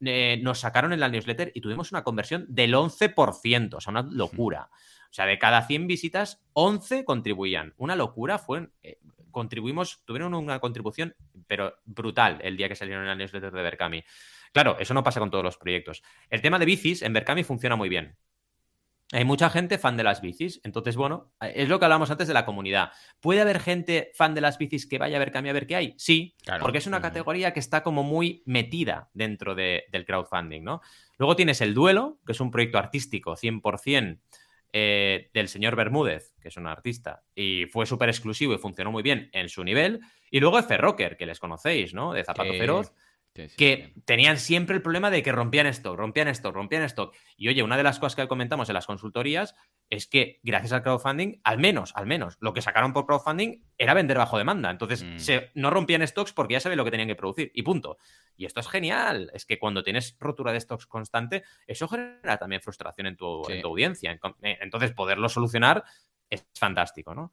Eh, 0.00 0.38
nos 0.42 0.60
sacaron 0.60 0.92
en 0.92 1.00
la 1.00 1.08
newsletter 1.08 1.52
y 1.54 1.60
tuvimos 1.62 1.90
una 1.92 2.04
conversión 2.04 2.44
del 2.48 2.74
11%, 2.74 3.74
o 3.74 3.80
sea, 3.80 3.90
una 3.90 4.02
locura. 4.02 4.68
O 4.70 5.14
sea, 5.14 5.24
de 5.24 5.38
cada 5.38 5.66
100 5.66 5.86
visitas, 5.86 6.42
11 6.52 7.04
contribuían. 7.04 7.72
Una 7.78 7.96
locura 7.96 8.38
fue... 8.38 8.68
Eh, 8.82 8.98
contribuimos, 9.34 10.02
tuvieron 10.06 10.32
una 10.32 10.58
contribución, 10.60 11.14
pero 11.46 11.74
brutal 11.84 12.38
el 12.42 12.56
día 12.56 12.70
que 12.70 12.76
salieron 12.76 13.02
en 13.02 13.08
la 13.08 13.14
newsletter 13.14 13.52
de 13.52 13.62
Berkami. 13.62 14.02
Claro, 14.52 14.78
eso 14.78 14.94
no 14.94 15.02
pasa 15.02 15.20
con 15.20 15.30
todos 15.30 15.44
los 15.44 15.58
proyectos. 15.58 16.02
El 16.30 16.40
tema 16.40 16.58
de 16.58 16.64
bicis 16.64 17.02
en 17.02 17.12
Berkami 17.12 17.44
funciona 17.44 17.76
muy 17.76 17.90
bien. 17.90 18.16
Hay 19.12 19.24
mucha 19.24 19.50
gente 19.50 19.76
fan 19.78 19.96
de 19.98 20.02
las 20.02 20.22
bicis, 20.22 20.60
entonces, 20.64 20.96
bueno, 20.96 21.34
es 21.40 21.68
lo 21.68 21.78
que 21.78 21.84
hablábamos 21.84 22.10
antes 22.10 22.26
de 22.26 22.34
la 22.34 22.46
comunidad. 22.46 22.90
¿Puede 23.20 23.42
haber 23.42 23.60
gente 23.60 24.10
fan 24.14 24.34
de 24.34 24.40
las 24.40 24.56
bicis 24.56 24.86
que 24.86 24.98
vaya 24.98 25.16
a 25.16 25.20
Berkami 25.20 25.50
a 25.50 25.52
ver 25.52 25.66
qué 25.66 25.76
hay? 25.76 25.94
Sí, 25.98 26.34
porque 26.60 26.78
es 26.78 26.86
una 26.86 27.02
categoría 27.02 27.52
que 27.52 27.60
está 27.60 27.82
como 27.82 28.02
muy 28.02 28.42
metida 28.46 29.10
dentro 29.12 29.54
del 29.54 30.04
crowdfunding, 30.06 30.62
¿no? 30.62 30.80
Luego 31.18 31.36
tienes 31.36 31.60
el 31.60 31.74
Duelo, 31.74 32.18
que 32.24 32.32
es 32.32 32.40
un 32.40 32.50
proyecto 32.50 32.78
artístico 32.78 33.36
100% 33.36 34.20
eh, 34.76 35.30
del 35.32 35.46
señor 35.46 35.76
Bermúdez, 35.76 36.34
que 36.40 36.48
es 36.48 36.56
un 36.56 36.66
artista, 36.66 37.22
y 37.32 37.66
fue 37.66 37.86
súper 37.86 38.08
exclusivo 38.08 38.54
y 38.54 38.58
funcionó 38.58 38.90
muy 38.90 39.04
bien 39.04 39.30
en 39.32 39.48
su 39.48 39.62
nivel. 39.62 40.00
Y 40.32 40.40
luego 40.40 40.58
F 40.58 40.76
Rocker, 40.76 41.16
que 41.16 41.26
les 41.26 41.38
conocéis, 41.38 41.94
¿no? 41.94 42.12
De 42.12 42.24
Zapato 42.24 42.52
Feroz 42.54 42.92
que 43.56 43.94
tenían 44.04 44.38
siempre 44.38 44.76
el 44.76 44.82
problema 44.82 45.10
de 45.10 45.22
que 45.22 45.32
rompían 45.32 45.66
stock, 45.66 45.96
rompían 45.96 46.28
stock, 46.28 46.54
rompían 46.54 46.82
stock. 46.84 47.14
Y 47.36 47.48
oye, 47.48 47.62
una 47.62 47.76
de 47.76 47.82
las 47.82 47.98
cosas 47.98 48.14
que 48.14 48.28
comentamos 48.28 48.68
en 48.68 48.74
las 48.74 48.86
consultorías 48.86 49.56
es 49.96 50.08
que 50.08 50.40
gracias 50.42 50.72
al 50.72 50.82
crowdfunding, 50.82 51.40
al 51.44 51.58
menos, 51.58 51.92
al 51.94 52.06
menos, 52.06 52.36
lo 52.40 52.52
que 52.52 52.62
sacaron 52.62 52.92
por 52.92 53.06
crowdfunding 53.06 53.62
era 53.78 53.94
vender 53.94 54.18
bajo 54.18 54.38
demanda. 54.38 54.70
Entonces, 54.70 55.04
mm. 55.04 55.18
se, 55.18 55.50
no 55.54 55.70
rompían 55.70 56.06
stocks 56.06 56.32
porque 56.32 56.54
ya 56.54 56.60
saben 56.60 56.76
lo 56.78 56.84
que 56.84 56.90
tenían 56.90 57.08
que 57.08 57.14
producir 57.14 57.52
y 57.54 57.62
punto. 57.62 57.98
Y 58.36 58.44
esto 58.44 58.60
es 58.60 58.68
genial. 58.68 59.30
Es 59.34 59.46
que 59.46 59.58
cuando 59.58 59.84
tienes 59.84 60.16
rotura 60.18 60.52
de 60.52 60.60
stocks 60.60 60.86
constante, 60.86 61.44
eso 61.66 61.86
genera 61.86 62.36
también 62.38 62.60
frustración 62.60 63.06
en 63.06 63.16
tu, 63.16 63.48
en 63.48 63.62
tu 63.62 63.68
audiencia. 63.68 64.18
Eh, 64.42 64.58
entonces, 64.60 64.92
poderlo 64.92 65.28
solucionar 65.28 65.84
es 66.28 66.44
fantástico, 66.54 67.14
¿no? 67.14 67.32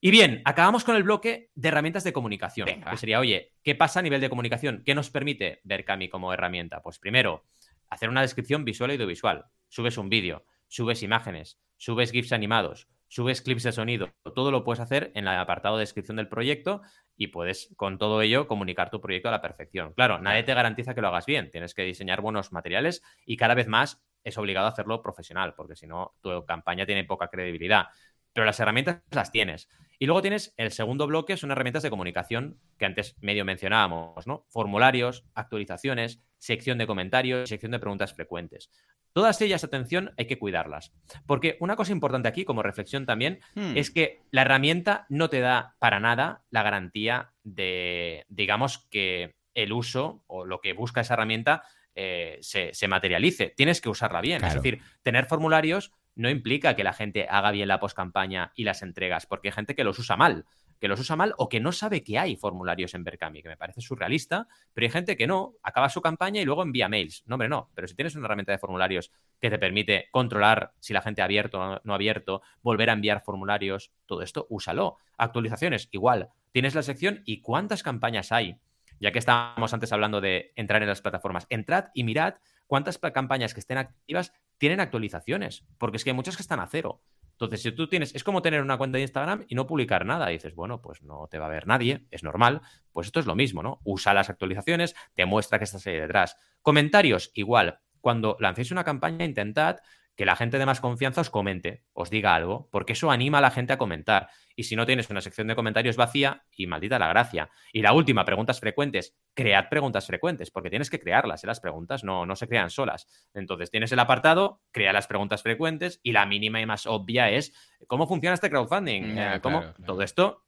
Y 0.00 0.10
bien, 0.10 0.42
acabamos 0.44 0.82
con 0.82 0.96
el 0.96 1.04
bloque 1.04 1.50
de 1.54 1.68
herramientas 1.68 2.04
de 2.04 2.12
comunicación. 2.12 2.66
Que 2.66 2.96
sería, 2.96 3.20
oye, 3.20 3.52
¿qué 3.62 3.74
pasa 3.76 4.00
a 4.00 4.02
nivel 4.02 4.20
de 4.20 4.28
comunicación? 4.28 4.82
¿Qué 4.84 4.96
nos 4.96 5.10
permite 5.10 5.60
ver 5.62 5.84
Cami 5.84 6.08
como 6.08 6.32
herramienta? 6.32 6.82
Pues 6.82 6.98
primero, 6.98 7.44
hacer 7.88 8.08
una 8.08 8.22
descripción 8.22 8.64
visual 8.64 8.90
y 8.90 8.94
audiovisual. 8.94 9.46
Subes 9.68 9.98
un 9.98 10.08
vídeo, 10.08 10.44
subes 10.72 11.02
imágenes, 11.02 11.60
subes 11.76 12.12
GIFs 12.12 12.32
animados, 12.32 12.88
subes 13.06 13.42
clips 13.42 13.64
de 13.64 13.72
sonido. 13.72 14.08
Todo 14.34 14.50
lo 14.50 14.64
puedes 14.64 14.80
hacer 14.80 15.12
en 15.14 15.28
el 15.28 15.36
apartado 15.36 15.76
de 15.76 15.82
descripción 15.82 16.16
del 16.16 16.28
proyecto 16.28 16.80
y 17.14 17.26
puedes 17.26 17.74
con 17.76 17.98
todo 17.98 18.22
ello 18.22 18.48
comunicar 18.48 18.88
tu 18.88 18.98
proyecto 18.98 19.28
a 19.28 19.32
la 19.32 19.42
perfección. 19.42 19.92
Claro, 19.92 20.18
nadie 20.18 20.44
te 20.44 20.54
garantiza 20.54 20.94
que 20.94 21.02
lo 21.02 21.08
hagas 21.08 21.26
bien. 21.26 21.50
Tienes 21.50 21.74
que 21.74 21.82
diseñar 21.82 22.22
buenos 22.22 22.52
materiales 22.52 23.02
y 23.26 23.36
cada 23.36 23.54
vez 23.54 23.68
más 23.68 24.02
es 24.24 24.38
obligado 24.38 24.66
a 24.66 24.70
hacerlo 24.70 25.02
profesional, 25.02 25.52
porque 25.54 25.76
si 25.76 25.86
no, 25.86 26.14
tu 26.22 26.46
campaña 26.46 26.86
tiene 26.86 27.04
poca 27.04 27.28
credibilidad. 27.28 27.88
Pero 28.32 28.46
las 28.46 28.60
herramientas 28.60 29.02
las 29.10 29.30
tienes. 29.30 29.68
Y 29.98 30.06
luego 30.06 30.22
tienes 30.22 30.52
el 30.56 30.72
segundo 30.72 31.06
bloque, 31.06 31.36
son 31.36 31.52
herramientas 31.52 31.84
de 31.84 31.90
comunicación 31.90 32.58
que 32.78 32.86
antes 32.86 33.16
medio 33.20 33.44
mencionábamos, 33.44 34.26
¿no? 34.26 34.46
Formularios, 34.48 35.24
actualizaciones, 35.34 36.20
sección 36.38 36.78
de 36.78 36.88
comentarios, 36.88 37.48
sección 37.48 37.70
de 37.70 37.78
preguntas 37.78 38.12
frecuentes. 38.12 38.70
Todas 39.12 39.40
ellas, 39.42 39.62
atención, 39.62 40.12
hay 40.16 40.26
que 40.26 40.38
cuidarlas. 40.38 40.92
Porque 41.26 41.56
una 41.60 41.76
cosa 41.76 41.92
importante 41.92 42.28
aquí, 42.28 42.44
como 42.44 42.62
reflexión 42.62 43.06
también, 43.06 43.40
hmm. 43.54 43.76
es 43.76 43.90
que 43.90 44.22
la 44.30 44.42
herramienta 44.42 45.06
no 45.08 45.28
te 45.28 45.40
da 45.40 45.76
para 45.78 46.00
nada 46.00 46.42
la 46.50 46.62
garantía 46.62 47.32
de, 47.44 48.24
digamos, 48.28 48.88
que 48.90 49.36
el 49.54 49.72
uso 49.72 50.24
o 50.26 50.44
lo 50.44 50.60
que 50.60 50.72
busca 50.72 51.02
esa 51.02 51.14
herramienta 51.14 51.62
eh, 51.94 52.38
se, 52.40 52.88
materialice. 52.88 53.52
Tienes 53.54 53.82
que 53.82 53.90
usarla 53.90 54.22
bien. 54.22 54.42
Es 54.42 54.54
decir, 54.54 54.80
tener 55.02 55.26
formularios 55.26 55.92
no 56.14 56.30
implica 56.30 56.76
que 56.76 56.84
la 56.84 56.92
gente 56.92 57.26
haga 57.28 57.50
bien 57.50 57.68
la 57.68 57.80
postcampaña 57.80 58.52
y 58.54 58.64
las 58.64 58.82
entregas, 58.82 59.26
porque 59.26 59.48
hay 59.48 59.52
gente 59.52 59.74
que 59.74 59.84
los 59.84 59.98
usa 59.98 60.16
mal, 60.16 60.44
que 60.82 60.88
los 60.88 60.98
usa 60.98 61.14
mal 61.14 61.32
o 61.38 61.48
que 61.48 61.60
no 61.60 61.70
sabe 61.70 62.02
que 62.02 62.18
hay 62.18 62.34
formularios 62.34 62.94
en 62.94 63.04
Berkami, 63.04 63.40
que 63.40 63.48
me 63.48 63.56
parece 63.56 63.80
surrealista, 63.80 64.48
pero 64.74 64.84
hay 64.84 64.90
gente 64.90 65.16
que 65.16 65.28
no, 65.28 65.54
acaba 65.62 65.88
su 65.88 66.02
campaña 66.02 66.40
y 66.40 66.44
luego 66.44 66.64
envía 66.64 66.88
mails. 66.88 67.22
No, 67.24 67.36
hombre, 67.36 67.48
no, 67.48 67.70
pero 67.74 67.86
si 67.86 67.94
tienes 67.94 68.16
una 68.16 68.26
herramienta 68.26 68.50
de 68.50 68.58
formularios 68.58 69.12
que 69.40 69.48
te 69.48 69.60
permite 69.60 70.08
controlar 70.10 70.72
si 70.80 70.92
la 70.92 71.00
gente 71.00 71.22
ha 71.22 71.26
abierto 71.26 71.60
o 71.60 71.80
no 71.84 71.92
ha 71.92 71.94
abierto, 71.94 72.42
volver 72.62 72.90
a 72.90 72.94
enviar 72.94 73.22
formularios, 73.22 73.92
todo 74.06 74.22
esto, 74.22 74.48
úsalo. 74.50 74.96
Actualizaciones, 75.16 75.88
igual. 75.92 76.30
Tienes 76.50 76.74
la 76.74 76.82
sección 76.82 77.22
y 77.26 77.42
cuántas 77.42 77.84
campañas 77.84 78.32
hay. 78.32 78.56
Ya 78.98 79.12
que 79.12 79.20
estábamos 79.20 79.72
antes 79.72 79.92
hablando 79.92 80.20
de 80.20 80.52
entrar 80.56 80.82
en 80.82 80.88
las 80.88 81.00
plataformas, 81.00 81.46
entrad 81.48 81.90
y 81.94 82.02
mirad 82.02 82.34
cuántas 82.66 82.98
campañas 82.98 83.54
que 83.54 83.60
estén 83.60 83.78
activas 83.78 84.32
tienen 84.58 84.80
actualizaciones, 84.80 85.64
porque 85.78 85.96
es 85.96 86.04
que 86.04 86.10
hay 86.10 86.16
muchas 86.16 86.36
que 86.36 86.42
están 86.42 86.60
a 86.60 86.66
cero. 86.66 87.02
Entonces, 87.32 87.62
si 87.62 87.72
tú 87.72 87.88
tienes, 87.88 88.14
es 88.14 88.22
como 88.22 88.42
tener 88.42 88.62
una 88.62 88.78
cuenta 88.78 88.98
de 88.98 89.02
Instagram 89.02 89.44
y 89.48 89.54
no 89.56 89.66
publicar 89.66 90.06
nada. 90.06 90.28
Dices, 90.28 90.54
bueno, 90.54 90.80
pues 90.80 91.02
no 91.02 91.26
te 91.28 91.38
va 91.38 91.46
a 91.46 91.50
ver 91.50 91.66
nadie, 91.66 92.06
es 92.10 92.22
normal. 92.22 92.60
Pues 92.92 93.08
esto 93.08 93.18
es 93.18 93.26
lo 93.26 93.34
mismo, 93.34 93.62
¿no? 93.62 93.80
Usa 93.84 94.14
las 94.14 94.30
actualizaciones, 94.30 94.94
te 95.14 95.26
muestra 95.26 95.58
que 95.58 95.64
estás 95.64 95.84
ahí 95.86 95.96
detrás. 95.96 96.36
Comentarios, 96.60 97.32
igual. 97.34 97.80
Cuando 98.00 98.36
lancéis 98.38 98.70
una 98.70 98.84
campaña, 98.84 99.24
intentad 99.24 99.78
que 100.14 100.26
la 100.26 100.36
gente 100.36 100.58
de 100.58 100.66
más 100.66 100.80
confianza 100.80 101.22
os 101.22 101.30
comente, 101.30 101.84
os 101.94 102.10
diga 102.10 102.34
algo, 102.34 102.68
porque 102.70 102.92
eso 102.92 103.10
anima 103.10 103.38
a 103.38 103.40
la 103.40 103.50
gente 103.50 103.72
a 103.72 103.78
comentar. 103.78 104.28
Y 104.56 104.64
si 104.64 104.76
no 104.76 104.86
tienes 104.86 105.10
una 105.10 105.20
sección 105.20 105.46
de 105.46 105.54
comentarios 105.54 105.96
vacía, 105.96 106.44
y 106.56 106.66
maldita 106.66 106.98
la 106.98 107.08
gracia. 107.08 107.50
Y 107.72 107.82
la 107.82 107.92
última, 107.92 108.24
preguntas 108.24 108.60
frecuentes. 108.60 109.16
Cread 109.34 109.68
preguntas 109.68 110.06
frecuentes, 110.06 110.50
porque 110.50 110.70
tienes 110.70 110.90
que 110.90 111.00
crearlas. 111.00 111.44
¿eh? 111.44 111.46
Las 111.46 111.60
preguntas 111.60 112.04
no, 112.04 112.26
no 112.26 112.36
se 112.36 112.48
crean 112.48 112.70
solas. 112.70 113.06
Entonces 113.34 113.70
tienes 113.70 113.92
el 113.92 113.98
apartado, 113.98 114.60
crea 114.70 114.92
las 114.92 115.06
preguntas 115.06 115.42
frecuentes, 115.42 116.00
y 116.02 116.12
la 116.12 116.26
mínima 116.26 116.60
y 116.60 116.66
más 116.66 116.86
obvia 116.86 117.30
es 117.30 117.52
cómo 117.86 118.06
funciona 118.06 118.34
este 118.34 118.50
crowdfunding. 118.50 119.18
Eh, 119.18 119.40
¿Cómo? 119.42 119.62
Todo 119.84 120.02
esto 120.02 120.44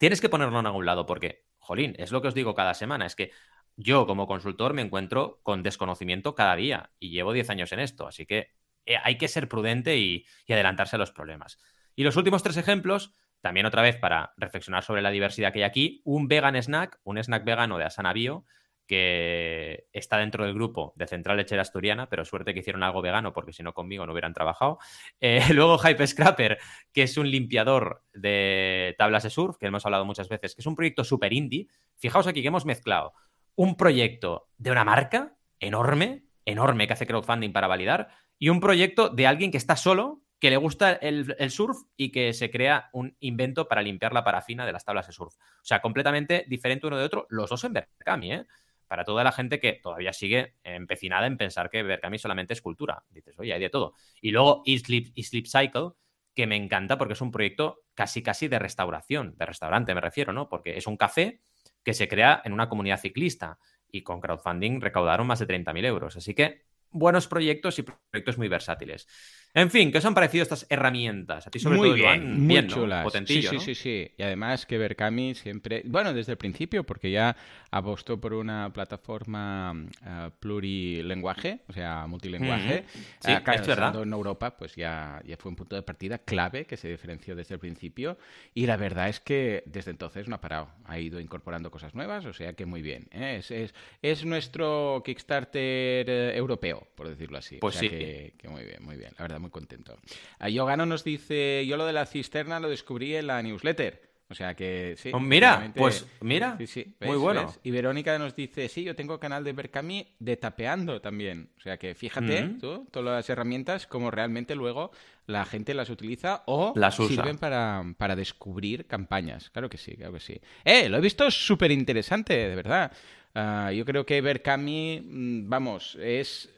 tienes 0.00 0.22
que 0.22 0.30
ponerlo 0.30 0.58
en 0.58 0.66
algún 0.66 0.86
lado, 0.86 1.04
porque, 1.04 1.44
jolín, 1.58 1.94
es 1.98 2.10
lo 2.10 2.22
que 2.22 2.28
os 2.28 2.34
digo 2.34 2.54
cada 2.54 2.72
semana, 2.72 3.04
es 3.04 3.14
que 3.14 3.32
yo 3.76 4.06
como 4.06 4.26
consultor 4.26 4.72
me 4.72 4.82
encuentro 4.82 5.40
con 5.42 5.62
desconocimiento 5.62 6.34
cada 6.34 6.56
día 6.56 6.90
y 6.98 7.10
llevo 7.10 7.34
10 7.34 7.50
años 7.50 7.72
en 7.72 7.80
esto, 7.80 8.06
así 8.06 8.24
que 8.24 8.50
eh, 8.86 8.96
hay 9.02 9.18
que 9.18 9.28
ser 9.28 9.46
prudente 9.46 9.98
y, 9.98 10.24
adelantarse 10.48 10.96
a 10.96 10.98
los 10.98 11.12
problemas. 11.12 11.58
Y 11.94 12.04
los 12.04 12.16
últimos 12.16 12.42
tres 12.42 12.56
ejemplos, 12.56 13.14
también 13.40 13.66
otra 13.66 13.82
vez 13.82 13.96
para 13.96 14.32
reflexionar 14.36 14.84
sobre 14.84 15.02
la 15.02 15.10
diversidad 15.10 15.52
que 15.52 15.60
hay 15.60 15.64
aquí, 15.64 16.02
un 16.04 16.28
vegan 16.28 16.56
snack, 16.56 16.98
un 17.04 17.18
snack 17.18 17.44
vegano 17.44 17.78
de 17.78 17.84
Asana 17.84 18.12
Bio, 18.12 18.44
que 18.90 19.86
está 19.92 20.18
dentro 20.18 20.44
del 20.44 20.52
grupo 20.52 20.92
de 20.96 21.06
Central 21.06 21.36
Lechera 21.36 21.62
Asturiana, 21.62 22.08
pero 22.08 22.24
suerte 22.24 22.52
que 22.52 22.58
hicieron 22.58 22.82
algo 22.82 23.00
vegano, 23.00 23.32
porque 23.32 23.52
si 23.52 23.62
no 23.62 23.72
conmigo 23.72 24.04
no 24.04 24.10
hubieran 24.10 24.34
trabajado. 24.34 24.78
Eh, 25.20 25.40
luego 25.54 25.78
Hype 25.78 26.04
Scrapper, 26.08 26.58
que 26.92 27.04
es 27.04 27.16
un 27.16 27.30
limpiador 27.30 28.02
de 28.12 28.96
tablas 28.98 29.22
de 29.22 29.30
surf, 29.30 29.58
que 29.58 29.66
hemos 29.66 29.86
hablado 29.86 30.04
muchas 30.04 30.28
veces, 30.28 30.56
que 30.56 30.62
es 30.62 30.66
un 30.66 30.74
proyecto 30.74 31.04
súper 31.04 31.32
indie. 31.32 31.68
Fijaos 31.98 32.26
aquí 32.26 32.42
que 32.42 32.48
hemos 32.48 32.66
mezclado 32.66 33.12
un 33.54 33.76
proyecto 33.76 34.48
de 34.58 34.72
una 34.72 34.84
marca 34.84 35.36
enorme, 35.60 36.24
enorme, 36.44 36.88
que 36.88 36.94
hace 36.94 37.06
crowdfunding 37.06 37.52
para 37.52 37.68
validar, 37.68 38.08
y 38.40 38.48
un 38.48 38.58
proyecto 38.58 39.08
de 39.08 39.28
alguien 39.28 39.52
que 39.52 39.58
está 39.58 39.76
solo, 39.76 40.22
que 40.40 40.50
le 40.50 40.56
gusta 40.56 40.92
el, 40.92 41.50
surf 41.50 41.82
y 41.96 42.10
que 42.10 42.32
se 42.32 42.50
crea 42.50 42.88
un 42.92 43.14
invento 43.20 43.68
para 43.68 43.82
limpiar 43.82 44.14
la 44.14 44.24
parafina 44.24 44.64
de 44.64 44.72
las 44.72 44.84
tablas 44.84 45.06
de 45.06 45.12
surf. 45.12 45.34
O 45.34 45.64
sea, 45.64 45.82
completamente 45.82 46.46
diferente 46.48 46.86
uno 46.86 46.96
de 46.96 47.04
otro, 47.04 47.26
los 47.28 47.50
dos 47.50 47.62
en 47.64 47.74
Berkami, 47.74 48.32
¿eh? 48.32 48.46
para 48.88 49.04
toda 49.04 49.22
la 49.22 49.32
gente 49.32 49.60
que 49.60 49.74
todavía 49.74 50.12
sigue 50.12 50.56
empecinada 50.64 51.26
en 51.26 51.36
pensar 51.36 51.70
que 51.70 51.82
Berkami 51.82 52.18
solamente 52.18 52.54
es 52.54 52.62
cultura. 52.62 53.04
Dices, 53.10 53.38
oye, 53.38 53.52
hay 53.52 53.60
de 53.60 53.70
todo. 53.70 53.94
Y 54.20 54.30
luego 54.30 54.62
eSleep, 54.64 55.14
Sleep 55.16 55.46
Cycle, 55.46 55.90
que 56.34 56.46
me 56.46 56.56
encanta 56.56 56.96
porque 56.96 57.12
es 57.12 57.20
un 57.20 57.30
proyecto 57.30 57.84
casi 57.94 58.22
casi 58.22 58.48
de 58.48 58.58
restauración, 58.58 59.36
de 59.36 59.46
restaurante 59.46 59.94
me 59.94 60.00
refiero, 60.00 60.32
¿no? 60.32 60.48
Porque 60.48 60.76
es 60.76 60.86
un 60.86 60.96
café 60.96 61.42
que 61.84 61.92
se 61.92 62.08
crea 62.08 62.40
en 62.44 62.52
una 62.52 62.68
comunidad 62.68 62.98
ciclista 62.98 63.58
y 63.88 64.02
con 64.02 64.20
crowdfunding 64.20 64.80
recaudaron 64.80 65.26
más 65.26 65.38
de 65.38 65.46
30.000 65.46 65.84
euros. 65.84 66.16
Así 66.16 66.34
que 66.34 66.64
buenos 66.90 67.28
proyectos 67.28 67.78
y 67.78 67.82
proyectos 67.82 68.38
muy 68.38 68.48
versátiles. 68.48 69.06
En 69.52 69.70
fin, 69.70 69.90
¿qué 69.90 69.98
os 69.98 70.04
han 70.04 70.14
parecido 70.14 70.42
estas 70.42 70.64
herramientas? 70.68 71.46
A 71.46 71.50
ti 71.50 71.58
sobre 71.58 71.76
muy 71.76 71.88
todo, 71.88 71.94
bien, 71.96 72.38
muy 72.38 72.46
bien, 72.46 72.68
chulas. 72.68 73.12
Sí, 73.26 73.42
sí, 73.42 73.58
sí, 73.58 73.74
sí. 73.74 74.10
Y 74.16 74.22
además 74.22 74.64
que 74.64 74.78
Berkami 74.78 75.34
siempre, 75.34 75.82
bueno, 75.86 76.14
desde 76.14 76.32
el 76.32 76.38
principio, 76.38 76.84
porque 76.84 77.10
ya 77.10 77.36
apostó 77.72 78.20
por 78.20 78.32
una 78.32 78.72
plataforma 78.72 79.72
uh, 79.72 80.30
plurilenguaje, 80.38 81.60
o 81.68 81.72
sea, 81.72 82.06
multilenguaje. 82.06 82.82
Mm 82.82 82.98
-hmm. 82.98 83.44
Sí, 83.44 83.60
es 83.60 83.66
verdad. 83.66 84.02
En 84.02 84.12
Europa, 84.12 84.56
pues 84.56 84.76
ya, 84.76 85.20
ya 85.26 85.36
fue 85.36 85.50
un 85.50 85.56
punto 85.56 85.74
de 85.74 85.82
partida 85.82 86.18
clave 86.18 86.64
que 86.64 86.76
se 86.76 86.88
diferenció 86.88 87.34
desde 87.34 87.54
el 87.54 87.60
principio. 87.60 88.18
Y 88.54 88.66
la 88.66 88.76
verdad 88.76 89.08
es 89.08 89.18
que 89.18 89.64
desde 89.66 89.90
entonces 89.90 90.28
no 90.28 90.36
ha 90.36 90.40
parado. 90.40 90.68
Ha 90.84 90.98
ido 90.98 91.18
incorporando 91.18 91.70
cosas 91.70 91.94
nuevas, 91.94 92.24
o 92.24 92.32
sea 92.32 92.52
que 92.52 92.66
muy 92.66 92.82
bien. 92.82 93.08
¿eh? 93.10 93.36
Es, 93.38 93.50
es, 93.50 93.74
es, 94.00 94.24
nuestro 94.24 95.02
Kickstarter 95.04 96.08
eh, 96.08 96.36
europeo, 96.36 96.86
por 96.94 97.08
decirlo 97.08 97.38
así. 97.38 97.56
Pues 97.58 97.76
o 97.76 97.78
sea 97.80 97.88
sí. 97.88 97.96
Que, 97.96 98.34
que 98.38 98.48
muy 98.48 98.64
bien, 98.64 98.82
muy 98.82 98.96
bien. 98.96 99.12
La 99.18 99.24
verdad 99.24 99.39
muy 99.40 99.50
contento. 99.50 99.96
A 100.38 100.48
Yogano 100.48 100.86
nos 100.86 101.02
dice, 101.04 101.64
yo 101.66 101.76
lo 101.76 101.86
de 101.86 101.92
la 101.92 102.06
cisterna 102.06 102.60
lo 102.60 102.68
descubrí 102.68 103.16
en 103.16 103.26
la 103.26 103.42
newsletter. 103.42 104.08
O 104.28 104.34
sea 104.36 104.54
que 104.54 104.94
sí. 104.96 105.10
Oh, 105.12 105.18
mira, 105.18 105.72
pues 105.74 106.06
mira. 106.20 106.54
Sí, 106.58 106.68
sí. 106.68 106.94
Muy 107.00 107.16
bueno. 107.16 107.46
¿ves? 107.46 107.58
Y 107.64 107.72
Verónica 107.72 108.16
nos 108.16 108.36
dice, 108.36 108.68
sí, 108.68 108.84
yo 108.84 108.94
tengo 108.94 109.18
canal 109.18 109.42
de 109.42 109.52
Berkami 109.52 110.06
de 110.20 110.36
tapeando 110.36 111.00
también. 111.00 111.50
O 111.58 111.60
sea 111.60 111.78
que 111.78 111.96
fíjate 111.96 112.42
Mm. 112.44 112.58
tú, 112.60 112.86
todas 112.92 113.12
las 113.16 113.28
herramientas, 113.28 113.88
como 113.88 114.08
realmente 114.12 114.54
luego 114.54 114.92
la 115.26 115.44
gente 115.44 115.74
las 115.74 115.90
utiliza 115.90 116.44
o 116.46 116.72
Las 116.76 117.00
usa. 117.00 117.08
sirven 117.16 117.38
para, 117.38 117.82
para 117.98 118.14
descubrir 118.14 118.86
campañas. 118.86 119.50
Claro 119.50 119.68
que 119.68 119.78
sí, 119.78 119.96
claro 119.96 120.12
que 120.12 120.20
sí. 120.20 120.40
Eh, 120.64 120.88
lo 120.88 120.98
he 120.98 121.00
visto 121.00 121.28
súper 121.32 121.72
interesante, 121.72 122.34
de 122.34 122.54
verdad. 122.54 122.92
Ah, 123.34 123.72
yo 123.72 123.84
creo 123.84 124.06
que 124.06 124.20
Berkami, 124.20 125.00
mm, 125.04 125.48
vamos, 125.48 125.96
es 126.00 126.50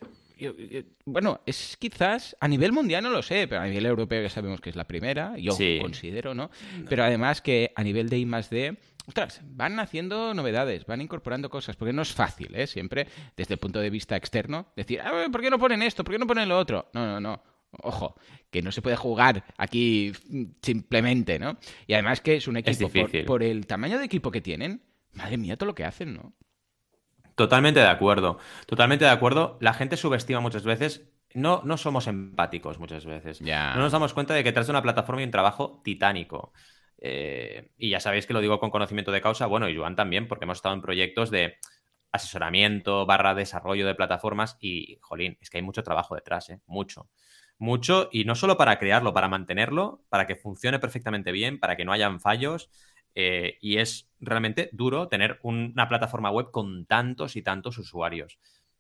yo- 0.43 0.57
yo- 0.57 0.83
bueno, 1.05 1.41
es 1.47 1.77
quizás 1.79 2.37
a 2.41 2.49
nivel 2.49 2.73
mundial 2.73 3.03
no 3.03 3.11
lo 3.11 3.23
sé, 3.23 3.47
pero 3.49 3.61
a 3.61 3.67
nivel 3.67 3.87
europeo 3.87 4.23
ya 4.23 4.29
sabemos 4.31 4.61
que 4.61 4.71
es 4.71 4.77
la 4.77 4.85
primera, 4.87 5.37
yo 5.39 5.53
Sí. 5.53 5.79
considero, 5.81 6.35
¿no? 6.35 6.51
Pero 6.89 7.05
además 7.05 7.41
que 7.41 7.73
a 7.77 7.83
nivel 7.83 8.09
de 8.09 8.19
I 8.19 8.27
más 8.27 8.51
D, 8.51 8.77
ostras, 9.07 9.41
van 9.45 9.81
haciendo 9.81 10.33
novedades, 10.35 10.87
van 10.87 11.01
incorporando 11.01 11.51
cosas, 11.51 11.77
porque 11.77 11.93
no 11.93 12.03
es 12.03 12.13
fácil, 12.13 12.55
¿eh? 12.55 12.67
Siempre 12.67 13.07
desde 13.37 13.55
el 13.55 13.59
punto 13.61 13.81
de 13.81 13.91
vista 13.91 14.17
externo, 14.17 14.67
decir, 14.77 15.01
"Ah, 15.01 15.27
¿por 15.31 15.41
qué 15.41 15.51
no 15.51 15.59
ponen 15.59 15.83
esto? 15.83 16.05
¿Por 16.05 16.15
qué 16.15 16.19
no 16.19 16.27
ponen 16.27 16.49
lo 16.49 16.59
otro? 16.59 16.89
No, 16.95 17.07
no, 17.07 17.21
no. 17.21 17.43
Ojo, 17.83 18.15
que 18.51 18.61
no 18.61 18.71
se 18.71 18.83
puede 18.83 18.97
jugar 18.97 19.45
aquí 19.57 20.13
simplemente, 20.61 21.39
¿no? 21.39 21.57
Y 21.87 21.95
además 21.95 22.21
que 22.21 22.37
es 22.37 22.47
un 22.49 22.57
equipo, 22.59 22.89
por, 22.91 23.25
por 23.25 23.43
el 23.43 23.67
tamaño 23.67 23.99
de 23.99 24.05
equipo 24.05 24.31
que 24.31 24.41
tienen, 24.41 24.83
madre 25.15 25.37
mía, 25.39 25.57
todo 25.57 25.69
lo 25.69 25.75
que 25.75 25.85
hacen, 25.85 26.15
¿no? 26.15 26.35
Totalmente 27.43 27.81
de 27.81 27.89
acuerdo. 27.89 28.39
Totalmente 28.67 29.05
de 29.05 29.11
acuerdo. 29.11 29.57
La 29.61 29.75
gente 29.75 29.97
subestima 29.97 30.39
muchas 30.39 30.63
veces. 30.63 31.09
No, 31.35 31.61
no 31.65 31.77
somos 31.77 32.07
empáticos 32.07 32.79
muchas 32.79 33.05
veces. 33.05 33.41
No 33.41 33.81
nos 33.81 33.91
damos 33.91 34.15
cuenta 34.15 34.33
de 34.33 34.45
que 34.45 34.51
detrás 34.51 34.69
de 34.69 34.71
una 34.71 34.83
plataforma 34.83 35.19
hay 35.19 35.25
un 35.25 35.33
trabajo 35.33 35.81
titánico. 35.83 36.53
Eh, 36.99 37.73
y 37.77 37.91
ya 37.91 37.99
sabéis 37.99 38.29
que 38.29 38.33
lo 38.33 38.41
digo 38.41 38.61
con 38.61 38.71
conocimiento 38.71 39.11
de 39.11 39.21
causa. 39.21 39.47
Bueno, 39.47 39.69
y 39.69 39.77
Joan 39.77 39.97
también, 39.97 40.29
porque 40.29 40.45
hemos 40.45 40.59
estado 40.59 40.77
en 40.77 40.83
proyectos 40.83 41.33
de 41.33 41.57
asesoramiento 42.13 43.07
barra 43.07 43.35
desarrollo 43.35 43.89
de 43.89 43.97
plataformas 43.97 44.57
y, 44.61 44.99
jolín, 45.01 45.37
es 45.41 45.51
que 45.51 45.59
hay 45.59 45.63
mucho 45.65 45.83
trabajo 45.83 46.15
detrás, 46.15 46.49
¿eh? 46.51 46.61
Mucho. 46.67 47.09
Mucho, 47.59 48.09
y 48.13 48.25
no 48.25 48.37
solo 48.37 48.57
para 48.57 48.79
crearlo, 48.79 49.13
para 49.13 49.27
mantenerlo, 49.27 50.05
para 50.11 50.29
que 50.29 50.37
funcione 50.37 50.79
perfectamente 50.79 51.33
bien, 51.33 51.59
para 51.59 51.77
que 51.77 51.85
no 51.85 51.93
hayan 51.93 52.21
fallos. 52.21 52.71
Eh, 53.15 53.59
y 53.61 53.79
es 53.79 54.11
realmente 54.21 54.71
duro 54.73 55.09
tener 55.09 55.39
un- 55.43 55.73
una 55.75 55.89
plataforma 55.89 56.31
web 56.31 56.51
con 56.51 56.87
tantos 56.87 57.37
y 57.37 57.43
tantos 57.43 57.79
usuarios. 57.79 58.39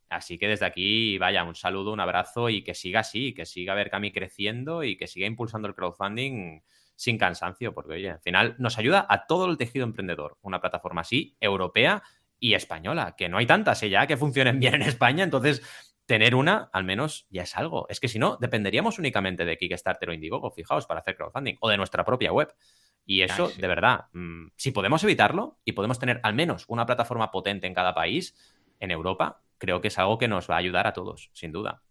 Así 0.09 0.39
que 0.39 0.47
desde 0.49 0.67
aquí, 0.67 1.17
vaya, 1.19 1.43
un 1.45 1.55
saludo, 1.55 1.93
un 1.93 2.01
abrazo 2.01 2.51
y 2.51 2.63
que 2.63 2.75
siga 2.75 3.01
así, 3.01 3.33
que 3.35 3.47
siga 3.47 3.75
Berkami 3.75 4.13
creciendo 4.13 4.85
y 4.85 4.97
que 4.97 5.07
siga 5.07 5.27
impulsando 5.27 5.69
el 5.69 5.75
crowdfunding 5.75 6.61
sin 6.97 7.17
cansancio, 7.19 7.73
porque 7.75 7.95
oye, 7.95 8.11
al 8.11 8.21
final 8.21 8.55
nos 8.59 8.79
ayuda 8.79 9.07
a 9.09 9.27
todo 9.27 9.51
el 9.51 9.57
tejido 9.57 9.85
emprendedor. 9.85 10.37
Una 10.43 10.61
plataforma 10.61 11.01
así, 11.01 11.35
europea 11.41 12.03
y 12.39 12.55
española, 12.55 13.15
que 13.17 13.29
no 13.29 13.39
hay 13.39 13.47
tantas 13.47 13.83
¿eh? 13.83 13.89
ya 13.91 14.07
que 14.07 14.17
funcionen 14.19 14.61
bien 14.61 14.75
en 14.75 14.83
España, 14.83 15.25
entonces 15.25 15.63
tener 16.05 16.35
una 16.35 16.69
al 16.73 16.85
menos 16.85 17.27
ya 17.31 17.43
es 17.43 17.57
algo. 17.57 17.87
Es 17.89 17.99
que 17.99 18.09
si 18.09 18.19
no, 18.19 18.37
dependeríamos 18.39 18.99
únicamente 18.99 19.45
de 19.47 19.57
Kickstarter 19.57 20.11
o 20.11 20.13
Indiegogo, 20.13 20.51
fijaos, 20.51 20.87
para 20.87 21.01
hacer 21.01 21.17
crowdfunding, 21.17 21.57
o 21.61 21.71
de 21.71 21.77
nuestra 21.79 22.05
propia 22.05 22.33
web. 22.33 22.53
Y 23.05 23.23
eso, 23.23 23.47
Ay, 23.47 23.53
sí. 23.55 23.61
de 23.61 23.69
verdad, 23.69 24.07
mm, 24.13 24.49
si 24.57 24.71
podemos 24.71 25.03
evitarlo 25.05 25.59
y 25.65 25.73
podemos 25.73 25.99
tener 25.99 26.21
al 26.23 26.35
menos 26.35 26.65
una 26.69 26.87
plataforma 26.87 27.31
potente 27.31 27.67
en 27.67 27.75
cada 27.75 27.95
país, 27.95 28.35
en 28.81 28.91
Europa, 28.91 29.43
creo 29.59 29.81
que 29.81 29.89
es 29.89 29.99
algo 29.99 30.19
que 30.19 30.29
nos 30.29 30.51
va 30.51 30.57
a 30.57 30.59
ayudar 30.59 30.87
a 30.87 30.93
todos, 30.93 31.31
sin 31.33 31.53
duda. 31.53 31.83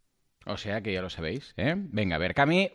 O 0.46 0.58
sea 0.58 0.82
que 0.82 0.92
ya 0.92 1.02
lo 1.02 1.10
sabéis, 1.10 1.54
¿eh? 1.56 1.76
Venga, 1.78 2.18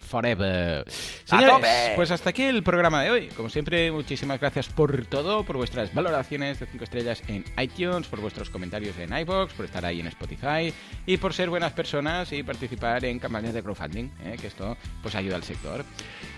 Forever. 0.00 0.84
¡A 0.86 0.90
Señores, 1.24 1.50
tope! 1.56 1.92
pues 1.96 2.12
hasta 2.12 2.30
aquí 2.30 2.44
el 2.44 2.62
programa 2.62 3.02
de 3.02 3.10
hoy. 3.10 3.28
Como 3.36 3.48
siempre, 3.48 3.90
muchísimas 3.90 4.38
gracias 4.38 4.68
por 4.68 5.06
todo, 5.06 5.42
por 5.42 5.56
vuestras 5.56 5.92
valoraciones 5.92 6.60
de 6.60 6.66
5 6.66 6.84
estrellas 6.84 7.22
en 7.26 7.44
iTunes, 7.58 8.06
por 8.06 8.20
vuestros 8.20 8.50
comentarios 8.50 8.96
en 8.98 9.12
iVoox, 9.16 9.52
por 9.54 9.64
estar 9.64 9.84
ahí 9.84 9.98
en 9.98 10.06
Spotify 10.06 10.72
y 11.06 11.16
por 11.16 11.34
ser 11.34 11.50
buenas 11.50 11.72
personas 11.72 12.32
y 12.32 12.44
participar 12.44 13.04
en 13.04 13.18
campañas 13.18 13.52
de 13.52 13.62
crowdfunding, 13.62 14.10
¿eh? 14.24 14.36
que 14.40 14.46
esto 14.46 14.76
pues 15.02 15.16
ayuda 15.16 15.34
al 15.34 15.42
sector. 15.42 15.84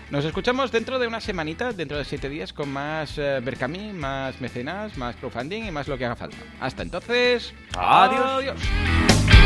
Nos 0.09 0.25
escuchamos 0.25 0.71
dentro 0.71 0.97
de 0.97 1.05
una 1.05 1.21
semanita, 1.21 1.71
dentro 1.73 1.99
de 1.99 2.05
7 2.05 2.27
días, 2.27 2.53
con 2.53 2.69
más 2.69 3.19
eh, 3.19 3.39
Berkami, 3.43 3.93
más 3.93 4.41
mecenas, 4.41 4.97
más 4.97 5.15
crowdfunding 5.17 5.65
y 5.65 5.71
más 5.71 5.87
lo 5.87 5.95
que 5.95 6.05
haga 6.05 6.15
falta. 6.15 6.37
Hasta 6.59 6.81
entonces, 6.81 7.53
Adiós. 7.77 8.25
adiós. 8.25 9.38